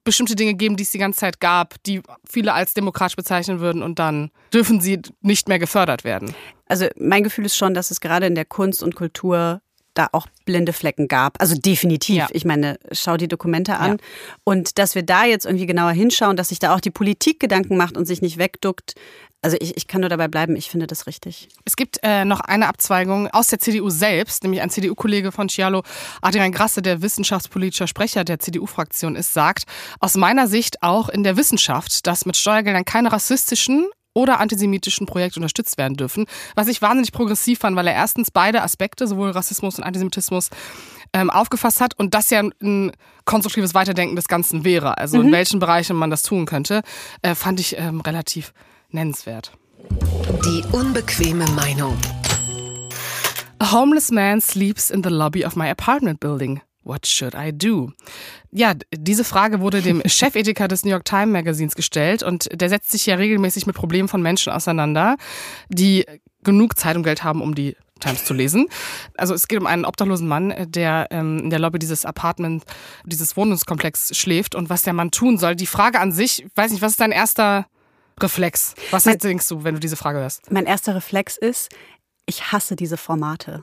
bestimmte 0.07 0.35
Dinge 0.37 0.53
geben, 0.53 0.77
die 0.77 0.83
es 0.83 0.91
die 0.91 0.99
ganze 0.99 1.19
Zeit 1.19 1.41
gab, 1.41 1.83
die 1.83 2.01
viele 2.25 2.53
als 2.53 2.73
demokratisch 2.73 3.17
bezeichnen 3.17 3.59
würden 3.59 3.83
und 3.83 3.99
dann 3.99 4.31
dürfen 4.53 4.79
sie 4.79 5.01
nicht 5.21 5.49
mehr 5.49 5.59
gefördert 5.59 6.05
werden. 6.05 6.33
Also 6.65 6.87
mein 6.97 7.23
Gefühl 7.23 7.45
ist 7.45 7.57
schon, 7.57 7.73
dass 7.73 7.91
es 7.91 7.99
gerade 7.99 8.25
in 8.25 8.33
der 8.33 8.45
Kunst 8.45 8.81
und 8.81 8.95
Kultur 8.95 9.61
da 9.97 10.09
auch 10.11 10.27
blinde 10.45 10.73
Flecken 10.73 11.07
gab. 11.07 11.41
Also 11.41 11.55
definitiv. 11.55 12.15
Ja. 12.15 12.27
Ich 12.31 12.45
meine, 12.45 12.77
schau 12.91 13.17
die 13.17 13.27
Dokumente 13.27 13.77
an. 13.77 13.91
Ja. 13.91 13.97
Und 14.43 14.77
dass 14.77 14.95
wir 14.95 15.03
da 15.03 15.25
jetzt 15.25 15.45
irgendwie 15.45 15.65
genauer 15.65 15.91
hinschauen, 15.91 16.37
dass 16.37 16.49
sich 16.49 16.59
da 16.59 16.75
auch 16.75 16.79
die 16.79 16.91
Politik 16.91 17.39
Gedanken 17.39 17.77
macht 17.77 17.97
und 17.97 18.05
sich 18.05 18.21
nicht 18.21 18.37
wegduckt, 18.37 18.95
also 19.41 19.55
ich, 19.59 19.77
ich 19.77 19.87
kann 19.87 20.01
nur 20.01 20.09
dabei 20.09 20.27
bleiben, 20.27 20.55
ich 20.55 20.69
finde 20.69 20.87
das 20.87 21.07
richtig. 21.07 21.47
Es 21.63 21.75
gibt 21.75 21.99
äh, 22.01 22.25
noch 22.25 22.39
eine 22.39 22.67
Abzweigung 22.67 23.27
aus 23.27 23.47
der 23.47 23.59
CDU 23.59 23.89
selbst, 23.89 24.43
nämlich 24.43 24.61
ein 24.61 24.69
CDU-Kollege 24.69 25.31
von 25.31 25.47
Cialo, 25.47 25.83
Adrian 26.21 26.51
Grasse, 26.51 26.81
der 26.81 27.01
wissenschaftspolitischer 27.01 27.87
Sprecher 27.87 28.23
der 28.23 28.39
CDU-Fraktion 28.39 29.15
ist, 29.15 29.33
sagt, 29.33 29.65
aus 29.99 30.15
meiner 30.15 30.47
Sicht 30.47 30.81
auch 30.81 31.07
in 31.09 31.23
der 31.23 31.37
Wissenschaft, 31.37 32.07
dass 32.07 32.25
mit 32.25 32.35
Steuergeldern 32.35 32.83
keine 32.83 33.11
rassistischen 33.11 33.87
oder 34.17 34.39
antisemitischen 34.39 35.05
Projekte 35.05 35.39
unterstützt 35.39 35.77
werden 35.77 35.95
dürfen. 35.95 36.25
Was 36.55 36.67
ich 36.67 36.81
wahnsinnig 36.81 37.11
progressiv 37.11 37.59
fand, 37.59 37.75
weil 37.75 37.85
er 37.85 37.93
erstens 37.93 38.31
beide 38.31 38.63
Aspekte, 38.63 39.05
sowohl 39.05 39.29
Rassismus 39.29 39.77
und 39.77 39.83
Antisemitismus, 39.83 40.49
ähm, 41.13 41.29
aufgefasst 41.29 41.79
hat 41.81 41.93
und 41.99 42.15
das 42.15 42.31
ja 42.31 42.41
ein 42.41 42.91
konstruktives 43.25 43.75
Weiterdenken 43.75 44.15
des 44.15 44.27
Ganzen 44.27 44.65
wäre. 44.65 44.97
Also 44.97 45.19
mhm. 45.19 45.27
in 45.27 45.31
welchen 45.33 45.59
Bereichen 45.59 45.95
man 45.95 46.09
das 46.09 46.23
tun 46.23 46.47
könnte, 46.47 46.81
äh, 47.21 47.35
fand 47.35 47.59
ich 47.59 47.77
ähm, 47.77 48.01
relativ 48.01 48.53
nennenswert. 48.89 49.51
Die 50.43 50.63
unbequeme 50.71 51.45
Meinung. 51.51 51.95
A 53.59 53.71
homeless 53.71 54.11
man 54.11 54.41
sleeps 54.41 54.89
in 54.89 55.03
the 55.03 55.09
lobby 55.09 55.45
of 55.45 55.55
my 55.55 55.69
apartment 55.69 56.19
building. 56.19 56.61
What 56.87 57.05
should 57.05 57.35
I 57.35 57.51
do? 57.51 57.91
Ja, 58.49 58.73
diese 58.95 59.25
Frage 59.25 59.59
wurde 59.59 59.81
dem 59.81 60.01
Chefethiker 60.05 60.69
des 60.69 60.85
New 60.85 60.91
York 60.91 61.03
Times 61.03 61.33
Magazins 61.33 61.75
gestellt 61.75 62.23
und 62.23 62.47
der 62.53 62.69
setzt 62.69 62.91
sich 62.91 63.05
ja 63.05 63.15
regelmäßig 63.15 63.67
mit 63.67 63.75
Problemen 63.75 64.07
von 64.07 64.21
Menschen 64.21 64.53
auseinander, 64.53 65.17
die 65.67 66.05
genug 66.43 66.79
Zeit 66.79 66.95
und 66.95 67.03
Geld 67.03 67.25
haben, 67.25 67.41
um 67.41 67.55
die 67.55 67.75
Times 67.99 68.23
zu 68.23 68.33
lesen. 68.33 68.67
Also 69.17 69.33
es 69.33 69.49
geht 69.49 69.59
um 69.59 69.67
einen 69.67 69.83
obdachlosen 69.83 70.29
Mann, 70.29 70.53
der 70.69 71.07
ähm, 71.11 71.39
in 71.39 71.49
der 71.49 71.59
Lobby 71.59 71.77
dieses 71.77 72.05
Apartment, 72.05 72.63
dieses 73.03 73.35
Wohnungskomplex 73.35 74.15
schläft 74.15 74.55
und 74.55 74.69
was 74.69 74.83
der 74.83 74.93
Mann 74.93 75.11
tun 75.11 75.37
soll. 75.37 75.57
Die 75.57 75.67
Frage 75.67 75.99
an 75.99 76.13
sich, 76.13 76.45
weiß 76.55 76.71
nicht, 76.71 76.81
was 76.81 76.91
ist 76.91 77.01
dein 77.01 77.11
erster 77.11 77.67
Reflex? 78.21 78.75
Was 78.91 79.03
mein, 79.03 79.17
denkst 79.17 79.49
du, 79.49 79.65
wenn 79.65 79.73
du 79.73 79.81
diese 79.81 79.97
Frage 79.97 80.19
hörst? 80.19 80.49
Mein 80.51 80.65
erster 80.65 80.95
Reflex 80.95 81.35
ist, 81.35 81.69
ich 82.25 82.53
hasse 82.53 82.77
diese 82.77 82.95
Formate. 82.95 83.61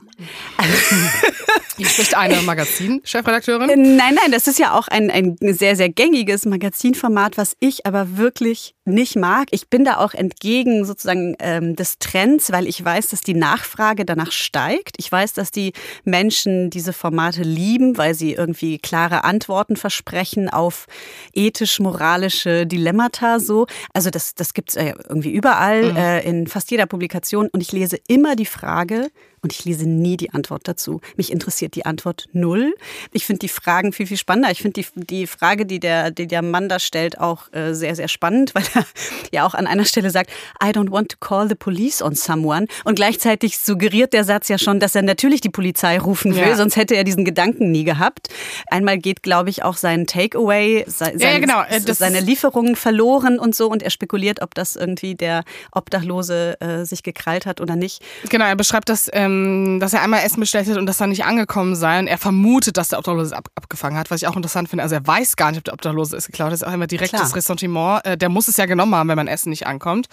Hier 1.77 1.87
spricht 1.87 2.15
eine 2.15 2.41
Magazin-Chefredakteurin. 2.41 3.67
Nein, 3.97 4.15
nein, 4.15 4.31
das 4.31 4.47
ist 4.47 4.59
ja 4.59 4.73
auch 4.73 4.87
ein, 4.87 5.11
ein 5.11 5.35
sehr, 5.41 5.75
sehr 5.75 5.89
gängiges 5.89 6.45
Magazinformat, 6.45 7.37
was 7.37 7.55
ich 7.59 7.85
aber 7.85 8.17
wirklich 8.17 8.74
nicht 8.85 9.15
mag. 9.15 9.47
Ich 9.51 9.69
bin 9.69 9.83
da 9.83 9.97
auch 9.97 10.13
entgegen 10.13 10.85
sozusagen 10.85 11.35
ähm, 11.39 11.75
des 11.75 11.97
Trends, 11.99 12.51
weil 12.51 12.67
ich 12.67 12.83
weiß, 12.83 13.07
dass 13.07 13.21
die 13.21 13.33
Nachfrage 13.33 14.05
danach 14.05 14.31
steigt. 14.31 14.95
Ich 14.97 15.11
weiß, 15.11 15.33
dass 15.33 15.51
die 15.51 15.73
Menschen 16.03 16.69
diese 16.69 16.93
Formate 16.93 17.41
lieben, 17.41 17.97
weil 17.97 18.13
sie 18.13 18.33
irgendwie 18.33 18.77
klare 18.77 19.23
Antworten 19.23 19.75
versprechen 19.75 20.49
auf 20.49 20.85
ethisch-moralische 21.33 22.67
Dilemmata 22.67 23.39
so. 23.39 23.67
Also 23.93 24.09
das, 24.09 24.35
das 24.35 24.53
gibt's 24.53 24.75
äh, 24.75 24.93
irgendwie 25.09 25.31
überall, 25.31 25.91
mhm. 25.91 25.97
äh, 25.97 26.21
in 26.21 26.47
fast 26.47 26.71
jeder 26.71 26.85
Publikation. 26.85 27.49
Und 27.51 27.61
ich 27.61 27.71
lese 27.71 27.97
immer 28.07 28.35
die 28.35 28.45
Frage, 28.45 29.09
und 29.45 29.53
ich 29.53 29.63
lese 29.63 29.87
nie 29.87 30.17
die 30.17 30.31
Antwort 30.31 30.67
dazu. 30.67 31.01
Mich 31.17 31.31
interessiert 31.31 31.75
die 31.75 31.85
Antwort 31.85 32.25
null. 32.33 32.73
Ich 33.11 33.27
finde 33.27 33.41
die 33.41 33.49
Fragen 33.49 33.93
viel, 33.93 34.07
viel 34.07 34.17
spannender. 34.17 34.49
Ich 34.49 34.63
finde 34.63 34.81
die, 34.81 34.87
die 34.95 35.27
Frage, 35.27 35.67
die 35.67 35.79
der, 35.79 36.09
die 36.09 36.25
der 36.25 36.41
Mann 36.41 36.67
da 36.67 36.79
stellt, 36.79 37.19
auch 37.19 37.53
äh, 37.53 37.73
sehr, 37.73 37.95
sehr 37.95 38.07
spannend, 38.07 38.55
weil 38.55 38.63
ja 39.31 39.45
auch 39.45 39.53
an 39.53 39.67
einer 39.67 39.85
Stelle 39.85 40.09
sagt, 40.09 40.29
I 40.63 40.67
don't 40.67 40.91
want 40.91 41.09
to 41.09 41.17
call 41.19 41.47
the 41.47 41.55
police 41.55 42.01
on 42.01 42.15
someone. 42.15 42.67
Und 42.83 42.95
gleichzeitig 42.95 43.57
suggeriert 43.57 44.13
der 44.13 44.23
Satz 44.23 44.47
ja 44.47 44.57
schon, 44.57 44.79
dass 44.79 44.95
er 44.95 45.01
natürlich 45.01 45.41
die 45.41 45.49
Polizei 45.49 45.99
rufen 45.99 46.35
will, 46.35 46.47
ja. 46.47 46.55
sonst 46.55 46.75
hätte 46.75 46.95
er 46.95 47.03
diesen 47.03 47.25
Gedanken 47.25 47.71
nie 47.71 47.83
gehabt. 47.83 48.29
Einmal 48.69 48.97
geht, 48.97 49.23
glaube 49.23 49.49
ich, 49.49 49.63
auch 49.63 49.77
sein 49.77 50.07
Takeaway, 50.07 50.85
sein, 50.87 51.17
ja, 51.19 51.31
ja, 51.31 51.39
genau. 51.39 51.63
Seine 51.93 52.19
Lieferungen 52.19 52.75
verloren 52.75 53.39
und 53.39 53.55
so. 53.55 53.69
Und 53.69 53.81
er 53.81 53.89
spekuliert, 53.89 54.41
ob 54.41 54.53
das 54.53 54.75
irgendwie 54.75 55.15
der 55.15 55.43
Obdachlose 55.71 56.59
äh, 56.59 56.85
sich 56.85 57.03
gekrallt 57.03 57.45
hat 57.45 57.61
oder 57.61 57.75
nicht. 57.75 58.03
Genau, 58.29 58.45
er 58.45 58.55
beschreibt 58.55 58.89
das 58.89 59.09
ähm, 59.13 59.79
dass 59.79 59.93
er 59.93 60.01
einmal 60.01 60.23
Essen 60.23 60.39
bestellt 60.39 60.67
hat 60.69 60.77
und 60.77 60.85
das 60.85 60.97
dann 60.97 61.09
nicht 61.09 61.25
angekommen 61.25 61.75
sei. 61.75 61.99
Und 61.99 62.07
er 62.07 62.17
vermutet, 62.17 62.77
dass 62.77 62.89
der 62.89 62.99
Obdachlose 62.99 63.27
es 63.27 63.33
ab, 63.33 63.49
abgefangen 63.55 63.97
hat, 63.97 64.11
was 64.11 64.21
ich 64.21 64.27
auch 64.27 64.35
interessant 64.35 64.69
finde. 64.69 64.83
Also 64.83 64.95
er 64.95 65.05
weiß 65.05 65.35
gar 65.35 65.51
nicht, 65.51 65.59
ob 65.59 65.63
der 65.63 65.73
Obdachlose 65.73 66.17
es 66.17 66.27
geklaut 66.27 66.47
hat. 66.47 66.53
Das 66.53 66.61
ist 66.61 66.67
auch 66.67 66.73
immer 66.73 66.87
direktes 66.87 67.19
Klar. 67.19 67.35
Ressentiment. 67.35 68.05
Äh, 68.05 68.17
der 68.17 68.29
muss 68.29 68.47
es 68.47 68.57
ja 68.57 68.64
genommen 68.65 68.95
haben, 68.95 69.09
wenn 69.09 69.17
man 69.17 69.27
Essen 69.27 69.49
nicht 69.49 69.67
ankommt. 69.67 70.07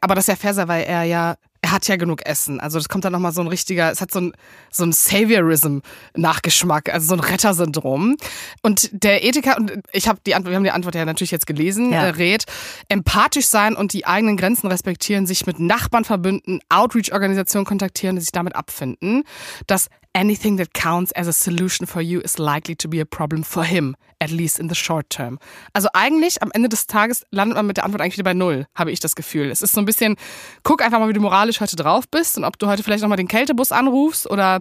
Aber 0.00 0.14
das 0.14 0.24
ist 0.24 0.28
ja 0.28 0.36
fair 0.36 0.68
weil 0.68 0.84
er 0.84 1.04
ja 1.04 1.36
er 1.62 1.72
hat 1.72 1.88
ja 1.88 1.96
genug 1.96 2.24
Essen. 2.24 2.60
Also 2.60 2.78
das 2.78 2.88
kommt 2.88 3.04
dann 3.04 3.12
nochmal 3.12 3.32
so 3.32 3.40
ein 3.40 3.46
richtiger, 3.46 3.90
es 3.90 4.00
hat 4.00 4.10
so 4.10 4.20
ein, 4.20 4.32
so 4.70 4.84
ein 4.84 4.92
Saviorism-Nachgeschmack, 4.92 6.92
also 6.92 7.08
so 7.08 7.14
ein 7.14 7.20
Rettersyndrom. 7.20 8.16
Und 8.62 8.90
der 8.92 9.24
Ethiker, 9.24 9.56
und 9.58 9.72
ich 9.92 10.08
habe 10.08 10.20
die 10.26 10.34
Antwort, 10.34 10.52
wir 10.52 10.56
haben 10.56 10.64
die 10.64 10.70
Antwort 10.70 10.94
ja 10.94 11.04
natürlich 11.04 11.30
jetzt 11.30 11.46
gelesen, 11.46 11.92
ja. 11.92 12.04
äh, 12.04 12.10
rät, 12.10 12.44
empathisch 12.88 13.46
sein 13.46 13.76
und 13.76 13.92
die 13.92 14.06
eigenen 14.06 14.36
Grenzen 14.36 14.68
respektieren, 14.68 15.26
sich 15.26 15.46
mit 15.46 15.60
Nachbarn 15.60 16.04
verbünden, 16.04 16.60
Outreach-Organisationen 16.70 17.66
kontaktieren, 17.66 18.16
die 18.16 18.22
sich 18.22 18.32
damit 18.32 18.56
abfinden. 18.56 19.24
Das 19.66 19.88
anything 20.14 20.58
that 20.58 20.74
counts 20.74 21.12
as 21.12 21.28
a 21.28 21.32
solution 21.32 21.86
for 21.86 22.00
you 22.00 22.20
is 22.20 22.38
likely 22.38 22.74
to 22.76 22.88
be 22.88 23.00
a 23.00 23.04
problem 23.04 23.44
for 23.44 23.64
him, 23.64 23.96
at 24.20 24.30
least 24.30 24.58
in 24.58 24.68
the 24.68 24.74
short 24.74 25.08
term. 25.10 25.38
Also 25.72 25.88
eigentlich 25.92 26.42
am 26.42 26.50
Ende 26.52 26.68
des 26.68 26.86
Tages 26.86 27.24
landet 27.30 27.56
man 27.56 27.66
mit 27.66 27.76
der 27.76 27.84
Antwort 27.84 28.02
eigentlich 28.02 28.18
wieder 28.18 28.24
bei 28.24 28.34
Null, 28.34 28.66
habe 28.74 28.90
ich 28.90 29.00
das 29.00 29.14
Gefühl. 29.14 29.50
Es 29.50 29.62
ist 29.62 29.72
so 29.72 29.80
ein 29.80 29.84
bisschen, 29.84 30.16
guck 30.62 30.82
einfach 30.82 30.98
mal, 30.98 31.08
wie 31.08 31.12
du 31.12 31.20
moralisch 31.20 31.60
heute 31.60 31.76
drauf 31.76 32.08
bist 32.08 32.36
und 32.36 32.44
ob 32.44 32.58
du 32.58 32.66
heute 32.66 32.82
vielleicht 32.82 33.02
nochmal 33.02 33.16
den 33.16 33.28
Kältebus 33.28 33.72
anrufst 33.72 34.28
oder, 34.28 34.60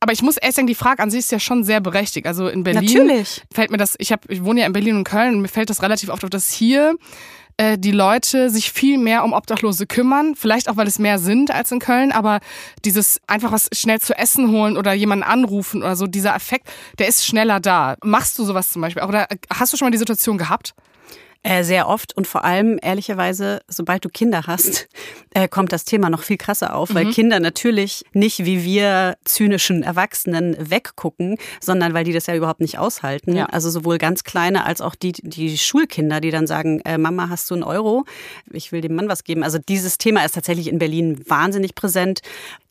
aber 0.00 0.12
ich 0.12 0.22
muss 0.22 0.36
erst 0.36 0.56
sagen, 0.56 0.66
die 0.66 0.74
Frage 0.74 1.02
an 1.02 1.10
sich 1.10 1.20
ist 1.20 1.32
ja 1.32 1.40
schon 1.40 1.64
sehr 1.64 1.80
berechtigt. 1.80 2.26
Also 2.26 2.48
in 2.48 2.64
Berlin 2.64 2.84
Natürlich. 2.84 3.42
fällt 3.52 3.70
mir 3.70 3.78
das, 3.78 3.94
ich, 3.98 4.12
hab, 4.12 4.28
ich 4.30 4.44
wohne 4.44 4.60
ja 4.60 4.66
in 4.66 4.72
Berlin 4.72 4.96
und 4.96 5.04
Köln 5.04 5.34
und 5.34 5.42
mir 5.42 5.48
fällt 5.48 5.70
das 5.70 5.82
relativ 5.82 6.08
oft 6.10 6.24
auf, 6.24 6.30
dass 6.30 6.50
hier 6.50 6.96
äh, 7.58 7.76
die 7.76 7.90
Leute 7.90 8.50
sich 8.50 8.72
viel 8.72 8.98
mehr 8.98 9.24
um 9.24 9.32
Obdachlose 9.32 9.86
kümmern. 9.86 10.34
Vielleicht 10.36 10.68
auch, 10.68 10.76
weil 10.76 10.86
es 10.86 10.98
mehr 10.98 11.18
sind 11.18 11.50
als 11.50 11.70
in 11.70 11.80
Köln, 11.80 12.12
aber 12.12 12.40
dieses 12.84 13.20
einfach 13.26 13.52
was 13.52 13.68
schnell 13.72 14.00
zu 14.00 14.16
essen 14.16 14.50
holen 14.50 14.76
oder 14.76 14.92
jemanden 14.94 15.24
anrufen 15.24 15.82
oder 15.82 15.96
so, 15.96 16.06
dieser 16.06 16.34
Effekt, 16.34 16.68
der 16.98 17.08
ist 17.08 17.26
schneller 17.26 17.60
da. 17.60 17.96
Machst 18.02 18.38
du 18.38 18.44
sowas 18.44 18.70
zum 18.70 18.82
Beispiel? 18.82 19.02
Oder 19.02 19.26
hast 19.52 19.72
du 19.72 19.76
schon 19.76 19.86
mal 19.86 19.92
die 19.92 19.98
Situation 19.98 20.38
gehabt? 20.38 20.74
Äh, 21.44 21.62
sehr 21.62 21.88
oft 21.88 22.16
und 22.16 22.26
vor 22.26 22.44
allem, 22.44 22.80
ehrlicherweise, 22.82 23.60
sobald 23.68 24.04
du 24.04 24.08
Kinder 24.08 24.42
hast, 24.48 24.88
äh, 25.34 25.46
kommt 25.46 25.72
das 25.72 25.84
Thema 25.84 26.10
noch 26.10 26.22
viel 26.22 26.36
krasser 26.36 26.74
auf, 26.74 26.92
weil 26.94 27.04
mhm. 27.06 27.10
Kinder 27.12 27.38
natürlich 27.38 28.04
nicht 28.12 28.44
wie 28.44 28.64
wir 28.64 29.16
zynischen 29.24 29.84
Erwachsenen 29.84 30.56
weggucken, 30.58 31.38
sondern 31.60 31.94
weil 31.94 32.02
die 32.02 32.12
das 32.12 32.26
ja 32.26 32.34
überhaupt 32.34 32.60
nicht 32.60 32.78
aushalten. 32.78 33.36
Ja. 33.36 33.46
Also 33.46 33.70
sowohl 33.70 33.98
ganz 33.98 34.24
kleine 34.24 34.66
als 34.66 34.80
auch 34.80 34.96
die, 34.96 35.12
die 35.12 35.56
Schulkinder, 35.56 36.20
die 36.20 36.32
dann 36.32 36.48
sagen, 36.48 36.80
äh, 36.80 36.98
Mama, 36.98 37.28
hast 37.28 37.48
du 37.50 37.54
einen 37.54 37.62
Euro? 37.62 38.04
Ich 38.52 38.72
will 38.72 38.80
dem 38.80 38.96
Mann 38.96 39.08
was 39.08 39.22
geben. 39.22 39.44
Also 39.44 39.58
dieses 39.58 39.96
Thema 39.96 40.24
ist 40.24 40.34
tatsächlich 40.34 40.66
in 40.66 40.80
Berlin 40.80 41.22
wahnsinnig 41.28 41.76
präsent. 41.76 42.20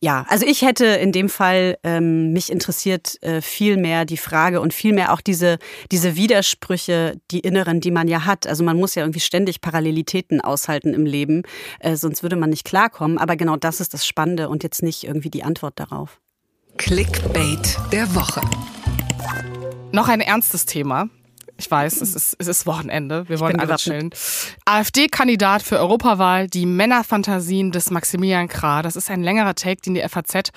Ja, 0.02 0.26
also 0.28 0.46
ich 0.46 0.62
hätte 0.62 0.86
in 0.86 1.12
dem 1.12 1.30
Fall 1.30 1.78
ähm, 1.84 2.34
mich 2.34 2.52
interessiert 2.52 3.22
äh, 3.24 3.42
viel 3.42 3.78
mehr 3.78 4.06
die 4.06 4.18
Frage 4.18 4.62
und 4.62 4.74
viel 4.74 4.94
mehr 4.94 5.14
auch 5.14 5.22
diese, 5.22 5.58
diese 5.92 6.16
Widersprüche, 6.16 7.20
die 7.32 7.40
inneren, 7.40 7.80
die 7.80 7.92
man 7.92 8.08
ja 8.08 8.26
hat. 8.26 8.46
Also 8.46 8.57
man 8.64 8.78
muss 8.78 8.96
ja 8.96 9.04
irgendwie 9.04 9.20
ständig 9.20 9.62
Parallelitäten 9.62 10.42
aushalten 10.42 10.94
im 10.94 11.06
Leben, 11.06 11.44
äh, 11.80 11.96
sonst 11.96 12.24
würde 12.24 12.36
man 12.36 12.50
nicht 12.50 12.66
klarkommen. 12.66 13.18
Aber 13.18 13.36
genau 13.36 13.58
das 13.58 13.80
ist 13.80 13.94
das 13.94 14.06
Spannende 14.06 14.50
und 14.50 14.64
jetzt 14.64 14.84
nicht 14.84 15.04
irgendwie 15.04 15.30
die 15.30 15.44
Antwort 15.44 15.80
darauf. 15.80 16.20
Clickbait 16.78 17.78
der 17.92 18.14
Woche. 18.14 18.42
Noch 19.92 20.10
ein 20.10 20.22
ernstes 20.22 20.66
Thema. 20.66 21.10
Ich 21.60 21.70
weiß, 21.70 22.02
es 22.02 22.16
ist, 22.16 22.36
es 22.38 22.48
ist 22.48 22.66
Wochenende. 22.68 23.28
Wir 23.28 23.40
wollen 23.40 23.60
alle 23.60 23.78
chillen. 23.78 24.12
AfD-Kandidat 24.66 25.64
für 25.64 25.80
Europawahl, 25.80 26.48
die 26.48 26.68
Männerfantasien 26.68 27.72
des 27.72 27.90
Maximilian 27.90 28.48
Krah. 28.48 28.84
Das 28.84 28.96
ist 28.96 29.10
ein 29.10 29.24
längerer 29.24 29.56
Take, 29.56 29.82
den 29.82 29.96
die 29.96 30.08
FAZ 30.08 30.52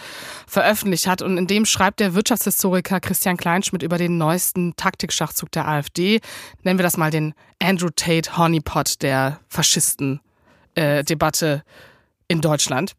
veröffentlicht 0.47 1.07
hat. 1.07 1.23
Und 1.23 1.39
in 1.39 1.47
dem 1.47 1.65
schreibt 1.65 2.01
der 2.01 2.13
Wirtschaftshistoriker 2.15 3.01
Christian 3.01 3.39
Kleinschmidt 3.39 3.83
über 3.83 3.97
den 3.97 4.19
neuesten 4.19 4.77
Taktikschachzug 4.77 5.51
der 5.53 5.67
AfD. 5.67 6.21
Nennen 6.63 6.79
wir 6.79 6.85
das 6.85 6.99
mal 6.99 7.11
den 7.11 7.33
Andrew 7.63 7.89
Tate 7.95 8.37
Honeypot 8.37 9.01
der 9.03 9.41
Faschisten-Debatte. 9.49 11.63
Äh, 11.67 11.90
in 12.31 12.41
Deutschland. 12.41 12.93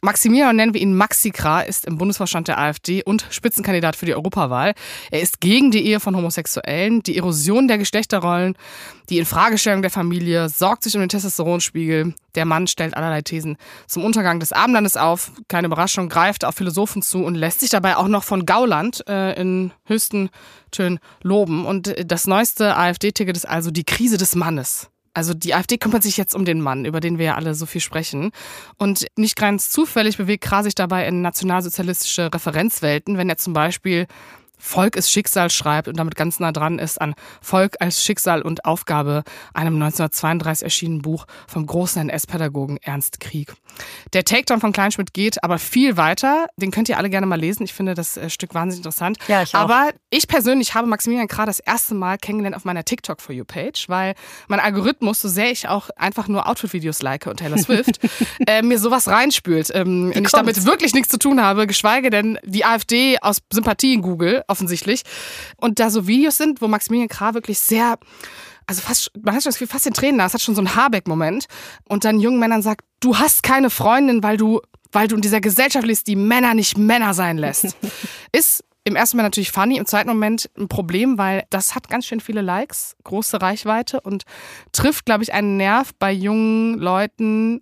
Maximilian, 0.00 0.56
nennen 0.56 0.72
wir 0.72 0.80
ihn 0.80 0.96
Maxikra, 0.96 1.60
ist 1.60 1.84
im 1.84 1.98
Bundesvorstand 1.98 2.48
der 2.48 2.58
AfD 2.58 3.04
und 3.04 3.26
Spitzenkandidat 3.28 3.96
für 3.96 4.06
die 4.06 4.14
Europawahl. 4.14 4.72
Er 5.10 5.20
ist 5.20 5.40
gegen 5.40 5.70
die 5.70 5.84
Ehe 5.84 6.00
von 6.00 6.16
Homosexuellen, 6.16 7.02
die 7.02 7.18
Erosion 7.18 7.68
der 7.68 7.76
Geschlechterrollen, 7.76 8.56
die 9.10 9.18
Infragestellung 9.18 9.82
der 9.82 9.90
Familie, 9.90 10.48
sorgt 10.48 10.84
sich 10.84 10.94
um 10.94 11.00
den 11.00 11.10
Testosteronspiegel. 11.10 12.14
Der 12.34 12.46
Mann 12.46 12.66
stellt 12.66 12.96
allerlei 12.96 13.20
Thesen 13.20 13.58
zum 13.86 14.04
Untergang 14.04 14.40
des 14.40 14.52
Abendlandes 14.52 14.96
auf. 14.96 15.32
Keine 15.48 15.66
Überraschung, 15.66 16.08
greift 16.08 16.46
auf 16.46 16.54
Philosophen 16.54 17.02
zu 17.02 17.24
und 17.24 17.34
lässt 17.34 17.60
sich 17.60 17.68
dabei 17.68 17.96
auch 17.96 18.08
noch 18.08 18.24
von 18.24 18.46
Gauland 18.46 19.06
äh, 19.06 19.38
in 19.38 19.72
höchsten 19.84 20.30
Tönen 20.70 20.98
loben. 21.22 21.66
Und 21.66 21.94
das 22.06 22.26
neueste 22.26 22.74
AfD-Ticket 22.74 23.36
ist 23.36 23.48
also 23.48 23.70
die 23.70 23.84
Krise 23.84 24.16
des 24.16 24.34
Mannes. 24.34 24.88
Also 25.14 25.34
die 25.34 25.54
AfD 25.54 25.78
kümmert 25.78 26.02
sich 26.02 26.16
jetzt 26.16 26.34
um 26.34 26.44
den 26.44 26.60
Mann, 26.60 26.84
über 26.84 27.00
den 27.00 27.18
wir 27.18 27.26
ja 27.26 27.34
alle 27.34 27.54
so 27.54 27.66
viel 27.66 27.80
sprechen. 27.80 28.30
Und 28.76 29.06
nicht 29.16 29.36
ganz 29.36 29.70
zufällig 29.70 30.16
bewegt 30.16 30.44
Kra 30.44 30.62
sich 30.62 30.74
dabei 30.74 31.06
in 31.06 31.22
nationalsozialistische 31.22 32.32
Referenzwelten, 32.32 33.18
wenn 33.18 33.28
er 33.28 33.36
zum 33.36 33.52
Beispiel 33.52 34.06
Volk 34.58 34.96
ist 34.96 35.10
Schicksal 35.10 35.50
schreibt 35.50 35.88
und 35.88 35.96
damit 35.98 36.16
ganz 36.16 36.40
nah 36.40 36.52
dran 36.52 36.78
ist 36.78 37.00
an 37.00 37.14
Volk 37.40 37.76
als 37.80 38.04
Schicksal 38.04 38.42
und 38.42 38.64
Aufgabe, 38.64 39.22
einem 39.54 39.74
1932 39.74 40.64
erschienenen 40.64 41.02
Buch 41.02 41.26
vom 41.46 41.66
großen 41.66 42.02
NS-Pädagogen 42.02 42.78
Ernst 42.82 43.20
Krieg. 43.20 43.54
Der 44.12 44.24
Takedown 44.24 44.60
von 44.60 44.72
Kleinschmidt 44.72 45.14
geht 45.14 45.42
aber 45.44 45.58
viel 45.58 45.96
weiter. 45.96 46.46
Den 46.56 46.70
könnt 46.70 46.88
ihr 46.88 46.98
alle 46.98 47.10
gerne 47.10 47.26
mal 47.26 47.38
lesen. 47.38 47.62
Ich 47.64 47.74
finde 47.74 47.94
das 47.94 48.16
äh, 48.16 48.30
Stück 48.30 48.54
wahnsinnig 48.54 48.80
interessant. 48.80 49.18
Ja, 49.28 49.42
ich 49.42 49.54
auch. 49.54 49.60
Aber 49.60 49.90
ich 50.10 50.26
persönlich 50.26 50.74
habe 50.74 50.86
Maximilian 50.86 51.28
gerade 51.28 51.46
das 51.46 51.60
erste 51.60 51.94
Mal 51.94 52.18
kennengelernt 52.18 52.56
auf 52.56 52.64
meiner 52.64 52.84
TikTok 52.84 53.20
For 53.20 53.34
You 53.34 53.44
Page, 53.44 53.88
weil 53.88 54.14
mein 54.48 54.60
Algorithmus, 54.60 55.20
so 55.20 55.28
sehr 55.28 55.50
ich 55.50 55.68
auch 55.68 55.90
einfach 55.96 56.28
nur 56.28 56.48
Outfit-Videos 56.48 57.02
like 57.02 57.26
und 57.26 57.38
Taylor 57.38 57.58
Swift, 57.58 58.00
äh, 58.46 58.62
mir 58.62 58.78
sowas 58.78 59.08
reinspült. 59.08 59.70
Ähm, 59.74 60.12
und 60.14 60.24
ich 60.24 60.32
damit 60.32 60.64
wirklich 60.64 60.94
nichts 60.94 61.10
zu 61.10 61.18
tun 61.18 61.42
habe, 61.42 61.66
geschweige 61.66 62.10
denn 62.10 62.38
die 62.44 62.64
AfD 62.64 63.18
aus 63.20 63.38
Sympathie 63.52 63.94
in 63.94 64.02
Google 64.02 64.42
offensichtlich. 64.48 65.02
Und 65.56 65.78
da 65.78 65.90
so 65.90 66.06
Videos 66.06 66.36
sind, 66.36 66.60
wo 66.60 66.68
Maximilian 66.68 67.08
Krah 67.08 67.34
wirklich 67.34 67.58
sehr 67.58 67.98
also 68.68 68.82
fast, 68.82 69.10
man 69.22 69.34
hat 69.34 69.42
schon 69.42 69.50
das 69.50 69.58
Gefühl, 69.58 69.72
fast 69.72 69.86
den 69.86 69.94
Tränen 69.94 70.18
da, 70.18 70.26
es 70.26 70.34
hat 70.34 70.42
schon 70.42 70.54
so 70.54 70.60
einen 70.60 70.76
Habeck-Moment. 70.76 71.46
Und 71.88 72.04
dann 72.04 72.20
jungen 72.20 72.38
Männern 72.38 72.60
sagt, 72.60 72.84
du 73.00 73.18
hast 73.18 73.42
keine 73.42 73.70
Freundin, 73.70 74.22
weil 74.22 74.36
du, 74.36 74.60
weil 74.92 75.08
du 75.08 75.16
in 75.16 75.22
dieser 75.22 75.40
Gesellschaft 75.40 75.86
lebst, 75.86 76.06
die 76.06 76.16
Männer 76.16 76.52
nicht 76.52 76.76
Männer 76.76 77.14
sein 77.14 77.38
lässt. 77.38 77.74
Ist 78.32 78.62
im 78.84 78.94
ersten 78.94 79.16
Moment 79.16 79.34
natürlich 79.34 79.52
funny, 79.52 79.78
im 79.78 79.86
zweiten 79.86 80.08
Moment 80.08 80.50
ein 80.58 80.68
Problem, 80.68 81.18
weil 81.18 81.44
das 81.50 81.74
hat 81.74 81.88
ganz 81.88 82.06
schön 82.06 82.20
viele 82.20 82.42
Likes, 82.42 82.96
große 83.04 83.40
Reichweite 83.40 84.00
und 84.00 84.24
trifft, 84.72 85.06
glaube 85.06 85.22
ich, 85.22 85.32
einen 85.32 85.56
Nerv 85.56 85.92
bei 85.98 86.12
jungen 86.12 86.78
Leuten, 86.78 87.60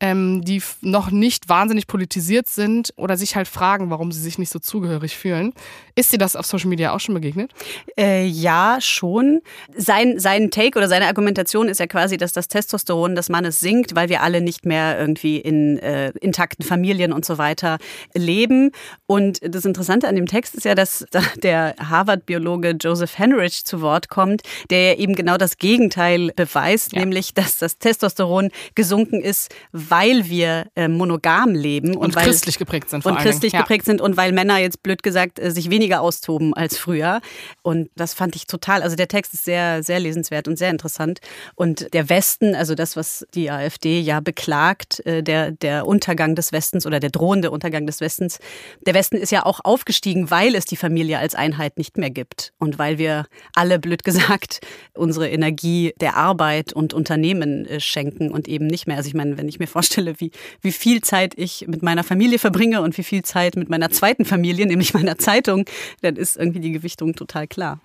ähm, 0.00 0.42
die 0.44 0.62
noch 0.80 1.10
nicht 1.10 1.48
wahnsinnig 1.48 1.86
politisiert 1.86 2.48
sind 2.48 2.92
oder 2.96 3.16
sich 3.16 3.36
halt 3.36 3.48
fragen, 3.48 3.90
warum 3.90 4.12
sie 4.12 4.20
sich 4.20 4.38
nicht 4.38 4.50
so 4.50 4.58
zugehörig 4.58 5.16
fühlen. 5.16 5.52
Ist 5.94 6.12
dir 6.12 6.18
das 6.18 6.36
auf 6.36 6.46
Social 6.46 6.68
Media 6.68 6.92
auch 6.92 7.00
schon 7.00 7.14
begegnet? 7.14 7.52
Äh, 7.98 8.26
ja, 8.26 8.78
schon. 8.80 9.42
Sein, 9.76 10.18
sein 10.18 10.50
Take 10.50 10.78
oder 10.78 10.88
seine 10.88 11.06
Argumentation 11.06 11.68
ist 11.68 11.80
ja 11.80 11.86
quasi, 11.86 12.16
dass 12.16 12.32
das 12.32 12.48
Testosteron 12.48 13.14
des 13.14 13.28
Mannes 13.28 13.60
sinkt, 13.60 13.94
weil 13.94 14.08
wir 14.08 14.22
alle 14.22 14.40
nicht 14.40 14.64
mehr 14.64 14.98
irgendwie 14.98 15.36
in 15.36 15.78
äh, 15.78 16.10
intakten 16.20 16.64
Familien 16.64 17.12
und 17.12 17.24
so 17.24 17.36
weiter 17.36 17.78
leben. 18.14 18.70
Und 19.06 19.40
das 19.42 19.66
Interessante 19.66 20.08
an 20.08 20.16
dem 20.16 20.26
Text 20.26 20.54
ist 20.54 20.64
ja, 20.64 20.74
dass 20.74 21.04
der 21.42 21.74
Harvard-Biologe 21.78 22.76
Joseph 22.80 23.18
Henrich 23.18 23.64
zu 23.66 23.82
Wort 23.82 24.08
kommt, 24.08 24.42
der 24.70 24.98
eben 24.98 25.14
genau 25.14 25.36
das 25.36 25.58
Gegenteil 25.58 26.32
beweist, 26.34 26.94
ja. 26.94 27.00
nämlich, 27.00 27.34
dass 27.34 27.58
das 27.58 27.78
Testosteron 27.78 28.50
gesunken 28.74 29.20
ist, 29.20 29.54
weil 29.90 30.28
wir 30.28 30.66
äh, 30.74 30.88
monogam 30.88 31.54
leben 31.54 31.96
und, 31.96 32.06
und 32.06 32.14
weil, 32.14 32.24
christlich 32.24 32.58
geprägt 32.58 32.90
sind. 32.90 33.04
und 33.04 33.18
christlich 33.18 33.52
ja. 33.52 33.60
geprägt 33.60 33.84
sind 33.84 34.00
und 34.00 34.16
weil 34.16 34.32
Männer 34.32 34.58
jetzt 34.58 34.82
blöd 34.82 35.02
gesagt 35.02 35.38
äh, 35.38 35.50
sich 35.50 35.70
weniger 35.70 36.00
austoben 36.00 36.54
als 36.54 36.78
früher. 36.78 37.20
Und 37.62 37.90
das 37.96 38.14
fand 38.14 38.36
ich 38.36 38.46
total. 38.46 38.82
Also 38.82 38.96
der 38.96 39.08
Text 39.08 39.34
ist 39.34 39.44
sehr, 39.44 39.82
sehr 39.82 40.00
lesenswert 40.00 40.48
und 40.48 40.56
sehr 40.56 40.70
interessant. 40.70 41.20
Und 41.54 41.92
der 41.92 42.08
Westen, 42.08 42.54
also 42.54 42.74
das, 42.74 42.96
was 42.96 43.26
die 43.34 43.50
AfD 43.50 44.00
ja 44.00 44.20
beklagt, 44.20 45.04
äh, 45.06 45.22
der, 45.22 45.50
der 45.50 45.86
Untergang 45.86 46.34
des 46.34 46.52
Westens 46.52 46.86
oder 46.86 47.00
der 47.00 47.10
drohende 47.10 47.50
Untergang 47.50 47.86
des 47.86 48.00
Westens, 48.00 48.38
der 48.86 48.94
Westen 48.94 49.16
ist 49.16 49.32
ja 49.32 49.44
auch 49.44 49.60
aufgestiegen, 49.64 50.30
weil 50.30 50.54
es 50.54 50.64
die 50.64 50.76
Familie 50.76 51.18
als 51.18 51.34
Einheit 51.34 51.78
nicht 51.78 51.98
mehr 51.98 52.10
gibt 52.10 52.52
und 52.58 52.78
weil 52.78 52.98
wir 52.98 53.26
alle 53.54 53.78
blöd 53.78 54.04
gesagt 54.04 54.60
unsere 54.94 55.28
Energie 55.28 55.92
der 56.00 56.16
Arbeit 56.16 56.72
und 56.72 56.94
Unternehmen 56.94 57.66
äh, 57.66 57.80
schenken 57.80 58.30
und 58.30 58.48
eben 58.48 58.66
nicht 58.66 58.86
mehr. 58.86 58.96
Also 58.96 59.08
ich 59.08 59.14
meine, 59.14 59.36
wenn 59.36 59.48
ich 59.48 59.58
mir 59.58 59.66
vorstelle, 59.66 59.79
vorstelle, 59.80 60.20
wie, 60.20 60.30
wie 60.60 60.72
viel 60.72 61.00
Zeit 61.00 61.32
ich 61.36 61.64
mit 61.66 61.82
meiner 61.82 62.04
Familie 62.04 62.38
verbringe 62.38 62.82
und 62.82 62.96
wie 62.98 63.02
viel 63.02 63.22
Zeit 63.22 63.56
mit 63.56 63.70
meiner 63.70 63.90
zweiten 63.90 64.24
Familie, 64.24 64.66
nämlich 64.72 64.94
meiner 64.94 65.16
Zeitung, 65.16 65.64
dann 66.02 66.16
ist 66.16 66.36
irgendwie 66.36 66.60
die 66.60 66.72
Gewichtung 66.72 67.14
total 67.14 67.46
klar 67.46 67.80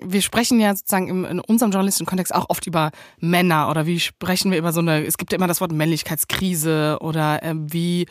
wir 0.00 0.22
sprechen 0.22 0.60
ja 0.60 0.76
sozusagen 0.76 1.08
im, 1.08 1.24
in 1.24 1.40
unserem 1.40 1.72
journalistischen 1.72 2.06
Kontext 2.06 2.32
auch 2.32 2.46
oft 2.50 2.66
über 2.68 2.92
Männer 3.18 3.68
oder 3.68 3.84
wie 3.86 3.98
sprechen 3.98 4.52
wir 4.52 4.58
über 4.58 4.72
so 4.72 4.78
eine, 4.78 5.04
es 5.04 5.18
gibt 5.18 5.32
ja 5.32 5.36
immer 5.36 5.48
das 5.48 5.60
Wort 5.60 5.72
Männlichkeitskrise 5.72 6.98
oder 7.00 7.42
äh, 7.42 7.54
wie 7.56 8.06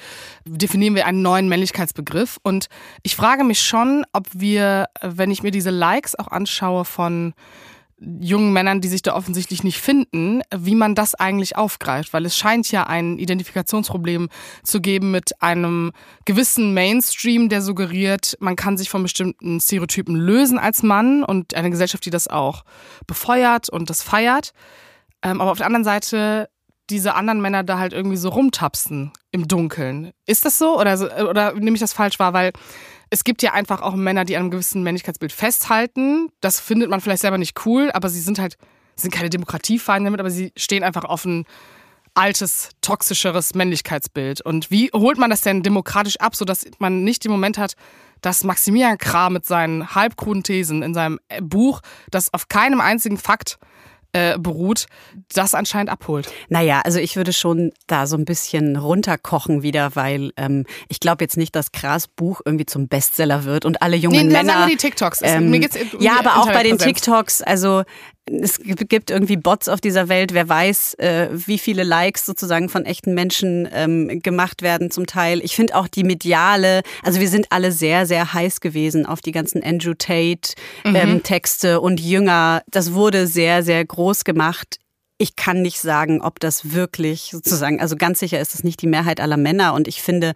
definieren 0.45 0.95
wir 0.95 1.05
einen 1.05 1.21
neuen 1.21 1.47
Männlichkeitsbegriff. 1.47 2.39
Und 2.43 2.67
ich 3.03 3.15
frage 3.15 3.45
mich 3.45 3.61
schon, 3.61 4.05
ob 4.11 4.27
wir, 4.33 4.87
wenn 5.01 5.31
ich 5.31 5.43
mir 5.43 5.51
diese 5.51 5.69
Likes 5.69 6.19
auch 6.19 6.27
anschaue 6.27 6.83
von 6.83 7.33
jungen 7.99 8.53
Männern, 8.53 8.79
die 8.79 8.87
sich 8.87 9.01
da 9.01 9.15
offensichtlich 9.15 9.63
nicht 9.63 9.79
finden, 9.79 10.41
wie 10.55 10.75
man 10.75 10.93
das 10.93 11.15
eigentlich 11.15 11.55
aufgreift, 11.55 12.13
weil 12.13 12.25
es 12.25 12.37
scheint 12.37 12.71
ja 12.71 12.83
ein 12.83 13.17
Identifikationsproblem 13.17 14.29
zu 14.63 14.81
geben 14.81 15.11
mit 15.11 15.41
einem 15.41 15.91
gewissen 16.25 16.73
Mainstream, 16.73 17.49
der 17.49 17.61
suggeriert, 17.61 18.37
man 18.39 18.55
kann 18.55 18.77
sich 18.77 18.89
von 18.89 19.01
bestimmten 19.01 19.59
Stereotypen 19.59 20.15
lösen 20.15 20.59
als 20.59 20.83
Mann 20.83 21.23
und 21.23 21.55
eine 21.55 21.71
Gesellschaft, 21.71 22.05
die 22.05 22.11
das 22.11 22.27
auch 22.27 22.63
befeuert 23.07 23.69
und 23.69 23.89
das 23.89 24.03
feiert. 24.03 24.53
Ähm, 25.23 25.41
aber 25.41 25.51
auf 25.51 25.57
der 25.57 25.65
anderen 25.65 25.83
Seite 25.83 26.49
diese 26.89 27.15
anderen 27.15 27.41
Männer 27.41 27.63
da 27.63 27.79
halt 27.79 27.93
irgendwie 27.93 28.17
so 28.17 28.29
rumtapsen 28.29 29.11
im 29.31 29.47
Dunkeln. 29.47 30.13
Ist 30.25 30.45
das 30.45 30.57
so 30.57 30.79
oder, 30.79 31.27
oder 31.29 31.53
nehme 31.53 31.75
ich 31.75 31.81
das 31.81 31.93
falsch 31.93 32.17
wahr? 32.19 32.33
Weil 32.33 32.53
es 33.09 33.23
gibt 33.23 33.41
ja 33.41 33.53
einfach 33.53 33.81
auch 33.81 33.95
Männer, 33.95 34.25
die 34.25 34.35
an 34.35 34.43
einem 34.43 34.51
gewissen 34.51 34.83
Männlichkeitsbild 34.83 35.31
festhalten. 35.31 36.29
Das 36.41 36.59
findet 36.59 36.89
man 36.89 37.01
vielleicht 37.01 37.21
selber 37.21 37.37
nicht 37.37 37.65
cool, 37.65 37.91
aber 37.93 38.09
sie 38.09 38.21
sind 38.21 38.39
halt, 38.39 38.57
sind 38.95 39.13
keine 39.13 39.29
Demokratiefeinde 39.29 40.07
damit, 40.07 40.19
aber 40.19 40.31
sie 40.31 40.51
stehen 40.57 40.83
einfach 40.83 41.05
auf 41.05 41.25
ein 41.25 41.45
altes, 42.13 42.71
toxischeres 42.81 43.53
Männlichkeitsbild. 43.53 44.41
Und 44.41 44.71
wie 44.71 44.89
holt 44.93 45.17
man 45.17 45.29
das 45.29 45.41
denn 45.41 45.61
demokratisch 45.61 46.19
ab, 46.19 46.35
sodass 46.35 46.65
man 46.79 47.03
nicht 47.03 47.23
den 47.23 47.31
Moment 47.31 47.57
hat, 47.57 47.73
dass 48.21 48.43
Maximilian 48.43 48.97
Krah 48.97 49.29
mit 49.29 49.45
seinen 49.45 49.93
halbkruden 49.93 50.43
Thesen 50.43 50.81
in 50.81 50.95
seinem 50.95 51.19
Buch, 51.41 51.81
das 52.09 52.33
auf 52.33 52.47
keinem 52.47 52.81
einzigen 52.81 53.17
Fakt 53.17 53.59
äh, 54.13 54.37
beruht, 54.37 54.87
das 55.33 55.53
anscheinend 55.53 55.89
abholt. 55.89 56.31
Naja, 56.49 56.81
also 56.83 56.99
ich 56.99 57.15
würde 57.15 57.33
schon 57.33 57.71
da 57.87 58.07
so 58.07 58.17
ein 58.17 58.25
bisschen 58.25 58.75
runterkochen 58.75 59.63
wieder, 59.63 59.95
weil 59.95 60.31
ähm, 60.37 60.65
ich 60.87 60.99
glaube 60.99 61.23
jetzt 61.23 61.37
nicht, 61.37 61.55
dass 61.55 61.71
Gras 61.71 62.07
Buch 62.07 62.41
irgendwie 62.45 62.65
zum 62.65 62.87
Bestseller 62.87 63.43
wird 63.43 63.65
und 63.65 63.81
alle 63.81 63.97
jungen 63.97 64.27
nee, 64.27 64.33
Männer. 64.33 64.53
Sagen 64.53 64.69
wir 64.69 64.75
die 64.75 64.81
TikToks. 64.81 65.19
Ähm, 65.23 65.49
Mir 65.49 65.59
geht's 65.59 65.75
um 65.75 66.01
ja, 66.01 66.19
aber 66.19 66.37
auch 66.37 66.51
bei 66.51 66.63
den. 66.63 66.77
TikToks, 66.77 67.41
also 67.41 67.83
es 68.29 68.59
gibt 68.59 69.09
irgendwie 69.09 69.37
Bots 69.37 69.69
auf 69.69 69.81
dieser 69.81 70.09
Welt. 70.09 70.33
Wer 70.33 70.47
weiß, 70.47 70.95
äh, 70.95 71.29
wie 71.31 71.57
viele 71.57 71.83
Likes 71.83 72.25
sozusagen 72.25 72.69
von 72.69 72.85
echten 72.85 73.13
Menschen 73.13 73.67
ähm, 73.73 74.21
gemacht 74.21 74.61
werden 74.61 74.91
zum 74.91 75.07
Teil. 75.07 75.43
Ich 75.43 75.55
finde 75.55 75.75
auch 75.75 75.87
die 75.87 76.03
mediale, 76.03 76.81
also 77.03 77.19
wir 77.19 77.29
sind 77.29 77.51
alle 77.51 77.71
sehr, 77.71 78.05
sehr 78.05 78.33
heiß 78.33 78.61
gewesen 78.61 79.05
auf 79.05 79.21
die 79.21 79.31
ganzen 79.31 79.63
Andrew 79.63 79.93
Tate 79.93 80.53
ähm, 80.85 81.23
Texte 81.23 81.81
und 81.81 81.99
Jünger. 81.99 82.61
Das 82.69 82.93
wurde 82.93 83.27
sehr, 83.27 83.63
sehr 83.63 83.83
groß 83.85 84.23
gemacht. 84.23 84.79
Ich 85.17 85.35
kann 85.35 85.61
nicht 85.61 85.79
sagen, 85.79 86.21
ob 86.21 86.39
das 86.39 86.73
wirklich 86.73 87.29
sozusagen, 87.31 87.81
also 87.81 87.95
ganz 87.95 88.19
sicher 88.19 88.39
ist 88.39 88.53
es 88.53 88.63
nicht 88.63 88.81
die 88.81 88.87
Mehrheit 88.87 89.19
aller 89.19 89.37
Männer. 89.37 89.73
Und 89.73 89.87
ich 89.87 90.01
finde, 90.01 90.33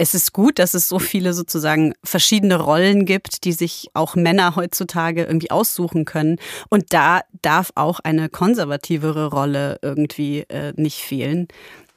es 0.00 0.14
ist 0.14 0.32
gut, 0.32 0.58
dass 0.58 0.72
es 0.72 0.88
so 0.88 0.98
viele 0.98 1.34
sozusagen 1.34 1.92
verschiedene 2.02 2.56
Rollen 2.56 3.04
gibt, 3.04 3.44
die 3.44 3.52
sich 3.52 3.88
auch 3.92 4.16
Männer 4.16 4.56
heutzutage 4.56 5.24
irgendwie 5.24 5.50
aussuchen 5.50 6.06
können. 6.06 6.38
Und 6.70 6.94
da 6.94 7.20
darf 7.42 7.70
auch 7.74 8.00
eine 8.00 8.30
konservativere 8.30 9.26
Rolle 9.26 9.78
irgendwie 9.82 10.40
äh, 10.48 10.72
nicht 10.76 11.00
fehlen. 11.00 11.48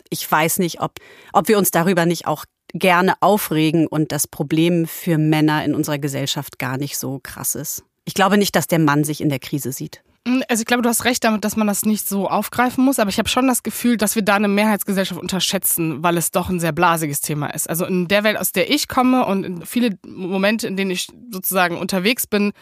Ich 0.09 0.29
weiß 0.29 0.59
nicht, 0.59 0.81
ob, 0.81 0.99
ob 1.31 1.47
wir 1.47 1.57
uns 1.57 1.71
darüber 1.71 2.05
nicht 2.05 2.27
auch 2.27 2.43
gerne 2.73 3.13
aufregen 3.21 3.87
und 3.87 4.11
das 4.11 4.27
Problem 4.27 4.85
für 4.85 5.17
Männer 5.17 5.63
in 5.63 5.73
unserer 5.73 5.99
Gesellschaft 5.99 6.59
gar 6.59 6.77
nicht 6.77 6.97
so 6.97 7.19
krass 7.23 7.55
ist. 7.55 7.83
Ich 8.03 8.13
glaube 8.13 8.37
nicht, 8.37 8.55
dass 8.55 8.67
der 8.67 8.79
Mann 8.79 9.05
sich 9.05 9.21
in 9.21 9.29
der 9.29 9.39
Krise 9.39 9.71
sieht. 9.71 10.03
Also 10.47 10.61
ich 10.61 10.65
glaube, 10.65 10.83
du 10.83 10.89
hast 10.89 11.03
recht 11.03 11.23
damit, 11.25 11.43
dass 11.43 11.57
man 11.57 11.67
das 11.67 11.83
nicht 11.83 12.07
so 12.07 12.29
aufgreifen 12.29 12.85
muss, 12.85 12.97
aber 12.97 13.09
ich 13.09 13.19
habe 13.19 13.27
schon 13.27 13.45
das 13.45 13.61
Gefühl, 13.61 13.97
dass 13.97 14.15
wir 14.15 14.21
da 14.21 14.35
eine 14.35 14.47
Mehrheitsgesellschaft 14.47 15.19
unterschätzen, 15.19 16.01
weil 16.01 16.15
es 16.15 16.31
doch 16.31 16.49
ein 16.49 16.61
sehr 16.61 16.71
blasiges 16.71 17.19
Thema 17.19 17.47
ist. 17.47 17.69
Also 17.69 17.85
in 17.85 18.07
der 18.07 18.23
Welt, 18.23 18.37
aus 18.37 18.53
der 18.53 18.71
ich 18.71 18.87
komme 18.87 19.25
und 19.25 19.43
in 19.43 19.65
viele 19.65 19.97
Momente, 20.07 20.67
in 20.67 20.77
denen 20.77 20.91
ich 20.91 21.07
sozusagen 21.29 21.77
unterwegs 21.77 22.25
bin, 22.25 22.53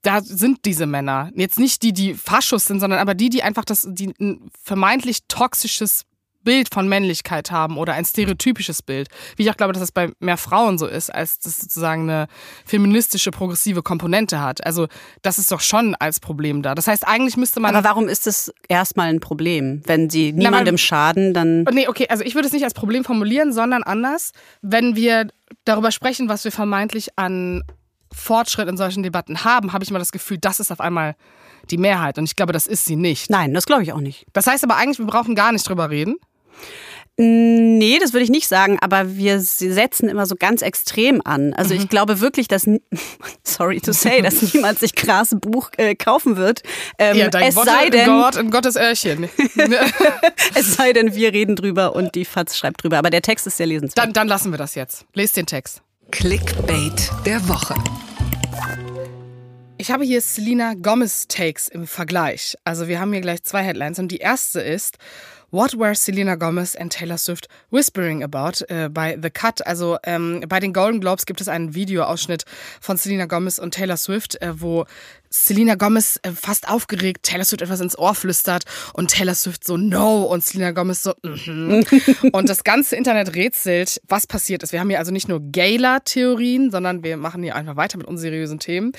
da 0.00 0.22
sind 0.22 0.64
diese 0.64 0.86
Männer. 0.86 1.30
Jetzt 1.34 1.58
nicht 1.58 1.82
die, 1.82 1.92
die 1.92 2.14
Faschos 2.14 2.64
sind, 2.64 2.80
sondern 2.80 3.00
aber 3.00 3.14
die, 3.14 3.28
die 3.28 3.42
einfach 3.42 3.66
das, 3.66 3.86
die 3.86 4.14
ein 4.18 4.50
vermeintlich 4.62 5.24
toxisches 5.28 6.04
Bild 6.48 6.72
von 6.72 6.88
Männlichkeit 6.88 7.50
haben 7.50 7.76
oder 7.76 7.92
ein 7.92 8.06
stereotypisches 8.06 8.80
Bild. 8.80 9.08
Wie 9.36 9.42
ich 9.42 9.50
auch 9.50 9.56
glaube, 9.58 9.74
dass 9.74 9.82
das 9.82 9.92
bei 9.92 10.12
mehr 10.18 10.38
Frauen 10.38 10.78
so 10.78 10.86
ist, 10.86 11.14
als 11.14 11.38
das 11.40 11.58
sozusagen 11.58 12.04
eine 12.08 12.26
feministische, 12.64 13.30
progressive 13.30 13.82
Komponente 13.82 14.40
hat. 14.40 14.64
Also 14.64 14.86
das 15.20 15.38
ist 15.38 15.52
doch 15.52 15.60
schon 15.60 15.94
als 15.96 16.20
Problem 16.20 16.62
da. 16.62 16.74
Das 16.74 16.86
heißt, 16.86 17.06
eigentlich 17.06 17.36
müsste 17.36 17.60
man... 17.60 17.76
Aber 17.76 17.86
warum 17.86 18.08
ist 18.08 18.26
es 18.26 18.50
erstmal 18.66 19.08
ein 19.08 19.20
Problem? 19.20 19.82
Wenn 19.84 20.08
sie 20.08 20.32
niemandem 20.32 20.72
weil- 20.72 20.78
schaden, 20.78 21.34
dann. 21.34 21.64
Nee, 21.64 21.86
okay, 21.86 22.06
also 22.08 22.24
ich 22.24 22.34
würde 22.34 22.46
es 22.46 22.54
nicht 22.54 22.64
als 22.64 22.72
Problem 22.72 23.04
formulieren, 23.04 23.52
sondern 23.52 23.82
anders. 23.82 24.32
Wenn 24.62 24.96
wir 24.96 25.28
darüber 25.66 25.92
sprechen, 25.92 26.30
was 26.30 26.44
wir 26.44 26.52
vermeintlich 26.52 27.10
an 27.16 27.62
Fortschritt 28.10 28.68
in 28.68 28.78
solchen 28.78 29.02
Debatten 29.02 29.44
haben, 29.44 29.74
habe 29.74 29.84
ich 29.84 29.90
mal 29.90 29.98
das 29.98 30.12
Gefühl, 30.12 30.38
das 30.38 30.60
ist 30.60 30.72
auf 30.72 30.80
einmal 30.80 31.14
die 31.70 31.76
Mehrheit. 31.76 32.16
Und 32.16 32.24
ich 32.24 32.36
glaube, 32.36 32.54
das 32.54 32.66
ist 32.66 32.86
sie 32.86 32.96
nicht. 32.96 33.28
Nein, 33.28 33.52
das 33.52 33.66
glaube 33.66 33.82
ich 33.82 33.92
auch 33.92 34.00
nicht. 34.00 34.24
Das 34.32 34.46
heißt 34.46 34.64
aber 34.64 34.76
eigentlich, 34.76 34.98
wir 34.98 35.04
brauchen 35.06 35.34
gar 35.34 35.52
nicht 35.52 35.68
drüber 35.68 35.90
reden. 35.90 36.16
Nee, 37.20 37.98
das 38.00 38.12
würde 38.12 38.22
ich 38.22 38.30
nicht 38.30 38.46
sagen, 38.46 38.78
aber 38.80 39.16
wir 39.16 39.40
setzen 39.40 40.08
immer 40.08 40.24
so 40.24 40.36
ganz 40.36 40.62
extrem 40.62 41.20
an. 41.24 41.52
Also 41.52 41.74
Mhm. 41.74 41.80
ich 41.80 41.88
glaube 41.88 42.20
wirklich, 42.20 42.46
dass, 42.46 42.64
sorry 43.42 43.80
to 43.80 43.90
say, 43.92 44.22
dass 44.22 44.54
niemand 44.54 44.78
sich 44.78 44.94
Gras 44.94 45.34
Buch 45.40 45.70
äh, 45.78 45.96
kaufen 45.96 46.36
wird. 46.36 46.62
Ähm, 46.96 47.16
Ja, 47.16 47.28
dein 47.28 47.48
es, 47.48 47.56
Worte 47.56 47.70
sei 47.70 47.90
denn, 47.90 48.06
Gott, 48.06 48.36
in 48.36 48.50
Gottes 48.52 48.76
Öhrchen. 48.76 49.28
es 50.54 50.74
sei 50.76 50.92
denn, 50.92 51.16
wir 51.16 51.32
reden 51.32 51.56
drüber 51.56 51.96
und 51.96 52.14
die 52.14 52.24
FAZ 52.24 52.56
schreibt 52.56 52.84
drüber. 52.84 52.98
Aber 52.98 53.10
der 53.10 53.22
Text 53.22 53.48
ist 53.48 53.56
sehr 53.56 53.66
lesenswert. 53.66 53.98
dann, 53.98 54.12
dann 54.12 54.28
lassen 54.28 54.52
wir 54.52 54.58
das 54.58 54.76
jetzt. 54.76 55.04
Lest 55.14 55.36
den 55.36 55.46
Text. 55.46 55.82
Clickbait 56.12 57.10
der 57.26 57.48
Woche. 57.48 57.74
Ich 59.76 59.90
habe 59.90 60.04
hier 60.04 60.20
Selena 60.20 60.74
Gomez 60.74 61.26
Takes 61.28 61.68
im 61.68 61.86
Vergleich. 61.86 62.56
Also 62.64 62.88
wir 62.88 62.98
haben 63.00 63.12
hier 63.12 63.20
gleich 63.22 63.42
zwei 63.44 63.62
Headlines 63.62 63.98
und 63.98 64.08
die 64.08 64.16
erste 64.18 64.60
ist 64.60 64.98
What 65.50 65.78
were 65.78 65.94
Selena 65.94 66.34
Gomez 66.34 66.76
and 66.76 66.92
Taylor 66.92 67.16
Swift 67.16 67.48
whispering 67.70 68.22
about 68.22 68.64
äh, 68.68 68.90
bei 68.90 69.18
The 69.20 69.30
Cut? 69.30 69.66
Also 69.66 69.96
ähm, 70.04 70.44
bei 70.46 70.60
den 70.60 70.74
Golden 70.74 71.00
Globes 71.00 71.24
gibt 71.24 71.40
es 71.40 71.48
einen 71.48 71.74
Videoausschnitt 71.74 72.44
von 72.82 72.98
Selena 72.98 73.24
Gomez 73.24 73.58
und 73.58 73.72
Taylor 73.72 73.96
Swift, 73.96 74.40
äh, 74.42 74.60
wo 74.60 74.84
Selena 75.30 75.74
Gomez 75.74 76.20
äh, 76.22 76.32
fast 76.32 76.68
aufgeregt 76.68 77.22
Taylor 77.22 77.46
Swift 77.46 77.62
etwas 77.62 77.80
ins 77.80 77.98
Ohr 77.98 78.14
flüstert 78.14 78.64
und 78.92 79.10
Taylor 79.10 79.34
Swift 79.34 79.64
so 79.64 79.78
no 79.78 80.24
und 80.24 80.44
Selena 80.44 80.72
Gomez 80.72 81.02
so 81.02 81.14
mhm. 81.22 81.82
und 82.32 82.48
das 82.50 82.62
ganze 82.62 82.96
Internet 82.96 83.34
rätselt, 83.34 84.02
was 84.06 84.26
passiert 84.26 84.62
ist. 84.62 84.72
Wir 84.72 84.80
haben 84.80 84.90
hier 84.90 84.98
also 84.98 85.12
nicht 85.12 85.28
nur 85.28 85.40
Gala-Theorien, 85.40 86.70
sondern 86.70 87.02
wir 87.02 87.16
machen 87.16 87.42
hier 87.42 87.56
einfach 87.56 87.76
weiter 87.76 87.96
mit 87.96 88.06
unseriösen 88.06 88.58
Themen, 88.58 88.92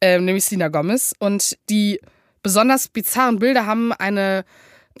ähm, 0.00 0.24
nämlich 0.24 0.44
Selena 0.44 0.68
Gomez 0.68 1.14
und 1.18 1.58
die 1.68 2.00
besonders 2.44 2.86
bizarren 2.86 3.40
Bilder 3.40 3.66
haben 3.66 3.92
eine 3.92 4.44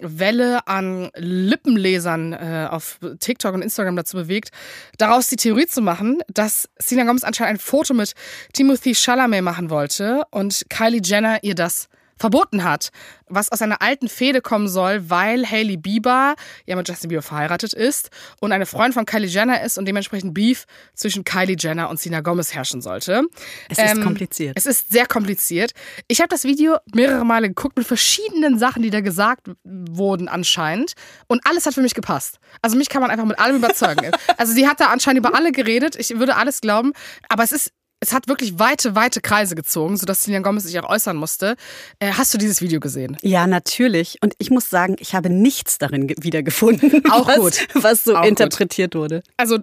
Welle 0.02 0.66
an 0.66 1.10
Lippenlesern 1.16 2.32
äh, 2.32 2.68
auf 2.70 2.98
TikTok 3.20 3.54
und 3.54 3.62
Instagram 3.62 3.96
dazu 3.96 4.16
bewegt, 4.16 4.50
daraus 4.98 5.28
die 5.28 5.36
Theorie 5.36 5.66
zu 5.66 5.82
machen, 5.82 6.22
dass 6.28 6.68
Selena 6.78 7.06
Gomez 7.06 7.24
anscheinend 7.24 7.56
ein 7.56 7.60
Foto 7.60 7.94
mit 7.94 8.14
Timothy 8.52 8.94
Chalamet 8.94 9.42
machen 9.42 9.70
wollte 9.70 10.24
und 10.30 10.64
Kylie 10.68 11.00
Jenner 11.02 11.38
ihr 11.42 11.54
das 11.54 11.88
verboten 12.18 12.64
hat, 12.64 12.90
was 13.28 13.50
aus 13.50 13.62
einer 13.62 13.82
alten 13.82 14.08
Fehde 14.08 14.40
kommen 14.40 14.68
soll, 14.68 15.10
weil 15.10 15.46
Hailey 15.46 15.76
Bieber 15.76 16.34
ja 16.64 16.76
mit 16.76 16.88
Justin 16.88 17.08
Bieber 17.08 17.22
verheiratet 17.22 17.72
ist 17.72 18.10
und 18.40 18.52
eine 18.52 18.66
Freundin 18.66 18.92
von 18.92 19.06
Kylie 19.06 19.28
Jenner 19.28 19.62
ist 19.62 19.78
und 19.78 19.86
dementsprechend 19.86 20.34
Beef 20.34 20.64
zwischen 20.94 21.24
Kylie 21.24 21.56
Jenner 21.58 21.90
und 21.90 22.00
Selena 22.00 22.20
Gomez 22.20 22.54
herrschen 22.54 22.80
sollte. 22.80 23.24
Es 23.68 23.78
ist 23.78 24.02
kompliziert. 24.02 24.56
Es 24.56 24.66
ist 24.66 24.90
sehr 24.90 25.06
kompliziert. 25.06 25.72
Ich 26.08 26.20
habe 26.20 26.28
das 26.28 26.44
Video 26.44 26.76
mehrere 26.94 27.24
Male 27.24 27.48
geguckt 27.48 27.76
mit 27.76 27.86
verschiedenen 27.86 28.58
Sachen, 28.58 28.82
die 28.82 28.90
da 28.90 29.00
gesagt 29.00 29.50
wurden 29.64 30.28
anscheinend. 30.28 30.92
Und 31.26 31.46
alles 31.46 31.66
hat 31.66 31.74
für 31.74 31.82
mich 31.82 31.94
gepasst. 31.94 32.38
Also 32.62 32.76
mich 32.76 32.88
kann 32.88 33.02
man 33.02 33.10
einfach 33.10 33.26
mit 33.26 33.38
allem 33.38 33.56
überzeugen. 33.56 34.10
also 34.36 34.52
sie 34.52 34.66
hat 34.68 34.80
da 34.80 34.86
anscheinend 34.86 35.26
über 35.26 35.34
alle 35.36 35.52
geredet. 35.52 35.96
Ich 35.96 36.18
würde 36.18 36.36
alles 36.36 36.60
glauben. 36.60 36.92
Aber 37.28 37.42
es 37.42 37.52
ist 37.52 37.72
es 38.00 38.12
hat 38.12 38.28
wirklich 38.28 38.58
weite, 38.58 38.94
weite 38.94 39.20
Kreise 39.20 39.54
gezogen, 39.54 39.96
sodass 39.96 40.22
Selena 40.22 40.42
Gomez 40.42 40.64
sich 40.64 40.78
auch 40.78 40.88
äußern 40.88 41.16
musste. 41.16 41.56
Äh, 41.98 42.12
hast 42.12 42.32
du 42.34 42.38
dieses 42.38 42.60
Video 42.60 42.78
gesehen? 42.80 43.16
Ja, 43.22 43.46
natürlich. 43.46 44.18
Und 44.22 44.34
ich 44.38 44.50
muss 44.50 44.68
sagen, 44.68 44.96
ich 44.98 45.14
habe 45.14 45.30
nichts 45.30 45.78
darin 45.78 46.06
ge- 46.08 46.16
wiedergefunden, 46.20 47.02
Auch 47.10 47.26
was, 47.26 47.36
gut. 47.38 47.68
was 47.74 48.04
so 48.04 48.14
Auch 48.14 48.20
gut. 48.20 48.28
interpretiert 48.28 48.94
wurde. 48.94 49.22
Also 49.36 49.58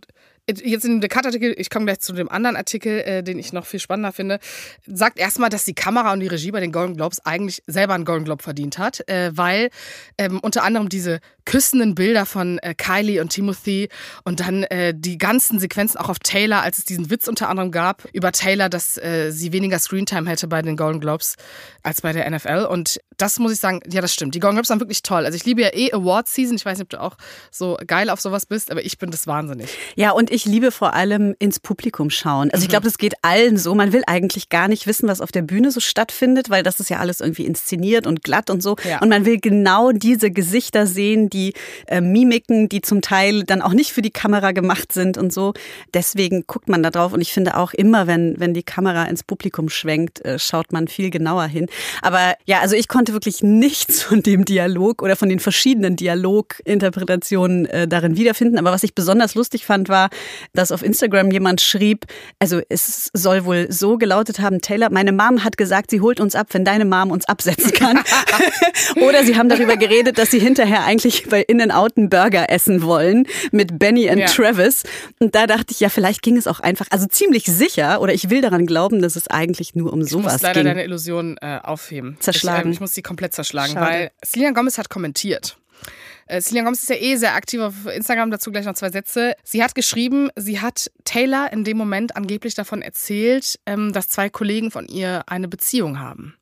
jetzt 0.50 0.84
in 0.84 1.00
dem 1.00 1.10
Cut-Artikel, 1.10 1.54
ich 1.58 1.70
komme 1.70 1.86
gleich 1.86 2.00
zu 2.02 2.12
dem 2.12 2.28
anderen 2.28 2.58
Artikel, 2.58 3.00
äh, 3.02 3.24
den 3.24 3.40
ich 3.40 3.54
noch 3.54 3.66
viel 3.66 3.80
spannender 3.80 4.12
finde, 4.12 4.40
sagt 4.86 5.18
erstmal, 5.18 5.50
dass 5.50 5.64
die 5.64 5.74
Kamera 5.74 6.12
und 6.12 6.20
die 6.20 6.28
Regie 6.28 6.52
bei 6.52 6.60
den 6.60 6.74
Golden 6.74 6.98
Globes 6.98 7.20
eigentlich 7.26 7.64
selber 7.68 7.94
einen 7.94 8.04
Golden 8.04 8.26
Globe 8.26 8.44
verdient 8.44 8.78
hat, 8.78 9.08
äh, 9.08 9.32
weil 9.34 9.70
ähm, 10.18 10.40
unter 10.42 10.64
anderem 10.64 10.90
diese 10.90 11.20
küssenden 11.46 11.96
Bilder 11.96 12.26
von 12.26 12.58
äh, 12.60 12.74
Kylie 12.76 13.22
und 13.22 13.30
Timothy 13.30 13.90
und 14.24 14.40
dann 14.40 14.64
äh, 14.64 14.94
die 14.96 15.18
ganzen 15.18 15.60
Sequenzen 15.60 15.98
auch 16.00 16.10
auf 16.10 16.20
Taylor, 16.20 16.62
als 16.62 16.78
es 16.80 16.86
diesen 16.86 17.10
Witz 17.10 17.28
unter 17.28 17.50
anderem 17.50 17.72
gab 17.72 18.04
über 18.14 18.32
Taylor, 18.32 18.70
dass 18.70 18.98
äh, 18.98 19.32
sie 19.32 19.52
weniger 19.54 19.80
Screentime 19.80 20.30
hätte 20.30 20.48
bei 20.48 20.62
den 20.62 20.78
Golden 20.78 21.00
Globes 21.00 21.36
als 21.84 22.02
bei 22.02 22.14
der 22.14 22.30
NFL 22.30 22.68
und 22.70 23.00
das 23.18 23.38
muss 23.40 23.52
ich 23.54 23.60
sagen, 23.60 23.80
ja, 23.92 24.02
das 24.02 24.12
stimmt. 24.14 24.34
Die 24.36 24.40
Golden 24.40 24.56
Globes 24.56 24.70
waren 24.70 24.80
wirklich 24.80 25.04
toll. 25.04 25.26
Also 25.26 25.36
ich 25.36 25.46
liebe 25.46 25.62
ja 25.62 25.70
eh 25.74 25.94
Award 25.94 26.28
Season. 26.28 26.56
Ich 26.56 26.66
weiß 26.66 26.78
nicht, 26.80 26.86
ob 26.86 26.90
du 26.90 27.00
auch 27.02 27.16
so 27.52 27.78
geil 27.86 28.10
auf 28.10 28.20
sowas 28.20 28.48
bist, 28.48 28.72
aber 28.72 28.84
ich 28.84 28.98
bin 28.98 29.12
das 29.12 29.28
wahnsinnig. 29.28 29.70
Ja, 29.96 30.12
und 30.12 30.32
ich 30.32 30.46
liebe 30.46 30.72
vor 30.72 30.94
allem 30.94 31.36
ins 31.38 31.60
Publikum 31.60 32.10
schauen. 32.10 32.50
Also 32.52 32.64
ich 32.64 32.70
Mhm. 32.70 32.72
glaube, 32.72 32.86
das 32.86 32.98
geht 32.98 33.14
allen 33.22 33.58
so. 33.58 33.76
Man 33.76 33.94
will 33.94 34.02
eigentlich 34.08 34.50
gar 34.50 34.68
nicht 34.68 34.88
wissen, 34.88 35.08
was 35.08 35.22
auf 35.22 35.32
der 35.32 35.44
Bühne 35.44 35.70
so 35.72 35.80
stattfindet, 35.80 36.50
weil 36.50 36.64
das 36.64 36.80
ist 36.80 36.90
ja 36.90 36.98
alles 36.98 37.22
irgendwie 37.22 37.46
inszeniert 37.46 38.08
und 38.08 38.24
glatt 38.24 38.50
und 38.50 38.64
so. 38.64 38.76
Ja. 38.84 39.00
Und 39.00 39.10
man 39.10 39.26
will 39.26 39.40
genau 39.40 39.92
diese 39.92 40.32
Gesichter 40.32 40.88
sehen, 40.88 41.30
die 41.34 41.54
äh, 41.88 42.02
Mimiken, 42.02 42.70
die 42.70 42.82
zum 42.82 43.02
Teil 43.02 43.44
dann 43.44 43.62
auch 43.62 43.74
nicht 43.74 43.92
für 43.92 44.02
die 44.02 44.12
Kamera 44.12 44.52
gemacht 44.52 44.92
sind 44.92 45.18
und 45.18 45.34
so. 45.34 45.54
Deswegen 45.94 46.46
guckt 46.48 46.70
man 46.70 46.84
da 46.84 46.92
drauf 46.92 47.14
und 47.14 47.22
ich 47.22 47.34
finde 47.34 47.58
auch 47.58 47.74
immer, 47.74 48.08
wenn, 48.08 48.40
wenn 48.40 48.54
die 48.54 48.64
Kamera 48.64 49.06
ins 49.06 49.24
Publikum 49.24 49.70
schwenkt, 49.70 50.24
äh, 50.26 50.40
schaut 50.40 50.72
man 50.72 50.88
viel 50.88 51.10
genauer 51.10 51.46
hin. 51.46 51.68
Aber 52.02 52.36
ja, 52.46 52.60
also 52.60 52.76
ich 52.76 52.88
konnte 52.88 53.14
wirklich 53.14 53.42
nichts 53.44 54.02
von 54.02 54.22
dem 54.22 54.46
Dialog 54.46 55.02
oder 55.02 55.16
von 55.16 55.30
den 55.30 55.40
verschiedenen 55.40 55.96
Dialoginterpretationen 55.96 57.66
äh, 57.66 57.88
darin 57.88 58.18
wiederfinden. 58.18 58.58
Aber 58.58 58.72
was 58.72 58.84
ich 58.84 58.96
besonders 58.96 59.36
lustig 59.36 59.66
fand, 59.66 59.90
war, 59.90 60.10
dass 60.54 60.72
auf 60.72 60.84
Instagram 60.84 61.32
jemand 61.32 61.62
schrieb, 61.62 62.06
also 62.40 62.62
es 62.70 63.10
soll 63.14 63.46
wohl 63.46 63.72
so 63.72 63.98
gelautet 63.98 64.40
haben, 64.40 64.62
Taylor, 64.62 64.90
meine 64.92 65.12
Mom 65.12 65.44
hat 65.44 65.58
gesagt, 65.58 65.92
sie 65.92 66.02
holt 66.02 66.20
uns 66.20 66.36
ab, 66.36 66.48
wenn 66.52 66.66
deine 66.66 66.86
Mom 66.86 67.12
uns 67.12 67.26
absetzen 67.26 67.72
kann. 67.72 68.00
Oder 69.02 69.24
sie 69.24 69.38
haben 69.38 69.50
darüber 69.50 69.78
geredet, 69.78 70.18
dass 70.18 70.32
sie 70.32 70.40
hinterher 70.40 70.84
eigentlich 70.84 71.23
bei 71.30 71.42
In-N-Out 71.42 71.98
einen 71.98 72.10
Burger 72.10 72.50
essen 72.50 72.82
wollen 72.84 73.28
mit 73.52 73.80
Benny 73.80 74.10
und 74.10 74.18
Ja. 74.20 74.26
Travis. 74.28 74.84
Und 75.20 75.36
da 75.36 75.48
dachte 75.48 75.68
ich, 75.72 75.80
ja, 75.80 75.90
vielleicht 75.90 76.22
ging 76.22 76.38
es 76.38 76.48
auch 76.48 76.60
einfach, 76.60 76.88
also 76.92 77.06
ziemlich 77.08 77.46
sicher, 77.46 78.02
oder 78.02 78.14
ich 78.14 78.30
will 78.30 78.42
daran 78.42 78.66
glauben, 78.66 79.02
dass 79.02 79.16
es 79.16 79.28
eigentlich 79.28 79.76
nur 79.76 79.94
um 79.94 80.02
Ich 80.02 80.10
sowas 80.10 80.34
muss 80.34 80.42
leider 80.42 80.62
ging. 80.62 80.66
deine 80.66 80.84
Illusion 80.84 81.38
äh, 81.42 81.60
aufheben. 81.64 82.18
Zerschlagen. 82.20 82.62
Ich, 82.62 82.66
ähm, 82.66 82.72
ich 82.74 82.80
muss 82.80 82.94
die 82.94 83.02
komplett 83.02 83.34
zerschlagen, 83.34 83.74
Schade. 83.74 83.92
weil 83.92 84.12
Selena 84.24 84.52
Gomez 84.52 84.78
hat 84.78 84.90
kommentiert. 84.90 85.58
Äh, 86.26 86.40
Selena 86.40 86.64
Gomez 86.66 86.82
ist 86.84 86.90
ja 86.90 86.96
eh 86.96 87.16
sehr 87.18 87.36
aktiv 87.36 87.60
auf 87.60 87.74
Instagram, 87.94 88.32
dazu 88.32 88.52
gleich 88.52 88.66
noch 88.66 88.76
zwei 88.76 88.90
Sätze. 88.90 89.34
Sie 89.44 89.62
hat 89.62 89.76
geschrieben, 89.76 90.30
sie 90.38 90.62
hat 90.62 90.90
Taylor 91.04 91.52
in 91.52 91.64
dem 91.66 91.78
Moment 91.78 92.16
angeblich 92.16 92.56
davon 92.56 92.82
erzählt, 92.82 93.60
ähm, 93.66 93.92
dass 93.92 94.08
zwei 94.08 94.30
Kollegen 94.30 94.72
von 94.72 94.88
ihr 94.88 95.24
eine 95.28 95.48
Beziehung 95.50 96.00
haben. 96.00 96.36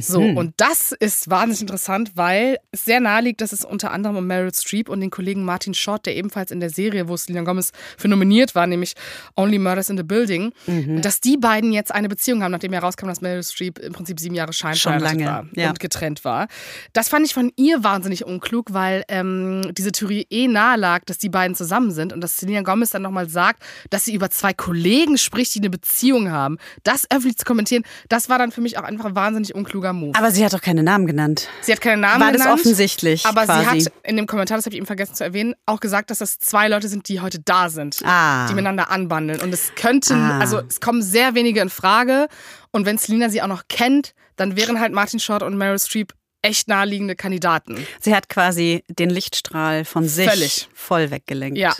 So, 0.00 0.20
Mhm. 0.20 0.36
und 0.36 0.54
das 0.58 0.92
ist 0.92 1.30
wahnsinnig 1.30 1.62
interessant, 1.62 2.12
weil 2.14 2.58
es 2.70 2.84
sehr 2.84 3.00
nahe 3.00 3.22
liegt, 3.22 3.40
dass 3.40 3.52
es 3.52 3.64
unter 3.64 3.90
anderem 3.92 4.16
um 4.16 4.26
Meryl 4.26 4.52
Streep 4.52 4.88
und 4.90 5.00
den 5.00 5.10
Kollegen 5.10 5.42
Martin 5.44 5.72
Short, 5.72 6.04
der 6.04 6.16
ebenfalls 6.16 6.50
in 6.50 6.60
der 6.60 6.68
Serie, 6.68 7.08
wo 7.08 7.16
Selena 7.16 7.44
Gomez 7.44 7.72
für 7.96 8.06
nominiert 8.08 8.54
war, 8.54 8.66
nämlich 8.66 8.94
Only 9.36 9.58
Murders 9.58 9.88
in 9.88 9.96
the 9.96 10.02
Building, 10.02 10.52
Mhm. 10.66 11.00
dass 11.00 11.20
die 11.20 11.38
beiden 11.38 11.72
jetzt 11.72 11.94
eine 11.94 12.08
Beziehung 12.10 12.42
haben, 12.42 12.52
nachdem 12.52 12.72
herauskam, 12.74 13.06
dass 13.06 13.22
Meryl 13.22 13.42
Streep 13.42 13.78
im 13.78 13.92
Prinzip 13.94 14.20
sieben 14.20 14.34
Jahre 14.34 14.52
scheinverheiratet 14.52 15.18
lange, 15.20 15.24
war 15.26 15.46
ja. 15.54 15.68
und 15.70 15.80
getrennt 15.80 16.24
war. 16.26 16.48
Das 16.92 17.08
fand 17.08 17.24
ich 17.26 17.32
von 17.32 17.50
ihr 17.56 17.82
wahnsinnig 17.82 18.26
unklug, 18.26 18.74
weil 18.74 19.04
ähm, 19.08 19.62
diese 19.78 19.92
Theorie 19.92 20.26
eh 20.30 20.46
nahe 20.46 20.76
lag, 20.76 21.04
dass 21.06 21.16
die 21.16 21.30
beiden 21.30 21.54
zusammen 21.56 21.90
sind 21.90 22.12
und 22.12 22.20
dass 22.20 22.36
Selena 22.36 22.60
Gomez 22.62 22.90
dann 22.90 23.02
nochmal 23.02 23.28
sagt, 23.30 23.62
dass 23.88 24.04
sie 24.04 24.14
über 24.14 24.28
zwei 24.30 24.52
Kollegen 24.52 25.16
spricht, 25.16 25.54
die 25.54 25.60
eine 25.60 25.70
Beziehung 25.70 26.30
haben. 26.30 26.58
Das 26.82 27.10
öffentlich 27.10 27.38
zu 27.38 27.44
kommentieren, 27.46 27.82
das 28.10 28.28
war 28.28 28.38
dann 28.38 28.52
für 28.52 28.60
mich 28.60 28.76
auch 28.78 28.82
einfach 28.84 29.06
ein 29.06 29.14
wahnsinnig 29.40 29.54
unkluger 29.54 29.92
Move. 29.92 30.12
Aber 30.16 30.30
sie 30.30 30.44
hat 30.44 30.52
doch 30.52 30.60
keine 30.60 30.82
Namen 30.82 31.06
genannt. 31.06 31.48
Sie 31.62 31.72
hat 31.72 31.80
keinen 31.80 32.00
Namen 32.00 32.20
War 32.20 32.32
das 32.32 32.42
genannt. 32.42 32.60
offensichtlich 32.60 33.24
Aber 33.26 33.44
quasi? 33.44 33.80
sie 33.80 33.86
hat 33.86 33.92
in 34.04 34.16
dem 34.16 34.26
Kommentar, 34.26 34.58
das 34.58 34.66
habe 34.66 34.74
ich 34.74 34.78
eben 34.78 34.86
vergessen 34.86 35.14
zu 35.14 35.24
erwähnen, 35.24 35.54
auch 35.66 35.80
gesagt, 35.80 36.10
dass 36.10 36.18
das 36.18 36.38
zwei 36.38 36.68
Leute 36.68 36.88
sind, 36.88 37.08
die 37.08 37.20
heute 37.20 37.40
da 37.40 37.68
sind, 37.70 38.00
Ah. 38.04 38.46
die 38.48 38.54
miteinander 38.54 38.90
anbandeln. 38.90 39.40
Und 39.40 39.52
es 39.52 39.72
könnten, 39.74 40.14
Ah. 40.14 40.38
also 40.40 40.60
es 40.68 40.80
kommen 40.80 41.02
sehr 41.02 41.34
wenige 41.34 41.60
in 41.60 41.70
Frage. 41.70 42.28
Und 42.72 42.86
wenn 42.86 42.98
Selina 42.98 43.28
sie 43.30 43.42
auch 43.42 43.48
noch 43.48 43.64
kennt, 43.68 44.14
dann 44.36 44.56
wären 44.56 44.80
halt 44.80 44.92
Martin 44.92 45.20
Short 45.20 45.42
und 45.42 45.56
Meryl 45.56 45.78
Streep 45.78 46.12
echt 46.42 46.68
naheliegende 46.68 47.16
Kandidaten. 47.16 47.86
Sie 48.00 48.14
hat 48.14 48.28
quasi 48.28 48.82
den 48.88 49.10
Lichtstrahl 49.10 49.84
von 49.84 50.06
sich 50.08 50.28
Völlig. 50.28 50.68
voll 50.74 51.10
weggelenkt. 51.10 51.58
Ja. 51.58 51.74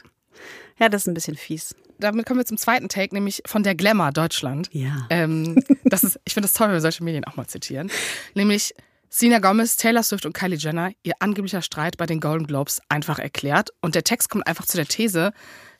Ja, 0.78 0.88
das 0.88 1.02
ist 1.02 1.08
ein 1.08 1.14
bisschen 1.14 1.36
fies. 1.36 1.74
Damit 2.00 2.26
kommen 2.26 2.40
wir 2.40 2.46
zum 2.46 2.56
zweiten 2.56 2.88
Take, 2.88 3.14
nämlich 3.14 3.42
von 3.46 3.62
der 3.62 3.74
Glamour 3.74 4.10
Deutschland. 4.12 4.68
Ja. 4.72 5.06
Ähm, 5.10 5.62
das 5.84 6.02
ist, 6.04 6.18
ich 6.24 6.34
finde 6.34 6.46
es 6.48 6.52
toll, 6.52 6.68
wenn 6.68 6.74
wir 6.74 6.80
solche 6.80 7.04
Medien 7.04 7.24
auch 7.24 7.36
mal 7.36 7.46
zitieren. 7.46 7.90
Nämlich 8.34 8.74
Selena 9.08 9.38
Gomez, 9.40 9.76
Taylor 9.76 10.02
Swift 10.02 10.24
und 10.26 10.32
Kylie 10.32 10.56
Jenner, 10.56 10.92
ihr 11.02 11.14
angeblicher 11.20 11.62
Streit 11.62 11.96
bei 11.96 12.06
den 12.06 12.20
Golden 12.20 12.46
Globes 12.46 12.80
einfach 12.88 13.18
erklärt. 13.18 13.70
Und 13.80 13.94
der 13.94 14.04
Text 14.04 14.30
kommt 14.30 14.46
einfach 14.46 14.66
zu 14.66 14.76
der 14.76 14.86
These, 14.86 15.32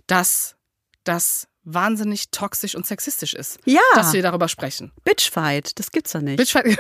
dass 0.07 0.57
das 1.05 1.47
wahnsinnig 1.63 2.31
toxisch 2.31 2.75
und 2.75 2.87
sexistisch 2.87 3.35
ist, 3.35 3.59
Ja. 3.65 3.81
dass 3.95 4.13
wir 4.13 4.23
darüber 4.23 4.49
sprechen. 4.49 4.93
Bitchfight, 5.05 5.79
das 5.79 5.91
gibt's 5.93 6.13
doch 6.13 6.21
nicht. 6.21 6.39
Bitchfight. 6.39 6.67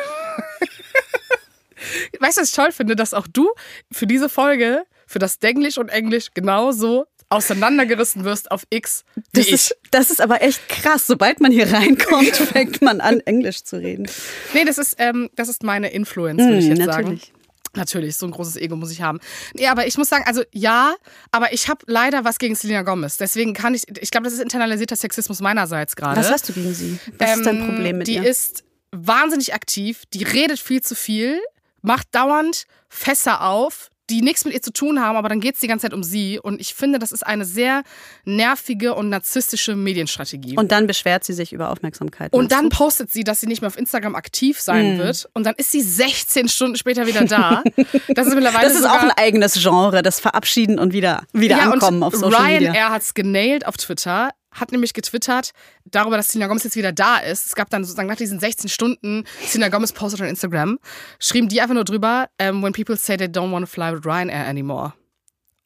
weißt 2.19 2.37
du, 2.39 2.43
was 2.43 2.49
ich 2.51 2.55
toll 2.55 2.73
finde, 2.73 2.97
dass 2.97 3.15
auch 3.15 3.27
du 3.27 3.51
für 3.93 4.07
diese 4.07 4.29
Folge, 4.29 4.85
für 5.07 5.19
das 5.19 5.39
Denglisch 5.39 5.79
und 5.79 5.89
Englisch 5.89 6.29
genauso 6.35 7.07
auseinandergerissen 7.31 8.25
wirst 8.25 8.51
auf 8.51 8.65
X 8.71 9.05
das, 9.33 9.47
ich. 9.47 9.53
ist, 9.53 9.77
das 9.91 10.11
ist 10.11 10.21
aber 10.21 10.43
echt 10.43 10.69
krass. 10.69 11.07
Sobald 11.07 11.41
man 11.41 11.53
hier 11.53 11.73
reinkommt, 11.73 12.37
fängt 12.37 12.83
man 12.83 13.01
an, 13.01 13.21
Englisch 13.21 13.63
zu 13.65 13.77
reden. 13.77 14.07
Nee, 14.53 14.65
das 14.65 14.79
ist, 14.79 14.97
ähm, 14.99 15.31
das 15.37 15.49
ist 15.49 15.63
meine 15.63 15.91
Influence, 15.91 16.43
würde 16.43 16.59
ich 16.59 16.67
Mm, 16.67 16.71
jetzt 16.73 16.85
sagen. 16.85 17.03
natürlich. 17.05 17.33
Natürlich, 17.77 18.17
so 18.17 18.27
ein 18.27 18.33
großes 18.33 18.57
Ego 18.57 18.75
muss 18.75 18.91
ich 18.91 19.01
haben. 19.01 19.21
Nee, 19.55 19.69
aber 19.69 19.87
ich 19.87 19.97
muss 19.97 20.09
sagen, 20.09 20.25
also 20.27 20.43
ja, 20.53 20.97
aber 21.31 21.53
ich 21.53 21.69
habe 21.69 21.85
leider 21.87 22.25
was 22.25 22.39
gegen 22.41 22.57
Selena 22.57 22.83
Gomez. 22.83 23.17
Deswegen 23.17 23.55
kann 23.55 23.75
ich, 23.75 23.85
ich 24.01 24.11
glaube, 24.11 24.25
das 24.25 24.33
ist 24.35 24.41
internalisierter 24.41 24.97
Sexismus 24.97 25.41
meinerseits 25.41 25.95
gerade. 25.95 26.19
Was 26.19 26.33
hast 26.33 26.49
du 26.49 26.53
gegen 26.53 26.75
sie? 26.75 26.99
Was 27.19 27.37
ist 27.37 27.47
dein 27.47 27.61
Ähm, 27.61 27.67
Problem 27.67 27.99
mit 27.99 28.09
die 28.09 28.17
ihr? 28.17 28.29
ist 28.29 28.65
wahnsinnig 28.91 29.55
aktiv, 29.55 30.03
die 30.13 30.25
redet 30.25 30.59
viel 30.59 30.81
zu 30.83 30.97
viel, 30.97 31.39
macht 31.81 32.09
dauernd 32.13 32.65
Fässer 32.89 33.45
auf, 33.47 33.91
die 34.11 34.21
nichts 34.23 34.45
mit 34.45 34.53
ihr 34.53 34.61
zu 34.63 34.73
tun 34.73 35.01
haben, 35.01 35.17
aber 35.17 35.29
dann 35.29 35.41
geht 35.41 35.55
es 35.55 35.61
die 35.61 35.69
ganze 35.69 35.85
Zeit 35.87 35.95
um 35.95 36.03
sie. 36.03 36.39
Und 36.39 36.61
ich 36.61 36.75
finde, 36.75 36.99
das 36.99 37.13
ist 37.13 37.27
eine 37.27 37.45
sehr 37.45 37.83
nervige 38.25 38.95
und 38.95 39.09
narzisstische 39.09 39.77
Medienstrategie. 39.77 40.57
Und 40.57 40.73
dann 40.73 40.87
beschwert 40.87 41.25
sie 41.25 41.33
sich 41.33 41.53
über 41.53 41.71
Aufmerksamkeit. 41.71 42.33
Und 42.33 42.41
meinst 42.43 42.53
dann 42.53 42.71
du? 42.71 42.77
postet 42.77 43.11
sie, 43.11 43.25
dass 43.25 43.41
sie 43.41 43.47
nicht 43.47 43.61
mehr 43.63 43.69
auf 43.69 43.79
Instagram 43.79 44.15
aktiv 44.15 44.61
sein 44.61 44.93
Hm. 44.93 44.99
wird. 44.99 45.29
Und 45.35 45.45
dann 45.45 45.55
ist 45.57 45.73
sie 45.73 45.81
16 45.81 46.49
Stunden 46.49 46.77
später 46.77 47.07
wieder 47.07 47.25
da. 47.25 47.63
Das 48.15 48.27
ist 48.27 48.35
mittlerweile 48.35 48.65
Das 48.65 48.75
ist 48.75 48.83
sogar, 48.83 48.97
auch 48.99 49.03
ein 49.03 49.11
eigenes 49.13 49.55
Genre, 49.55 50.03
das 50.03 50.21
Verabschieden 50.21 50.79
und 50.79 50.93
wieder, 50.93 51.23
wieder 51.33 51.57
ja, 51.59 51.71
ankommen 51.71 51.99
und 51.99 52.03
auf 52.03 52.15
Social 52.15 52.41
Ryan, 52.41 52.53
Media. 52.65 52.75
er 52.75 52.91
hat's 52.91 53.15
genailt 53.15 53.67
auf 53.67 53.77
Twitter, 53.77 54.31
hat 54.53 54.73
nämlich 54.73 54.93
getwittert 54.93 55.53
darüber, 55.85 56.17
dass 56.17 56.29
Selena 56.29 56.49
Gomez 56.49 56.65
jetzt 56.65 56.77
wieder 56.77 56.93
da 56.93 57.19
ist. 57.19 57.47
Es 57.47 57.55
gab 57.55 57.71
dann 57.71 57.85
sozusagen 57.85 58.09
nach 58.09 58.17
diesen 58.17 58.41
16 58.41 58.69
Stunden, 58.69 59.25
Selena 59.47 59.69
Gomez 59.69 59.93
postet 59.93 60.21
on 60.21 60.27
Instagram, 60.29 60.79
schrieben 61.19 61.49
die 61.49 61.61
einfach 61.61 61.75
nur 61.75 61.85
drüber, 61.85 62.29
um, 62.41 62.63
when 62.63 62.73
people 62.73 62.97
say 62.97 63.17
they 63.17 63.27
don't 63.27 63.53
want 63.53 63.65
to 63.65 63.71
fly 63.71 63.93
with 63.93 64.05
Ryanair 64.05 64.47
anymore. 64.47 64.95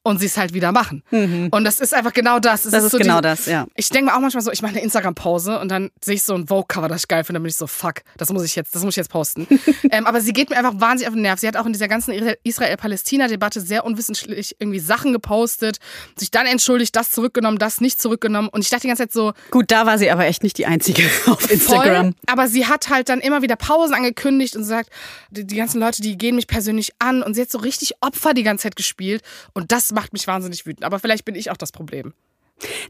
Und 0.07 0.19
sie 0.21 0.27
es 0.27 0.37
halt 0.37 0.53
wieder 0.53 0.71
machen. 0.71 1.03
Und 1.11 1.65
das 1.65 1.81
ist 1.81 1.95
einfach 1.95 2.13
genau 2.13 2.39
das. 2.39 2.67
Es 2.67 2.67
Mhm. 2.67 2.71
Das 2.73 2.85
ist 2.85 2.91
so 2.93 2.99
genau 2.99 3.15
diese- 3.23 3.23
das, 3.23 3.47
ja. 3.47 3.67
Ich 3.75 3.89
denke 3.89 4.11
mir 4.11 4.17
auch 4.17 4.21
manchmal 4.21 4.43
so, 4.43 4.53
ich 4.53 4.61
mache 4.61 4.73
eine 4.73 4.83
Instagram-Pause 4.83 5.59
und 5.61 5.71
dann 5.71 5.91
sehe 6.05 6.15
ich 6.17 6.23
so 6.23 6.35
ein 6.35 6.47
Vogue-Cover, 6.47 6.89
das 6.89 7.03
ich 7.03 7.09
geil 7.09 7.25
finde, 7.25 7.39
dann 7.39 7.43
bin 7.45 7.49
ich 7.49 7.57
so, 7.57 7.67
fuck, 7.67 8.03
das 8.19 8.31
muss 8.31 8.45
ich 8.45 8.55
jetzt, 8.55 8.75
das 8.75 8.83
muss 8.85 8.93
ich 8.93 8.97
jetzt 8.99 9.09
posten. 9.11 9.47
ähm, 9.91 10.07
aber 10.07 10.21
sie 10.21 10.35
geht 10.35 10.51
mir 10.51 10.57
einfach 10.59 10.79
wahnsinnig 10.79 11.09
auf 11.09 11.15
den 11.15 11.23
Nerv. 11.23 11.41
Sie 11.41 11.49
hat 11.49 11.57
auch 11.57 11.65
in 11.65 11.73
dieser 11.73 11.89
ganzen 11.89 12.13
Israel-Palästina-Debatte 12.43 13.61
sehr 13.61 13.85
unwissentlich 13.85 14.57
irgendwie 14.59 14.79
Sachen 14.79 15.13
gepostet, 15.13 15.79
sich 16.17 16.31
dann 16.31 16.47
entschuldigt, 16.47 16.95
das 16.97 17.11
zurückgenommen, 17.11 17.59
das 17.59 17.81
nicht 17.81 18.01
zurückgenommen. 18.01 18.49
Und 18.49 18.61
ich 18.63 18.71
dachte 18.71 18.83
die 18.83 18.89
ganze 18.89 19.05
Zeit 19.05 19.13
so, 19.13 19.33
Gut, 19.51 19.71
da 19.71 19.87
war 19.87 19.99
sie 19.99 20.11
aber 20.11 20.27
echt 20.27 20.43
nicht 20.43 20.59
die 20.59 20.67
Einzige 20.67 21.03
auf 21.27 21.51
Instagram. 21.51 22.13
Voll, 22.13 22.15
aber 22.27 22.49
sie 22.49 22.67
hat 22.67 22.89
halt 22.91 23.09
dann 23.09 23.21
immer 23.21 23.43
wieder 23.43 23.57
Pausen 23.57 23.95
angekündigt 23.95 24.57
und 24.57 24.65
sagt, 24.65 24.91
die, 25.31 25.47
die 25.47 25.57
ganzen 25.57 25.81
Leute, 25.81 26.03
die 26.03 26.17
gehen 26.19 26.37
mich 26.37 26.47
persönlich 26.47 26.93
an 26.99 27.23
und 27.23 27.35
sie 27.35 27.43
hat 27.43 27.51
so 27.51 27.59
richtig 27.59 27.95
Opfer 28.01 28.35
die 28.35 28.43
ganze 28.43 28.65
Zeit 28.65 28.77
gespielt 28.77 29.23
und 29.53 29.73
das 29.73 29.94
macht 29.95 30.13
mich 30.13 30.27
wahnsinnig 30.27 30.67
wütend. 30.67 30.85
Aber 30.85 30.99
vielleicht 30.99 31.25
bin 31.25 31.35
ich 31.35 31.51
auch 31.51 31.57
das 31.57 31.73
Problem. 31.73 32.13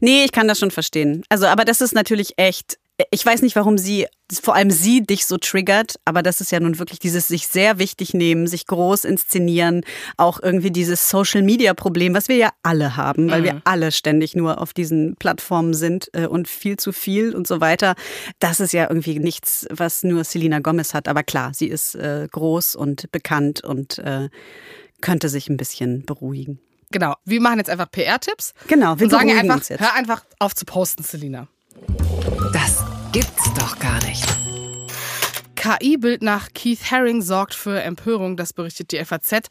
Nee, 0.01 0.25
ich 0.25 0.31
kann 0.31 0.47
das 0.47 0.59
schon 0.59 0.71
verstehen. 0.71 1.23
Also, 1.29 1.47
aber 1.47 1.65
das 1.65 1.81
ist 1.81 1.93
natürlich 1.93 2.33
echt. 2.37 2.77
Ich 3.11 3.25
weiß 3.25 3.41
nicht, 3.41 3.57
warum 3.57 3.77
sie, 3.77 4.07
vor 4.41 4.55
allem 4.55 4.71
sie, 4.71 5.03
dich 5.03 5.25
so 5.25 5.37
triggert, 5.37 5.95
aber 6.05 6.23
das 6.23 6.39
ist 6.39 6.53
ja 6.53 6.61
nun 6.61 6.79
wirklich 6.79 6.97
dieses 6.97 7.27
sich 7.27 7.47
sehr 7.47 7.77
wichtig 7.77 8.13
nehmen, 8.13 8.47
sich 8.47 8.67
groß 8.67 9.03
inszenieren, 9.03 9.81
auch 10.15 10.41
irgendwie 10.41 10.71
dieses 10.71 11.09
Social-Media-Problem, 11.09 12.13
was 12.13 12.29
wir 12.29 12.37
ja 12.37 12.51
alle 12.63 12.95
haben, 12.95 13.29
weil 13.29 13.43
wir 13.43 13.61
alle 13.65 13.91
ständig 13.91 14.33
nur 14.33 14.61
auf 14.61 14.71
diesen 14.71 15.17
Plattformen 15.17 15.73
sind 15.73 16.09
äh, 16.13 16.25
und 16.25 16.47
viel 16.47 16.77
zu 16.77 16.93
viel 16.93 17.35
und 17.35 17.47
so 17.47 17.59
weiter. 17.59 17.95
Das 18.39 18.61
ist 18.61 18.71
ja 18.71 18.87
irgendwie 18.87 19.19
nichts, 19.19 19.67
was 19.69 20.05
nur 20.05 20.23
Selena 20.23 20.59
Gomez 20.59 20.93
hat. 20.93 21.09
Aber 21.09 21.23
klar, 21.23 21.51
sie 21.53 21.67
ist 21.67 21.95
äh, 21.95 22.29
groß 22.31 22.77
und 22.77 23.11
bekannt 23.11 23.61
und 23.61 23.97
äh, 23.97 24.29
könnte 25.01 25.27
sich 25.27 25.49
ein 25.49 25.57
bisschen 25.57 26.05
beruhigen. 26.05 26.61
Genau, 26.95 27.15
wir 27.25 27.41
machen 27.41 27.57
jetzt 27.57 27.69
einfach 27.69 27.91
PR-Tipps. 27.91 28.53
Genau, 28.69 28.97
wir 28.97 29.03
und 29.03 29.09
sagen 29.09 29.29
einfach, 29.29 29.55
uns 29.55 29.67
jetzt. 29.67 29.81
hör 29.81 29.93
einfach 29.95 30.23
auf 30.39 30.55
zu 30.55 30.63
posten, 30.63 31.03
Selina. 31.03 31.49
Das 32.53 32.85
gibt's 33.11 33.53
doch 33.53 33.77
gar 33.79 34.01
nicht. 34.05 34.23
KI-Bild 35.65 36.21
nach 36.21 36.49
Keith 36.53 36.91
Haring 36.91 37.23
sorgt 37.23 37.55
für 37.55 37.81
Empörung, 37.81 38.37
das 38.37 38.53
berichtet 38.53 38.91
die 38.91 39.03
FAZ. 39.03 39.47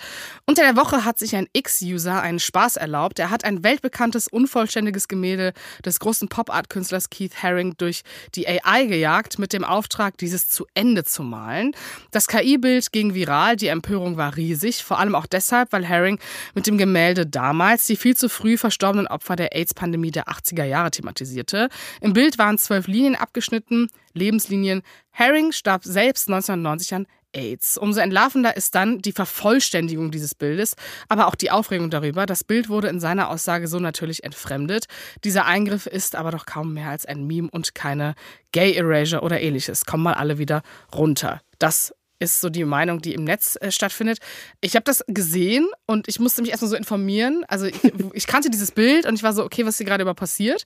Unter 0.47 0.63
der 0.63 0.77
Woche 0.77 1.05
hat 1.05 1.19
sich 1.19 1.35
ein 1.35 1.49
X-User 1.53 2.23
einen 2.23 2.39
Spaß 2.39 2.77
erlaubt. 2.77 3.19
Er 3.19 3.31
hat 3.31 3.45
ein 3.45 3.65
weltbekanntes, 3.65 4.29
unvollständiges 4.29 5.09
Gemälde 5.09 5.53
des 5.85 5.99
großen 5.99 6.29
Pop-Art-Künstlers 6.29 7.11
Keith 7.11 7.43
Haring 7.43 7.75
durch 7.79 8.03
die 8.37 8.47
AI 8.49 8.87
gejagt, 8.87 9.41
mit 9.41 9.53
dem 9.53 9.65
Auftrag, 9.65 10.17
dieses 10.19 10.49
zu 10.49 10.67
Ende 10.75 11.03
zu 11.03 11.25
malen. 11.25 11.73
Das 12.13 12.29
KI-Bild 12.29 12.93
ging 12.93 13.15
viral, 13.15 13.57
die 13.57 13.67
Empörung 13.67 14.17
war 14.17 14.37
riesig, 14.37 14.85
vor 14.85 15.01
allem 15.01 15.17
auch 15.17 15.27
deshalb, 15.27 15.73
weil 15.73 15.89
Haring 15.89 16.21
mit 16.55 16.69
dem 16.69 16.79
Gemälde 16.79 17.27
damals 17.27 17.87
die 17.87 17.97
viel 17.97 18.15
zu 18.15 18.29
früh 18.29 18.57
verstorbenen 18.57 19.09
Opfer 19.09 19.35
der 19.35 19.57
AIDS-Pandemie 19.57 20.13
der 20.13 20.29
80er 20.29 20.65
Jahre 20.65 20.93
thematisierte. 20.93 21.69
Im 22.01 22.13
Bild 22.13 22.39
waren 22.39 22.57
zwölf 22.57 22.87
Linien 22.87 23.17
abgeschnitten, 23.17 23.89
Lebenslinien. 24.15 24.83
Haring 25.13 25.53
starb 25.53 25.85
selbst 25.85 26.29
1990 26.29 26.95
an 26.95 27.07
AIDS. 27.35 27.77
Umso 27.77 28.01
entlarvender 28.01 28.57
ist 28.57 28.75
dann 28.75 29.01
die 29.01 29.13
Vervollständigung 29.13 30.11
dieses 30.11 30.35
Bildes, 30.35 30.77
aber 31.09 31.27
auch 31.27 31.35
die 31.35 31.51
Aufregung 31.51 31.91
darüber. 31.91 32.27
Das 32.27 32.45
Bild 32.45 32.69
wurde 32.69 32.89
in 32.89 33.01
seiner 33.01 33.29
Aussage 33.29 33.69
so 33.69 33.79
natürlich 33.79 34.25
entfremdet. 34.25 34.87
Dieser 35.25 35.47
Eingriff 35.47 35.87
ist 35.87 36.17
aber 36.17 36.31
doch 36.31 36.47
kaum 36.47 36.75
mehr 36.75 36.89
als 36.89 37.05
ein 37.05 37.27
Meme 37.27 37.49
und 37.51 37.75
keine 37.75 38.15
Gay 38.53 38.75
Erasure 38.75 39.23
oder 39.23 39.41
ähnliches. 39.41 39.85
Kommen 39.85 40.05
mal 40.05 40.15
alle 40.15 40.39
wieder 40.39 40.63
runter. 40.95 41.41
Das 41.59 41.93
ist 42.19 42.41
so 42.41 42.49
die 42.49 42.65
Meinung, 42.65 43.01
die 43.01 43.15
im 43.15 43.25
Netz 43.25 43.57
äh, 43.61 43.71
stattfindet. 43.71 44.19
Ich 44.61 44.77
habe 44.77 44.85
das 44.85 45.05
gesehen 45.09 45.67
und 45.87 46.09
ich 46.09 46.21
musste 46.21 46.43
mich 46.43 46.51
erstmal 46.51 46.71
so 46.71 46.77
informieren. 46.77 47.45
Also 47.49 47.67
ich, 47.67 47.77
ich, 48.13 48.27
kannte 48.27 48.51
dieses 48.51 48.73
Bild 48.73 49.07
und 49.07 49.15
ich 49.15 49.23
war 49.23 49.33
so, 49.33 49.45
okay, 49.45 49.67
was 49.67 49.77
hier 49.77 49.87
gerade 49.87 50.03
über 50.03 50.15
passiert? 50.15 50.65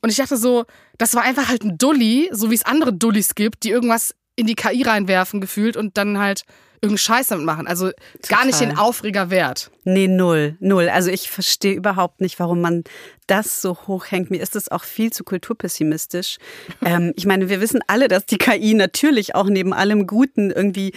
Und 0.00 0.10
ich 0.10 0.16
dachte 0.16 0.36
so, 0.36 0.64
das 0.98 1.14
war 1.14 1.22
einfach 1.22 1.48
halt 1.48 1.64
ein 1.64 1.78
Dulli, 1.78 2.28
so 2.32 2.50
wie 2.50 2.54
es 2.54 2.64
andere 2.64 2.92
Dullis 2.92 3.34
gibt, 3.34 3.64
die 3.64 3.70
irgendwas 3.70 4.14
in 4.36 4.46
die 4.46 4.54
KI 4.54 4.82
reinwerfen 4.82 5.40
gefühlt 5.40 5.76
und 5.76 5.96
dann 5.96 6.18
halt 6.18 6.44
irgendeinen 6.84 6.98
Scheiß 6.98 7.28
damit 7.28 7.46
machen. 7.46 7.66
Also 7.66 7.90
Total. 7.90 8.38
gar 8.38 8.44
nicht 8.44 8.60
den 8.60 8.76
Aufreger 8.76 9.30
wert. 9.30 9.70
Nee, 9.84 10.06
null, 10.06 10.56
null. 10.60 10.88
Also 10.90 11.10
ich 11.10 11.30
verstehe 11.30 11.74
überhaupt 11.74 12.20
nicht, 12.20 12.38
warum 12.38 12.60
man 12.60 12.84
das 13.26 13.62
so 13.62 13.76
hochhängt. 13.86 14.30
Mir 14.30 14.42
ist 14.42 14.54
das 14.54 14.70
auch 14.70 14.84
viel 14.84 15.10
zu 15.10 15.24
kulturpessimistisch. 15.24 16.36
ähm, 16.84 17.12
ich 17.16 17.24
meine, 17.24 17.48
wir 17.48 17.60
wissen 17.60 17.80
alle, 17.86 18.08
dass 18.08 18.26
die 18.26 18.36
KI 18.36 18.74
natürlich 18.74 19.34
auch 19.34 19.46
neben 19.46 19.72
allem 19.72 20.06
Guten 20.06 20.50
irgendwie 20.50 20.92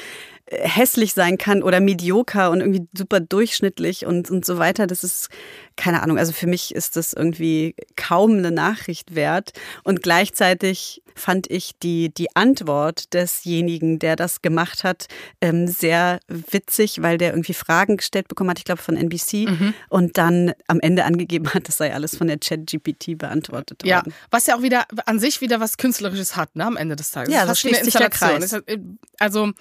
hässlich 0.50 1.14
sein 1.14 1.38
kann 1.38 1.64
oder 1.64 1.80
medioker 1.80 2.52
und 2.52 2.62
irgendwie 2.62 2.88
super 2.94 3.20
durchschnittlich 3.20 4.06
und, 4.06 4.32
und 4.32 4.46
so 4.46 4.58
weiter. 4.58 4.88
Das 4.88 5.04
ist 5.04 5.30
keine 5.78 6.02
Ahnung, 6.02 6.18
also 6.18 6.34
für 6.34 6.48
mich 6.48 6.74
ist 6.74 6.96
das 6.96 7.14
irgendwie 7.14 7.76
kaum 7.96 8.32
eine 8.38 8.52
Nachricht 8.52 9.16
wert. 9.16 9.54
Und 9.84 10.02
gleichzeitig 10.02 11.04
fand 11.16 11.50
ich 11.50 11.78
die, 11.82 12.14
die 12.14 12.36
Antwort 12.36 13.14
desjenigen, 13.14 14.00
der 14.00 14.16
das 14.16 14.42
gemacht 14.42 14.84
hat, 14.84 15.08
ähm, 15.42 15.68
sehr 15.68 16.20
witzig, 16.28 17.02
weil 17.02 17.18
der 17.18 17.32
irgendwie 17.32 17.54
Fragen 17.54 17.98
gestellt 17.98 18.28
bekommen 18.28 18.50
hat, 18.50 18.60
ich 18.60 18.66
glaube 18.66 18.82
von 18.82 18.98
NBC, 18.98 19.50
mhm. 19.50 19.74
und 19.90 20.18
dann 20.18 20.54
am 20.68 20.80
Ende 20.80 21.06
angegeben 21.06 21.54
hat, 21.54 21.68
das 21.68 21.78
sei 21.78 21.94
alles 21.94 22.16
von 22.16 22.28
der 22.28 22.40
Chat-GPT 22.40 23.18
beantwortet 23.18 23.84
worden. 23.84 23.90
Ja, 23.90 24.04
was 24.32 24.48
ja 24.48 24.56
auch 24.56 24.62
wieder 24.62 24.86
an 25.06 25.20
sich 25.20 25.42
wieder 25.42 25.60
was 25.60 25.78
Künstlerisches 25.78 26.36
hat, 26.36 26.56
ne, 26.56 26.66
am 26.66 26.78
Ende 26.78 26.96
des 26.96 27.12
Tages. 27.12 27.34
Ja, 27.34 27.46
das 27.46 27.60
schließt 27.60 27.86
sich 27.86 27.96
der 27.96 28.10
Kreis. 28.10 28.54
Äh, 28.54 28.80
also 29.20 29.52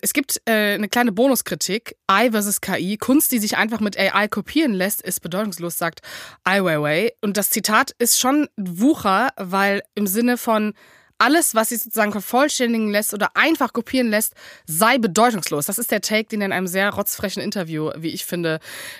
es 0.00 0.12
gibt 0.12 0.31
äh, 0.46 0.74
eine 0.74 0.88
kleine 0.88 1.12
Bonuskritik, 1.12 1.96
AI 2.06 2.30
versus 2.30 2.60
KI, 2.60 2.96
Kunst, 2.96 3.32
die 3.32 3.38
sich 3.38 3.56
einfach 3.56 3.80
mit 3.80 3.98
AI 3.98 4.28
kopieren 4.28 4.72
lässt, 4.72 5.02
ist 5.02 5.20
bedeutungslos 5.20 5.78
sagt 5.78 6.00
Ai 6.44 6.62
Weiwei. 6.62 7.12
Und 7.20 7.36
das 7.36 7.50
Zitat 7.50 7.92
ist 7.98 8.18
schon 8.18 8.48
Wucher, 8.56 9.30
weil 9.36 9.82
im 9.94 10.06
Sinne 10.06 10.36
von 10.36 10.74
alles, 11.22 11.54
was 11.54 11.68
sich 11.68 11.78
sozusagen 11.78 12.10
vervollständigen 12.10 12.90
lässt 12.90 13.14
oder 13.14 13.30
einfach 13.34 13.72
kopieren 13.72 14.10
lässt, 14.10 14.34
sei 14.66 14.98
bedeutungslos. 14.98 15.66
Das 15.66 15.78
ist 15.78 15.92
der 15.92 16.00
Take, 16.00 16.24
den 16.24 16.40
er 16.40 16.46
in 16.46 16.52
einem 16.52 16.66
sehr 16.66 16.90
rotzfrechen 16.90 17.40
Interview, 17.40 17.90
wie 17.96 18.08
ich 18.08 18.26
finde, 18.26 18.58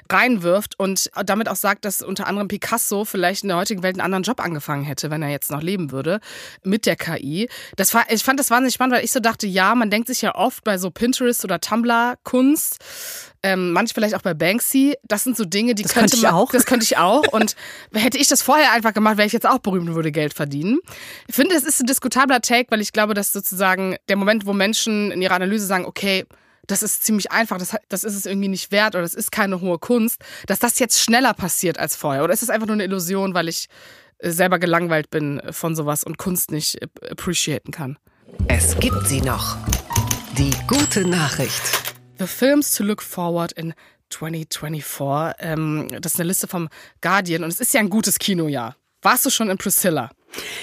reinwirft 0.09 0.79
und 0.79 1.11
damit 1.27 1.49
auch 1.49 1.57
sagt, 1.57 1.85
dass 1.85 2.01
unter 2.01 2.29
anderem 2.29 2.47
Picasso 2.47 3.05
vielleicht 3.05 3.43
in 3.43 3.49
der 3.49 3.57
heutigen 3.57 3.83
Welt 3.83 3.97
einen 3.97 4.05
anderen 4.05 4.23
Job 4.23 4.41
angefangen 4.41 4.85
hätte, 4.85 5.11
wenn 5.11 5.21
er 5.21 5.31
jetzt 5.31 5.51
noch 5.51 5.63
leben 5.63 5.91
würde, 5.91 6.21
mit 6.63 6.87
der 6.87 6.95
KI. 6.95 7.49
Das 7.77 7.93
war, 7.93 8.05
ich 8.09 8.23
fand 8.23 8.39
das 8.39 8.51
wahnsinnig 8.51 8.75
spannend, 8.75 8.95
weil 8.95 9.05
ich 9.05 9.13
so 9.13 9.19
dachte, 9.19 9.49
ja, 9.49 9.75
man 9.75 9.91
denkt 9.91 10.07
sich 10.07 10.23
ja 10.23 10.37
oft 10.37 10.63
bei 10.63 10.79
so 10.79 10.93
Pinterest 10.93 11.45
oder 11.45 11.61
Tumblr-Kunst, 11.61 12.79
ähm, 13.43 13.73
manche 13.73 13.95
vielleicht 13.95 14.15
auch 14.15 14.23
bei 14.23 14.35
Banksy. 14.35 14.95
Das 15.03 15.25
sind 15.25 15.37
so 15.37 15.45
Dinge, 15.45 15.75
die 15.75 15.83
das 15.83 15.95
könnte 15.95 16.17
man. 16.19 16.33
Auch. 16.33 16.53
Das 16.53 16.65
könnte 16.65 16.85
ich 16.85 16.97
auch. 16.97 17.27
Und 17.33 17.57
hätte 17.93 18.19
ich 18.19 18.29
das 18.29 18.43
vorher 18.43 18.73
einfach 18.73 18.95
gemacht, 18.95 19.17
wäre 19.17 19.27
ich 19.27 19.33
jetzt 19.33 19.47
auch 19.47 19.59
berühmt 19.59 19.89
und 19.89 19.95
würde 19.95 20.13
Geld 20.13 20.35
verdienen. 20.35 20.79
Ich 21.27 21.35
finde, 21.35 21.57
es 21.57 21.65
ist 21.65 21.81
ein 21.81 21.87
diskutabler 21.87 22.41
Take, 22.41 22.71
weil 22.71 22.81
ich 22.81 22.93
glaube, 22.93 23.15
dass 23.15 23.33
sozusagen 23.33 23.97
der 24.09 24.17
Moment, 24.17 24.47
wo 24.47 24.53
Menschen 24.53 25.11
in 25.11 25.23
ihrer 25.23 25.35
Analyse 25.35 25.67
sagen, 25.67 25.85
okay, 25.85 26.25
das 26.67 26.83
ist 26.83 27.05
ziemlich 27.05 27.33
einfach, 27.33 27.59
das, 27.59 27.77
das 27.89 28.05
ist 28.05 28.15
es 28.15 28.27
irgendwie 28.27 28.49
nicht 28.49 28.71
wert 28.71 28.95
oder 28.95 29.03
das 29.03 29.15
ist 29.15 29.33
keine 29.33 29.61
hohe 29.61 29.79
Kunst, 29.79 30.23
dass 30.47 30.61
das 30.61 30.79
jetzt 30.79 31.01
schneller 31.01 31.35
passiert 31.35 31.79
als 31.79 31.97
vorher. 31.97 32.23
Oder 32.23 32.33
ist 32.33 32.43
es 32.43 32.51
einfach 32.51 32.69
nur 32.69 32.75
eine 32.75 32.85
Illusion, 32.85 33.35
weil 33.35 33.49
ich 33.49 33.67
äh, 34.19 34.31
selber 34.31 34.61
gelangweilt 34.61 35.11
bin 35.11 35.43
von 35.51 35.75
sowas 35.75 36.05
und 36.05 36.19
Kunst 36.19 36.53
nicht 36.53 36.79
appreciaten 37.11 37.73
kann? 37.73 37.99
Es 38.47 38.79
gibt 38.79 39.09
sie 39.09 39.21
noch. 39.21 39.57
Die 40.39 40.55
gute 40.67 41.07
Nachricht. 41.07 41.92
The 42.23 42.29
Films 42.29 42.71
to 42.77 42.85
Look 42.85 43.03
Forward 43.03 43.51
in 43.51 43.75
2024. 44.11 45.35
Ähm, 45.41 45.89
das 46.01 46.15
ist 46.15 46.21
eine 46.21 46.29
Liste 46.29 46.47
vom 46.47 46.69
Guardian 47.01 47.43
und 47.43 47.51
es 47.51 47.59
ist 47.59 47.75
ja 47.75 47.81
ein 47.81 47.91
gutes 47.91 48.21
Kinojahr. 48.21 48.77
Warst 49.01 49.27
du 49.27 49.31
schon 49.31 49.51
in 49.51 49.59
Priscilla? 49.59 50.09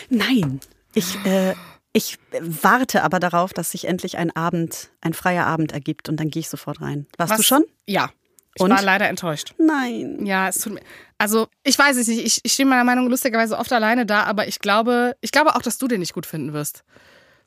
Nein. 0.09 0.61
Ich, 0.93 1.17
äh, 1.25 1.55
ich 1.91 2.17
warte 2.39 3.03
aber 3.03 3.19
darauf, 3.19 3.51
dass 3.51 3.71
sich 3.71 3.89
endlich 3.89 4.17
ein 4.17 4.33
Abend, 4.33 4.89
ein 5.01 5.13
freier 5.13 5.47
Abend 5.47 5.73
ergibt 5.73 6.07
und 6.07 6.17
dann 6.17 6.29
gehe 6.29 6.39
ich 6.39 6.47
sofort 6.47 6.79
rein. 6.79 7.07
Warst 7.17 7.31
Was? 7.31 7.37
du 7.39 7.43
schon? 7.43 7.65
Ja. 7.85 8.09
Ich 8.55 8.61
und? 8.61 8.69
war 8.69 8.81
leider 8.81 9.09
enttäuscht. 9.09 9.53
Nein. 9.57 10.25
Ja, 10.25 10.47
es 10.47 10.59
tut 10.59 10.75
mir. 10.75 10.81
Also, 11.17 11.49
ich 11.63 11.77
weiß 11.77 11.97
es 11.97 12.07
nicht. 12.07 12.25
Ich, 12.25 12.39
ich 12.41 12.53
stehe 12.53 12.65
meiner 12.67 12.85
Meinung 12.85 13.09
lustigerweise 13.09 13.57
oft 13.57 13.73
alleine 13.73 14.05
da, 14.05 14.23
aber 14.23 14.47
ich 14.47 14.59
glaube, 14.59 15.17
ich 15.19 15.31
glaube 15.31 15.57
auch, 15.57 15.61
dass 15.61 15.77
du 15.77 15.89
den 15.89 15.99
nicht 15.99 16.13
gut 16.13 16.25
finden 16.25 16.53
wirst 16.53 16.85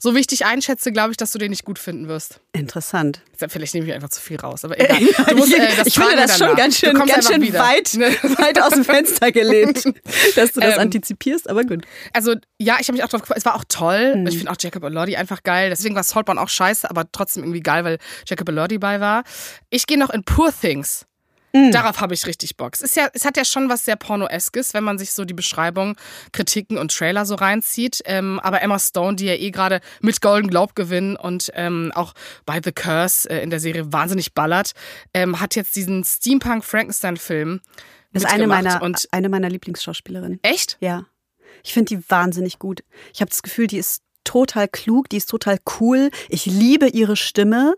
so 0.02 0.16
wie 0.16 0.18
ich 0.18 0.26
dich 0.26 0.44
einschätze, 0.44 0.90
glaube 0.90 1.12
ich, 1.12 1.16
dass 1.16 1.30
du 1.30 1.38
den 1.38 1.50
nicht 1.50 1.64
gut 1.64 1.78
finden 1.78 2.08
wirst. 2.08 2.40
Interessant. 2.52 3.22
Vielleicht 3.36 3.72
nehme 3.72 3.86
ich 3.86 3.92
einfach 3.92 4.08
zu 4.08 4.20
viel 4.20 4.36
raus, 4.36 4.64
aber 4.64 4.80
egal. 4.80 5.00
Musst, 5.36 5.56
äh, 5.56 5.68
ich 5.84 5.94
finde 5.94 6.16
das 6.16 6.38
schon 6.38 6.56
ganz 6.56 6.76
schön, 6.76 6.94
ganz 7.06 7.28
schön 7.28 7.40
weit, 7.52 7.94
weit 8.40 8.60
aus 8.60 8.70
dem 8.70 8.84
Fenster 8.84 9.30
gelehnt, 9.30 9.84
dass 10.34 10.54
du 10.54 10.60
das 10.60 10.74
ähm, 10.74 10.80
antizipierst, 10.80 11.48
aber 11.48 11.62
gut. 11.62 11.84
Also 12.12 12.34
ja, 12.58 12.78
ich 12.80 12.88
habe 12.88 12.94
mich 12.94 13.04
auch 13.04 13.08
drauf 13.10 13.20
gefreut. 13.20 13.36
Es 13.36 13.44
war 13.44 13.54
auch 13.54 13.64
toll. 13.68 14.16
Mhm. 14.16 14.26
Ich 14.26 14.38
finde 14.38 14.50
auch 14.50 14.56
Jacob 14.58 14.82
Elordi 14.82 15.14
einfach 15.14 15.44
geil. 15.44 15.70
Deswegen 15.70 15.94
war 15.94 16.02
Saltborn 16.02 16.38
auch 16.38 16.48
scheiße, 16.48 16.90
aber 16.90 17.04
trotzdem 17.12 17.44
irgendwie 17.44 17.60
geil, 17.60 17.84
weil 17.84 17.98
Jacob 18.26 18.48
Elordi 18.48 18.78
bei 18.78 18.98
war. 18.98 19.22
Ich 19.70 19.86
gehe 19.86 19.98
noch 19.98 20.10
in 20.10 20.24
Poor 20.24 20.52
Things. 20.52 21.06
Mm. 21.52 21.70
Darauf 21.70 22.00
habe 22.00 22.14
ich 22.14 22.26
richtig 22.26 22.56
Bock. 22.56 22.74
Es, 22.74 22.80
ist 22.80 22.96
ja, 22.96 23.08
es 23.12 23.24
hat 23.24 23.36
ja 23.36 23.44
schon 23.44 23.68
was 23.68 23.84
sehr 23.84 23.96
Pornoeskes, 23.96 24.74
wenn 24.74 24.84
man 24.84 24.98
sich 24.98 25.12
so 25.12 25.24
die 25.24 25.34
Beschreibung, 25.34 25.96
Kritiken 26.32 26.78
und 26.78 26.94
Trailer 26.96 27.26
so 27.26 27.34
reinzieht. 27.34 28.02
Ähm, 28.06 28.40
aber 28.40 28.62
Emma 28.62 28.78
Stone, 28.78 29.16
die 29.16 29.26
ja 29.26 29.34
eh 29.34 29.50
gerade 29.50 29.80
mit 30.00 30.20
Golden 30.20 30.48
Globe 30.48 30.72
gewinnen 30.74 31.16
und 31.16 31.50
ähm, 31.54 31.92
auch 31.94 32.14
bei 32.46 32.60
The 32.62 32.72
Curse 32.72 33.28
äh, 33.28 33.42
in 33.42 33.50
der 33.50 33.60
Serie 33.60 33.92
wahnsinnig 33.92 34.34
ballert, 34.34 34.72
ähm, 35.12 35.40
hat 35.40 35.54
jetzt 35.54 35.76
diesen 35.76 36.04
Steampunk-Frankenstein-Film. 36.04 37.60
Das 38.12 38.24
ist 38.24 38.30
eine 38.30 38.46
meiner, 38.46 38.82
und 38.82 39.08
eine 39.10 39.28
meiner 39.28 39.48
Lieblingsschauspielerinnen. 39.48 40.38
Echt? 40.42 40.76
Ja. 40.80 41.06
Ich 41.64 41.72
finde 41.72 41.96
die 41.96 42.10
wahnsinnig 42.10 42.58
gut. 42.58 42.82
Ich 43.12 43.20
habe 43.20 43.30
das 43.30 43.42
Gefühl, 43.42 43.66
die 43.66 43.78
ist 43.78 44.02
total 44.24 44.68
klug, 44.68 45.08
die 45.08 45.16
ist 45.16 45.28
total 45.28 45.58
cool. 45.80 46.10
Ich 46.28 46.46
liebe 46.46 46.88
ihre 46.88 47.16
Stimme. 47.16 47.74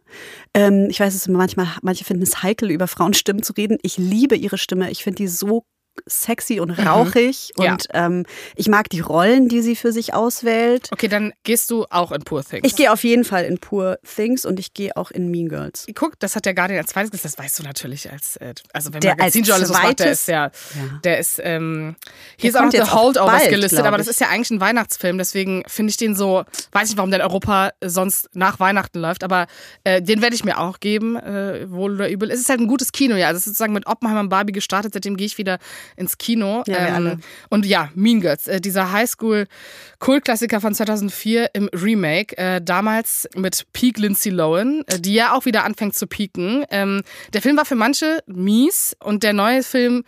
Ähm, 0.54 0.86
ich 0.90 1.00
weiß 1.00 1.14
es 1.14 1.28
manchmal, 1.28 1.68
manche 1.82 2.04
finden 2.04 2.22
es 2.22 2.42
heikel, 2.42 2.70
über 2.70 2.86
Frauenstimmen 2.86 3.42
zu 3.42 3.52
reden. 3.52 3.78
Ich 3.82 3.98
liebe 3.98 4.36
ihre 4.36 4.58
Stimme. 4.58 4.90
Ich 4.90 5.04
finde 5.04 5.16
die 5.16 5.28
so 5.28 5.64
sexy 6.06 6.60
und 6.60 6.78
mhm. 6.78 6.86
rauchig 6.86 7.52
mhm. 7.56 7.64
und 7.64 7.88
ja. 7.92 8.06
ähm, 8.06 8.26
ich 8.56 8.68
mag 8.68 8.88
die 8.90 9.00
Rollen, 9.00 9.48
die 9.48 9.62
sie 9.62 9.76
für 9.76 9.92
sich 9.92 10.14
auswählt. 10.14 10.88
Okay, 10.92 11.08
dann 11.08 11.32
gehst 11.44 11.70
du 11.70 11.86
auch 11.90 12.12
in 12.12 12.22
Poor 12.22 12.44
Things. 12.44 12.62
Ich 12.64 12.76
gehe 12.76 12.92
auf 12.92 13.04
jeden 13.04 13.24
Fall 13.24 13.44
in 13.44 13.58
Poor 13.58 13.98
Things 14.02 14.44
und 14.44 14.58
ich 14.58 14.74
gehe 14.74 14.96
auch 14.96 15.10
in 15.10 15.30
Mean 15.30 15.48
Girls. 15.48 15.86
Guck, 15.94 16.18
das 16.20 16.36
hat 16.36 16.44
der 16.44 16.54
Guardian 16.54 16.80
als 16.80 16.90
zweites, 16.90 17.22
das 17.22 17.38
weißt 17.38 17.58
du 17.58 17.62
natürlich 17.62 18.10
als, 18.10 18.36
äh, 18.36 18.54
also 18.72 18.92
wenn 18.92 19.00
der 19.00 19.16
Magazinjournalismus 19.16 19.82
macht, 19.82 20.00
der 20.00 20.12
ist 20.12 20.28
ja, 20.28 20.44
ja. 20.44 21.00
der 21.04 21.18
ist, 21.18 21.40
ähm, 21.42 21.96
hier 22.36 22.52
der 22.52 22.60
ist 22.60 22.74
auch 22.76 22.80
noch 22.80 22.86
The 22.86 22.92
Holdovers 22.92 23.48
gelistet, 23.48 23.84
aber 23.84 23.98
das 23.98 24.08
ist 24.08 24.20
ja 24.20 24.28
eigentlich 24.28 24.50
ein 24.50 24.60
Weihnachtsfilm, 24.60 25.18
deswegen 25.18 25.62
finde 25.66 25.90
ich 25.90 25.96
den 25.96 26.14
so, 26.14 26.44
weiß 26.72 26.88
nicht, 26.88 26.96
warum 26.96 27.10
der 27.10 27.20
in 27.20 27.26
Europa 27.26 27.70
sonst 27.82 28.28
nach 28.34 28.60
Weihnachten 28.60 28.98
läuft, 28.98 29.24
aber 29.24 29.46
äh, 29.84 30.02
den 30.02 30.22
werde 30.22 30.34
ich 30.34 30.44
mir 30.44 30.58
auch 30.58 30.80
geben, 30.80 31.16
äh, 31.16 31.70
wohl 31.70 31.94
oder 31.94 32.10
übel. 32.10 32.30
Es 32.30 32.40
ist 32.40 32.48
halt 32.48 32.60
ein 32.60 32.66
gutes 32.66 32.92
Kino, 32.92 33.16
ja, 33.16 33.28
also 33.28 33.40
sozusagen 33.40 33.72
mit 33.72 33.86
Oppenheimer 33.86 34.20
und 34.20 34.28
Barbie 34.28 34.52
gestartet, 34.52 34.94
seitdem 34.94 35.16
gehe 35.16 35.26
ich 35.26 35.38
wieder 35.38 35.58
ins 35.96 36.18
Kino. 36.18 36.62
Ja, 36.66 36.96
ähm, 36.96 37.20
und 37.50 37.66
ja, 37.66 37.90
Mean 37.94 38.20
Girls, 38.20 38.46
äh, 38.46 38.60
dieser 38.60 38.92
Highschool-Kultklassiker 38.92 40.60
von 40.60 40.74
2004 40.74 41.50
im 41.54 41.68
Remake, 41.72 42.36
äh, 42.36 42.60
damals 42.62 43.28
mit 43.36 43.66
Peak 43.72 43.98
Lindsay 43.98 44.30
Lohan, 44.30 44.82
äh, 44.86 44.98
die 44.98 45.14
ja 45.14 45.32
auch 45.32 45.44
wieder 45.44 45.64
anfängt 45.64 45.94
zu 45.94 46.06
peaken. 46.06 46.64
Ähm, 46.70 47.02
der 47.32 47.42
Film 47.42 47.56
war 47.56 47.64
für 47.64 47.76
manche 47.76 48.18
mies 48.26 48.96
und 49.02 49.22
der 49.22 49.32
neue 49.32 49.62
Film 49.62 50.04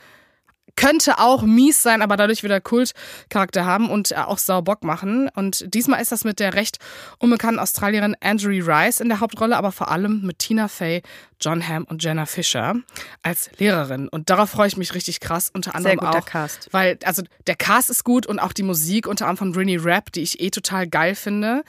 könnte 0.77 1.18
auch 1.18 1.43
mies 1.43 1.83
sein, 1.83 2.03
aber 2.03 2.16
dadurch 2.16 2.43
wieder 2.43 2.61
Kultcharakter 2.61 3.64
haben 3.64 3.91
und 3.91 4.16
auch 4.16 4.39
sau 4.39 4.62
Bock 4.62 4.85
machen. 4.85 5.29
Und 5.35 5.74
diesmal 5.74 6.01
ist 6.01 6.12
das 6.12 6.24
mit 6.24 6.39
der 6.39 6.55
recht 6.55 6.79
unbekannten 7.18 7.59
Australierin 7.59 8.14
Andrew 8.20 8.51
Rice 8.51 9.01
in 9.01 9.09
der 9.09 9.20
Hauptrolle, 9.20 9.57
aber 9.57 9.72
vor 9.72 9.91
allem 9.91 10.22
mit 10.22 10.39
Tina 10.39 10.68
Fey, 10.68 11.03
John 11.41 11.66
Hamm 11.66 11.85
und 11.85 12.03
Jenna 12.03 12.27
Fischer 12.27 12.74
als 13.22 13.51
Lehrerin. 13.59 14.09
Und 14.09 14.31
darauf 14.31 14.51
freue 14.51 14.68
ich 14.68 14.77
mich 14.77 14.95
richtig 14.95 15.20
krass, 15.20 15.51
unter 15.53 15.74
anderem 15.74 15.99
Sehr 15.99 16.07
guter 16.07 16.18
auch, 16.18 16.27
Cast. 16.27 16.68
weil 16.72 16.99
also 17.05 17.22
der 17.47 17.57
Cast 17.57 17.91
ist 17.91 18.05
gut 18.05 18.27
und 18.27 18.39
auch 18.39 18.53
die 18.53 18.62
Musik 18.62 19.07
unter 19.07 19.27
anderem 19.27 19.37
von 19.39 19.53
Brinny 19.53 19.77
Rapp, 19.77 20.12
die 20.12 20.22
ich 20.22 20.41
eh 20.41 20.51
total 20.51 20.87
geil 20.87 21.14
finde. 21.14 21.62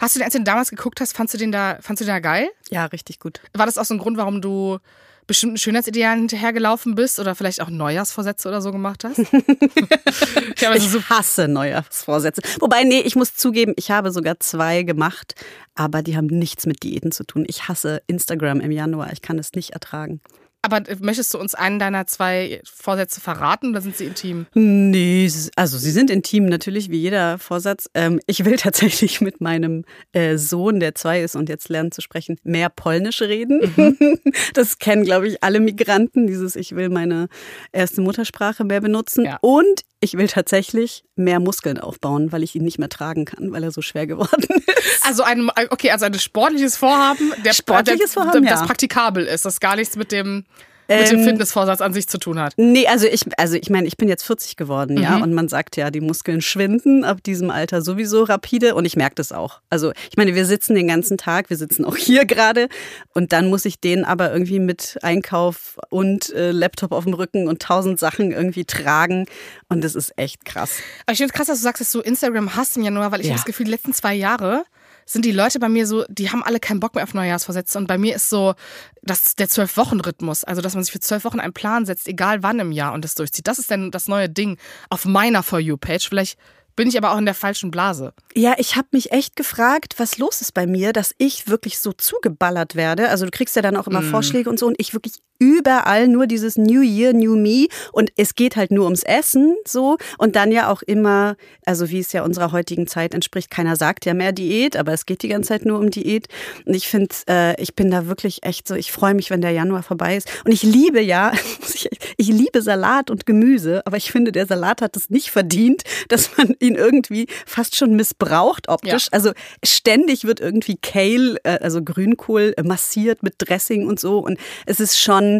Hast 0.00 0.16
du 0.16 0.18
den, 0.18 0.24
als 0.24 0.32
du 0.32 0.40
den 0.40 0.44
damals 0.44 0.70
geguckt 0.70 1.00
hast, 1.00 1.16
fandst 1.16 1.34
du 1.34 1.38
den 1.38 1.52
da, 1.52 1.78
fandst 1.80 2.00
du 2.00 2.04
den 2.04 2.14
da 2.14 2.20
geil? 2.20 2.48
Ja, 2.70 2.86
richtig 2.86 3.20
gut. 3.20 3.40
War 3.54 3.66
das 3.66 3.78
auch 3.78 3.84
so 3.84 3.94
ein 3.94 3.98
Grund, 3.98 4.16
warum 4.16 4.40
du 4.40 4.78
bestimmten 5.26 5.56
Schönheitsidealen 5.56 6.20
hinterhergelaufen 6.20 6.94
bist 6.94 7.18
oder 7.18 7.34
vielleicht 7.34 7.60
auch 7.60 7.70
Neujahrsvorsätze 7.70 8.48
oder 8.48 8.60
so 8.60 8.72
gemacht 8.72 9.04
hast? 9.04 9.18
ich 10.56 10.68
also 10.68 10.98
so 10.98 11.04
hasse 11.04 11.48
Neujahrsvorsätze. 11.48 12.42
Wobei, 12.60 12.84
nee, 12.84 13.00
ich 13.00 13.16
muss 13.16 13.34
zugeben, 13.34 13.72
ich 13.76 13.90
habe 13.90 14.10
sogar 14.10 14.40
zwei 14.40 14.82
gemacht, 14.82 15.34
aber 15.74 16.02
die 16.02 16.16
haben 16.16 16.26
nichts 16.26 16.66
mit 16.66 16.82
Diäten 16.82 17.12
zu 17.12 17.24
tun. 17.24 17.44
Ich 17.46 17.68
hasse 17.68 18.02
Instagram 18.06 18.60
im 18.60 18.70
Januar. 18.70 19.12
Ich 19.12 19.22
kann 19.22 19.38
es 19.38 19.52
nicht 19.52 19.70
ertragen. 19.70 20.20
Aber 20.64 20.80
möchtest 21.00 21.34
du 21.34 21.38
uns 21.38 21.56
einen 21.56 21.80
deiner 21.80 22.06
zwei 22.06 22.60
Vorsätze 22.64 23.20
verraten 23.20 23.70
oder 23.70 23.80
sind 23.80 23.96
sie 23.96 24.04
intim? 24.04 24.46
Nee, 24.54 25.28
also 25.56 25.76
sie 25.76 25.90
sind 25.90 26.08
intim 26.08 26.46
natürlich, 26.46 26.88
wie 26.88 26.98
jeder 26.98 27.38
Vorsatz. 27.38 27.90
Ähm, 27.94 28.20
ich 28.26 28.44
will 28.44 28.56
tatsächlich 28.58 29.20
mit 29.20 29.40
meinem 29.40 29.84
äh, 30.12 30.36
Sohn, 30.38 30.78
der 30.78 30.94
zwei 30.94 31.22
ist 31.22 31.34
und 31.34 31.48
jetzt 31.48 31.68
lernt 31.68 31.94
zu 31.94 32.00
sprechen, 32.00 32.38
mehr 32.44 32.68
Polnisch 32.68 33.20
reden. 33.22 33.72
Mhm. 33.76 34.18
Das 34.54 34.78
kennen, 34.78 35.04
glaube 35.04 35.28
ich, 35.28 35.42
alle 35.42 35.60
Migranten, 35.60 36.26
dieses 36.26 36.56
Ich 36.56 36.74
will 36.74 36.88
meine 36.88 37.28
erste 37.72 38.00
Muttersprache 38.00 38.64
mehr 38.64 38.80
benutzen. 38.80 39.24
Ja. 39.24 39.38
Und 39.40 39.82
ich 40.02 40.14
will 40.14 40.26
tatsächlich 40.26 41.04
mehr 41.14 41.38
Muskeln 41.38 41.78
aufbauen, 41.78 42.32
weil 42.32 42.42
ich 42.42 42.56
ihn 42.56 42.64
nicht 42.64 42.78
mehr 42.78 42.88
tragen 42.88 43.24
kann, 43.24 43.52
weil 43.52 43.62
er 43.62 43.70
so 43.70 43.82
schwer 43.82 44.06
geworden 44.06 44.48
ist. 44.66 45.06
Also 45.06 45.22
ein, 45.22 45.48
okay, 45.70 45.90
also 45.90 46.06
ein 46.06 46.14
sportliches 46.14 46.76
Vorhaben, 46.76 47.32
der, 47.44 47.52
sportliches 47.52 48.14
Vorhaben, 48.14 48.44
das 48.44 48.60
ja. 48.60 48.66
praktikabel 48.66 49.24
ist, 49.24 49.44
das 49.44 49.60
gar 49.60 49.76
nichts 49.76 49.96
mit 49.96 50.10
dem 50.10 50.44
mit 50.88 51.10
dem 51.10 51.18
ähm, 51.20 51.24
Fitnessvorsatz 51.24 51.80
an 51.80 51.92
sich 51.92 52.08
zu 52.08 52.18
tun 52.18 52.38
hat. 52.38 52.54
Nee, 52.56 52.86
also 52.86 53.06
ich, 53.06 53.22
also 53.38 53.56
ich 53.56 53.70
meine, 53.70 53.86
ich 53.86 53.96
bin 53.96 54.08
jetzt 54.08 54.24
40 54.24 54.56
geworden, 54.56 54.96
mhm. 54.96 55.02
ja, 55.02 55.16
und 55.18 55.32
man 55.32 55.48
sagt 55.48 55.76
ja, 55.76 55.90
die 55.90 56.00
Muskeln 56.00 56.40
schwinden 56.40 57.04
ab 57.04 57.22
diesem 57.22 57.50
Alter 57.50 57.82
sowieso 57.82 58.24
rapide 58.24 58.74
und 58.74 58.84
ich 58.84 58.96
merke 58.96 59.14
das 59.14 59.32
auch. 59.32 59.60
Also 59.70 59.92
ich 60.10 60.16
meine, 60.16 60.34
wir 60.34 60.46
sitzen 60.46 60.74
den 60.74 60.88
ganzen 60.88 61.18
Tag, 61.18 61.50
wir 61.50 61.56
sitzen 61.56 61.84
auch 61.84 61.96
hier 62.02 62.24
gerade 62.24 62.68
und 63.14 63.32
dann 63.32 63.48
muss 63.48 63.64
ich 63.64 63.80
den 63.80 64.04
aber 64.04 64.32
irgendwie 64.32 64.60
mit 64.60 64.98
Einkauf 65.02 65.78
und 65.90 66.32
äh, 66.34 66.50
Laptop 66.50 66.92
auf 66.92 67.04
dem 67.04 67.14
Rücken 67.14 67.48
und 67.48 67.62
tausend 67.62 67.98
Sachen 67.98 68.32
irgendwie 68.32 68.64
tragen 68.64 69.26
und 69.68 69.82
das 69.82 69.94
ist 69.94 70.12
echt 70.16 70.44
krass. 70.44 70.78
Aber 71.06 71.12
ich 71.12 71.18
finde 71.18 71.32
krass, 71.32 71.46
dass 71.46 71.58
du 71.58 71.64
sagst, 71.64 71.80
dass 71.80 71.92
du 71.92 72.00
Instagram 72.00 72.56
hast 72.56 72.76
im 72.76 72.84
Januar, 72.84 73.12
weil 73.12 73.20
ich 73.20 73.26
ja. 73.26 73.32
habe 73.32 73.38
das 73.38 73.46
Gefühl, 73.46 73.64
die 73.64 73.72
letzten 73.72 73.92
zwei 73.92 74.14
Jahre 74.14 74.64
sind 75.06 75.24
die 75.24 75.32
Leute 75.32 75.58
bei 75.58 75.68
mir 75.68 75.86
so, 75.86 76.04
die 76.08 76.30
haben 76.30 76.42
alle 76.42 76.60
keinen 76.60 76.80
Bock 76.80 76.94
mehr 76.94 77.04
auf 77.04 77.14
Neujahrsvorsätze. 77.14 77.78
Und 77.78 77.86
bei 77.86 77.98
mir 77.98 78.14
ist 78.16 78.30
so 78.30 78.54
das, 79.02 79.34
der 79.36 79.48
Zwölf-Wochen-Rhythmus. 79.48 80.44
Also, 80.44 80.62
dass 80.62 80.74
man 80.74 80.84
sich 80.84 80.92
für 80.92 81.00
zwölf 81.00 81.24
Wochen 81.24 81.40
einen 81.40 81.52
Plan 81.52 81.86
setzt, 81.86 82.08
egal 82.08 82.42
wann 82.42 82.60
im 82.60 82.72
Jahr 82.72 82.92
und 82.92 83.04
das 83.04 83.14
durchzieht. 83.14 83.46
Das 83.46 83.58
ist 83.58 83.70
dann 83.70 83.90
das 83.90 84.08
neue 84.08 84.28
Ding 84.28 84.58
auf 84.90 85.04
meiner 85.04 85.42
For 85.42 85.58
You-Page. 85.58 86.08
Vielleicht 86.08 86.38
bin 86.76 86.88
ich 86.88 86.96
aber 86.96 87.12
auch 87.12 87.18
in 87.18 87.26
der 87.26 87.34
falschen 87.34 87.70
Blase. 87.70 88.14
Ja, 88.34 88.54
ich 88.58 88.76
habe 88.76 88.88
mich 88.92 89.12
echt 89.12 89.36
gefragt, 89.36 89.94
was 89.98 90.18
los 90.18 90.40
ist 90.40 90.52
bei 90.52 90.66
mir, 90.66 90.92
dass 90.92 91.14
ich 91.18 91.48
wirklich 91.48 91.78
so 91.78 91.92
zugeballert 91.92 92.74
werde. 92.74 93.08
Also 93.08 93.24
du 93.24 93.30
kriegst 93.30 93.56
ja 93.56 93.62
dann 93.62 93.76
auch 93.76 93.86
immer 93.86 94.00
mm. 94.00 94.10
Vorschläge 94.10 94.48
und 94.48 94.58
so 94.58 94.66
und 94.66 94.76
ich 94.78 94.94
wirklich 94.94 95.14
überall 95.42 96.06
nur 96.06 96.28
dieses 96.28 96.56
New 96.56 96.82
Year, 96.82 97.12
New 97.12 97.34
Me. 97.34 97.66
Und 97.90 98.12
es 98.16 98.36
geht 98.36 98.54
halt 98.54 98.70
nur 98.70 98.84
ums 98.84 99.02
Essen 99.02 99.56
so. 99.66 99.98
Und 100.16 100.36
dann 100.36 100.52
ja 100.52 100.70
auch 100.70 100.82
immer, 100.82 101.36
also 101.66 101.90
wie 101.90 101.98
es 101.98 102.12
ja 102.12 102.22
unserer 102.22 102.52
heutigen 102.52 102.86
Zeit 102.86 103.12
entspricht, 103.12 103.50
keiner 103.50 103.74
sagt 103.74 104.06
ja 104.06 104.14
mehr 104.14 104.30
Diät, 104.30 104.76
aber 104.76 104.92
es 104.92 105.04
geht 105.04 105.24
die 105.24 105.28
ganze 105.28 105.48
Zeit 105.48 105.64
nur 105.64 105.80
um 105.80 105.90
Diät. 105.90 106.28
Und 106.64 106.74
ich 106.74 106.86
finde, 106.86 107.12
äh, 107.28 107.60
ich 107.60 107.74
bin 107.74 107.90
da 107.90 108.06
wirklich 108.06 108.44
echt 108.44 108.68
so, 108.68 108.76
ich 108.76 108.92
freue 108.92 109.14
mich, 109.14 109.30
wenn 109.30 109.40
der 109.40 109.50
Januar 109.50 109.82
vorbei 109.82 110.16
ist. 110.16 110.30
Und 110.44 110.52
ich 110.52 110.62
liebe 110.62 111.00
ja, 111.00 111.32
ich 112.16 112.28
liebe 112.28 112.62
Salat 112.62 113.10
und 113.10 113.26
Gemüse, 113.26 113.82
aber 113.84 113.96
ich 113.96 114.12
finde, 114.12 114.30
der 114.30 114.46
Salat 114.46 114.80
hat 114.80 114.96
es 114.96 115.10
nicht 115.10 115.30
verdient, 115.30 115.82
dass 116.08 116.36
man 116.36 116.54
ihn 116.60 116.76
irgendwie 116.76 117.26
fast 117.46 117.74
schon 117.74 117.96
missbraucht 117.96 118.68
optisch. 118.68 119.06
Ja. 119.06 119.12
Also 119.12 119.32
ständig 119.64 120.24
wird 120.24 120.38
irgendwie 120.38 120.76
Kale, 120.76 121.38
äh, 121.42 121.58
also 121.60 121.82
Grünkohl, 121.82 122.54
äh, 122.56 122.62
massiert 122.62 123.24
mit 123.24 123.34
Dressing 123.38 123.88
und 123.88 123.98
so. 123.98 124.20
Und 124.20 124.38
es 124.66 124.78
ist 124.78 125.00
schon 125.00 125.31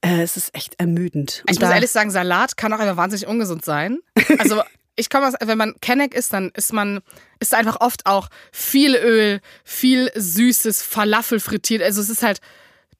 äh, 0.00 0.22
es 0.22 0.36
ist 0.36 0.54
echt 0.54 0.78
ermüdend. 0.78 1.42
Und 1.46 1.52
ich 1.52 1.60
muss 1.60 1.70
ehrlich 1.70 1.90
sagen, 1.90 2.10
Salat 2.10 2.56
kann 2.56 2.72
auch 2.72 2.78
einfach 2.78 2.96
wahnsinnig 2.96 3.26
ungesund 3.26 3.64
sein. 3.64 3.98
Also 4.38 4.62
ich 4.96 5.10
komme 5.10 5.28
aus, 5.28 5.34
wenn 5.40 5.58
man 5.58 5.74
Kenneck 5.80 6.14
isst, 6.14 6.32
dann 6.32 6.50
ist 6.54 6.72
man, 6.72 7.00
ist 7.38 7.54
einfach 7.54 7.80
oft 7.80 8.06
auch 8.06 8.28
viel 8.50 8.94
Öl, 8.96 9.40
viel 9.62 10.10
Süßes, 10.14 10.82
Falafel 10.82 11.38
frittiert. 11.38 11.82
Also 11.82 12.00
es 12.00 12.08
ist 12.08 12.22
halt, 12.22 12.40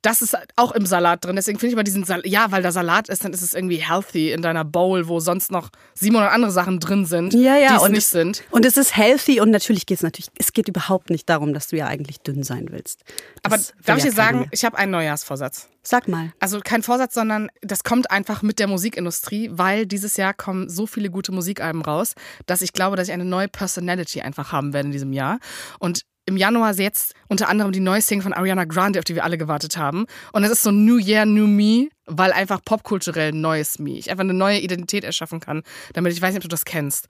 das 0.02 0.22
ist 0.22 0.36
auch 0.56 0.72
im 0.72 0.86
Salat 0.86 1.24
drin. 1.24 1.36
Deswegen 1.36 1.58
finde 1.58 1.68
ich 1.68 1.72
immer 1.74 1.84
diesen 1.84 2.04
Salat, 2.04 2.26
ja, 2.26 2.50
weil 2.50 2.62
da 2.62 2.72
Salat 2.72 3.08
ist, 3.08 3.24
dann 3.24 3.32
ist 3.32 3.42
es 3.42 3.54
irgendwie 3.54 3.76
healthy 3.76 4.32
in 4.32 4.42
deiner 4.42 4.64
Bowl, 4.64 5.08
wo 5.08 5.20
sonst 5.20 5.50
noch 5.50 5.70
700 5.94 6.32
andere 6.32 6.52
Sachen 6.52 6.80
drin 6.80 7.06
sind, 7.06 7.34
ja, 7.34 7.56
ja, 7.56 7.78
die 7.78 7.84
es 7.84 7.90
nicht 7.90 8.06
sind. 8.06 8.44
Und 8.50 8.64
es 8.64 8.76
ist 8.76 8.96
healthy 8.96 9.40
und 9.40 9.50
natürlich 9.50 9.86
geht 9.86 9.98
es 9.98 10.02
natürlich, 10.02 10.30
es 10.38 10.52
geht 10.52 10.68
überhaupt 10.68 11.10
nicht 11.10 11.28
darum, 11.28 11.54
dass 11.54 11.68
du 11.68 11.76
ja 11.76 11.86
eigentlich 11.86 12.20
dünn 12.20 12.42
sein 12.42 12.68
willst. 12.70 13.02
Das 13.42 13.52
Aber 13.52 13.62
darf 13.84 13.98
ich 13.98 14.04
dir 14.04 14.12
sagen, 14.12 14.48
ich 14.50 14.64
habe 14.64 14.76
einen 14.78 14.92
Neujahrsvorsatz. 14.92 15.68
Sag 15.82 16.08
mal. 16.08 16.32
Also 16.40 16.60
kein 16.64 16.82
Vorsatz, 16.82 17.14
sondern 17.14 17.48
das 17.62 17.84
kommt 17.84 18.10
einfach 18.10 18.42
mit 18.42 18.58
der 18.58 18.66
Musikindustrie, 18.66 19.50
weil 19.52 19.86
dieses 19.86 20.16
Jahr 20.16 20.34
kommen 20.34 20.68
so 20.68 20.86
viele 20.88 21.10
gute 21.10 21.30
Musikalben 21.30 21.80
raus, 21.80 22.14
dass 22.46 22.60
ich 22.60 22.72
glaube, 22.72 22.96
dass 22.96 23.06
ich 23.06 23.14
eine 23.14 23.24
neue 23.24 23.46
Personality 23.46 24.20
einfach 24.20 24.50
haben 24.50 24.72
werde 24.72 24.86
in 24.86 24.92
diesem 24.92 25.12
Jahr. 25.12 25.38
Und 25.78 26.02
im 26.26 26.36
Januar 26.36 26.74
jetzt 26.74 27.14
unter 27.28 27.48
anderem 27.48 27.72
die 27.72 27.80
neue 27.80 28.02
Single 28.02 28.24
von 28.24 28.32
Ariana 28.32 28.64
Grande, 28.64 28.98
auf 28.98 29.04
die 29.04 29.14
wir 29.14 29.24
alle 29.24 29.38
gewartet 29.38 29.76
haben. 29.76 30.06
Und 30.32 30.44
es 30.44 30.50
ist 30.50 30.62
so 30.62 30.70
New 30.70 30.98
Year, 30.98 31.24
New 31.24 31.46
Me, 31.46 31.88
weil 32.06 32.32
einfach 32.32 32.60
popkulturell 32.64 33.32
neues 33.32 33.78
Me. 33.78 33.98
Ich 33.98 34.10
einfach 34.10 34.24
eine 34.24 34.34
neue 34.34 34.58
Identität 34.58 35.04
erschaffen 35.04 35.40
kann, 35.40 35.62
damit 35.94 36.12
ich 36.12 36.20
weiß 36.20 36.34
nicht, 36.34 36.38
ob 36.38 36.42
du 36.42 36.48
das 36.48 36.64
kennst. 36.64 37.08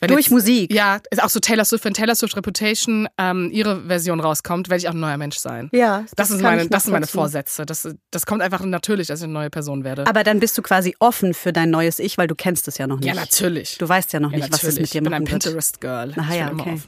Wenn 0.00 0.08
Durch 0.08 0.26
jetzt, 0.26 0.30
Musik. 0.30 0.72
Ja, 0.72 1.00
ist 1.10 1.22
auch 1.22 1.28
so 1.28 1.40
Taylor 1.40 1.64
Swift, 1.64 1.84
wenn 1.84 1.94
Taylor 1.94 2.14
Swift 2.14 2.36
Reputation 2.36 3.08
ähm, 3.18 3.50
ihre 3.50 3.82
Version 3.86 4.20
rauskommt, 4.20 4.68
werde 4.68 4.80
ich 4.80 4.88
auch 4.88 4.92
ein 4.92 5.00
neuer 5.00 5.16
Mensch 5.16 5.38
sein. 5.38 5.68
Ja, 5.72 6.02
das, 6.02 6.10
das 6.12 6.30
ist 6.30 6.40
meine, 6.40 6.68
das 6.68 6.84
sind 6.84 6.92
meine 6.92 7.08
Vorsätze. 7.08 7.66
Das, 7.66 7.88
das 8.12 8.26
kommt 8.26 8.40
einfach 8.40 8.64
natürlich, 8.64 9.08
dass 9.08 9.20
ich 9.20 9.24
eine 9.24 9.32
neue 9.32 9.50
Person 9.50 9.82
werde. 9.82 10.06
Aber 10.06 10.22
dann 10.22 10.38
bist 10.38 10.56
du 10.56 10.62
quasi 10.62 10.94
offen 11.00 11.34
für 11.34 11.52
dein 11.52 11.70
neues 11.70 11.98
Ich, 11.98 12.16
weil 12.16 12.28
du 12.28 12.36
kennst 12.36 12.68
es 12.68 12.78
ja 12.78 12.86
noch 12.86 13.00
nicht. 13.00 13.08
Ja, 13.08 13.14
natürlich. 13.14 13.76
Du 13.78 13.88
weißt 13.88 14.12
ja 14.12 14.20
noch 14.20 14.30
ja, 14.30 14.38
nicht, 14.38 14.50
natürlich. 14.52 14.62
was 14.62 14.74
es 14.74 14.80
mit 14.80 14.94
dir 14.94 15.04
wird. 15.04 15.06
Ich 15.06 15.10
bin 15.10 15.14
ein 15.14 15.24
Pinterest-Girl. 15.24 16.14
Aha, 16.16 16.34
ja, 16.34 16.52
okay. 16.52 16.80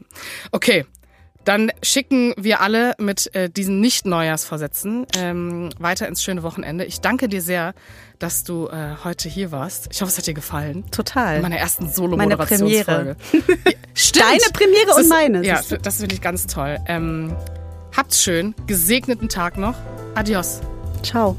Okay, 0.52 0.86
dann 1.44 1.70
schicken 1.82 2.34
wir 2.36 2.60
alle 2.60 2.94
mit 2.98 3.34
äh, 3.34 3.48
diesen 3.48 3.80
Nicht-Neujahrsvorsätzen 3.80 5.06
ähm, 5.16 5.70
weiter 5.78 6.06
ins 6.06 6.22
schöne 6.22 6.42
Wochenende. 6.42 6.84
Ich 6.84 7.00
danke 7.00 7.28
dir 7.28 7.40
sehr, 7.40 7.74
dass 8.18 8.44
du 8.44 8.68
äh, 8.68 8.96
heute 9.02 9.28
hier 9.28 9.50
warst. 9.50 9.88
Ich 9.90 10.02
hoffe, 10.02 10.10
es 10.10 10.18
hat 10.18 10.26
dir 10.26 10.34
gefallen. 10.34 10.84
Total. 10.90 11.36
In 11.36 11.42
meiner 11.42 11.58
ersten 11.58 11.88
Solo-Moderationsfolge. 11.88 13.16
Stimmt. 13.94 14.26
Deine 14.26 14.52
Premiere 14.52 14.94
und 14.94 15.08
meine. 15.08 15.44
Ja, 15.44 15.60
das 15.82 15.98
finde 15.98 16.14
ich 16.14 16.20
ganz 16.20 16.46
toll. 16.46 16.78
Ähm, 16.86 17.34
habt's 17.96 18.22
schön. 18.22 18.54
Gesegneten 18.66 19.28
Tag 19.28 19.56
noch. 19.56 19.76
Adios. 20.14 20.60
Ciao. 21.02 21.36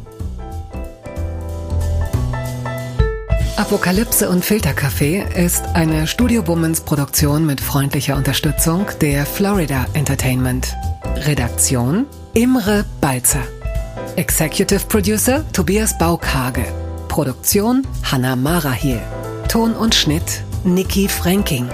Apokalypse 3.62 4.28
und 4.28 4.43
Filterkaffee 4.43 5.24
ist 5.36 5.64
eine 5.76 6.07
Studio 6.07 6.41
Bummens 6.41 6.82
Produktion 6.82 7.45
mit 7.45 7.62
freundlicher 7.62 8.18
Unterstützung 8.18 8.88
der 9.01 9.24
Florida 9.24 9.86
Entertainment. 9.93 10.76
Redaktion 11.28 12.07
Imre 12.34 12.86
Balzer. 13.01 13.43
Executive 14.16 14.88
Producer 14.88 15.45
Tobias 15.53 15.95
Baukage. 15.95 16.66
Produktion 17.07 17.86
Hanna 18.01 18.36
Marahiel. 18.36 18.99
Ton 19.47 19.74
und 19.74 19.93
Schnitt 19.93 20.41
Niki 20.64 21.07
Franking. 21.07 21.70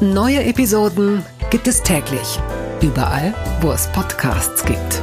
Neue 0.00 0.42
Episoden 0.42 1.24
gibt 1.50 1.68
es 1.68 1.84
täglich. 1.84 2.40
Überall, 2.82 3.32
wo 3.60 3.70
es 3.70 3.86
Podcasts 3.92 4.64
gibt. 4.64 5.00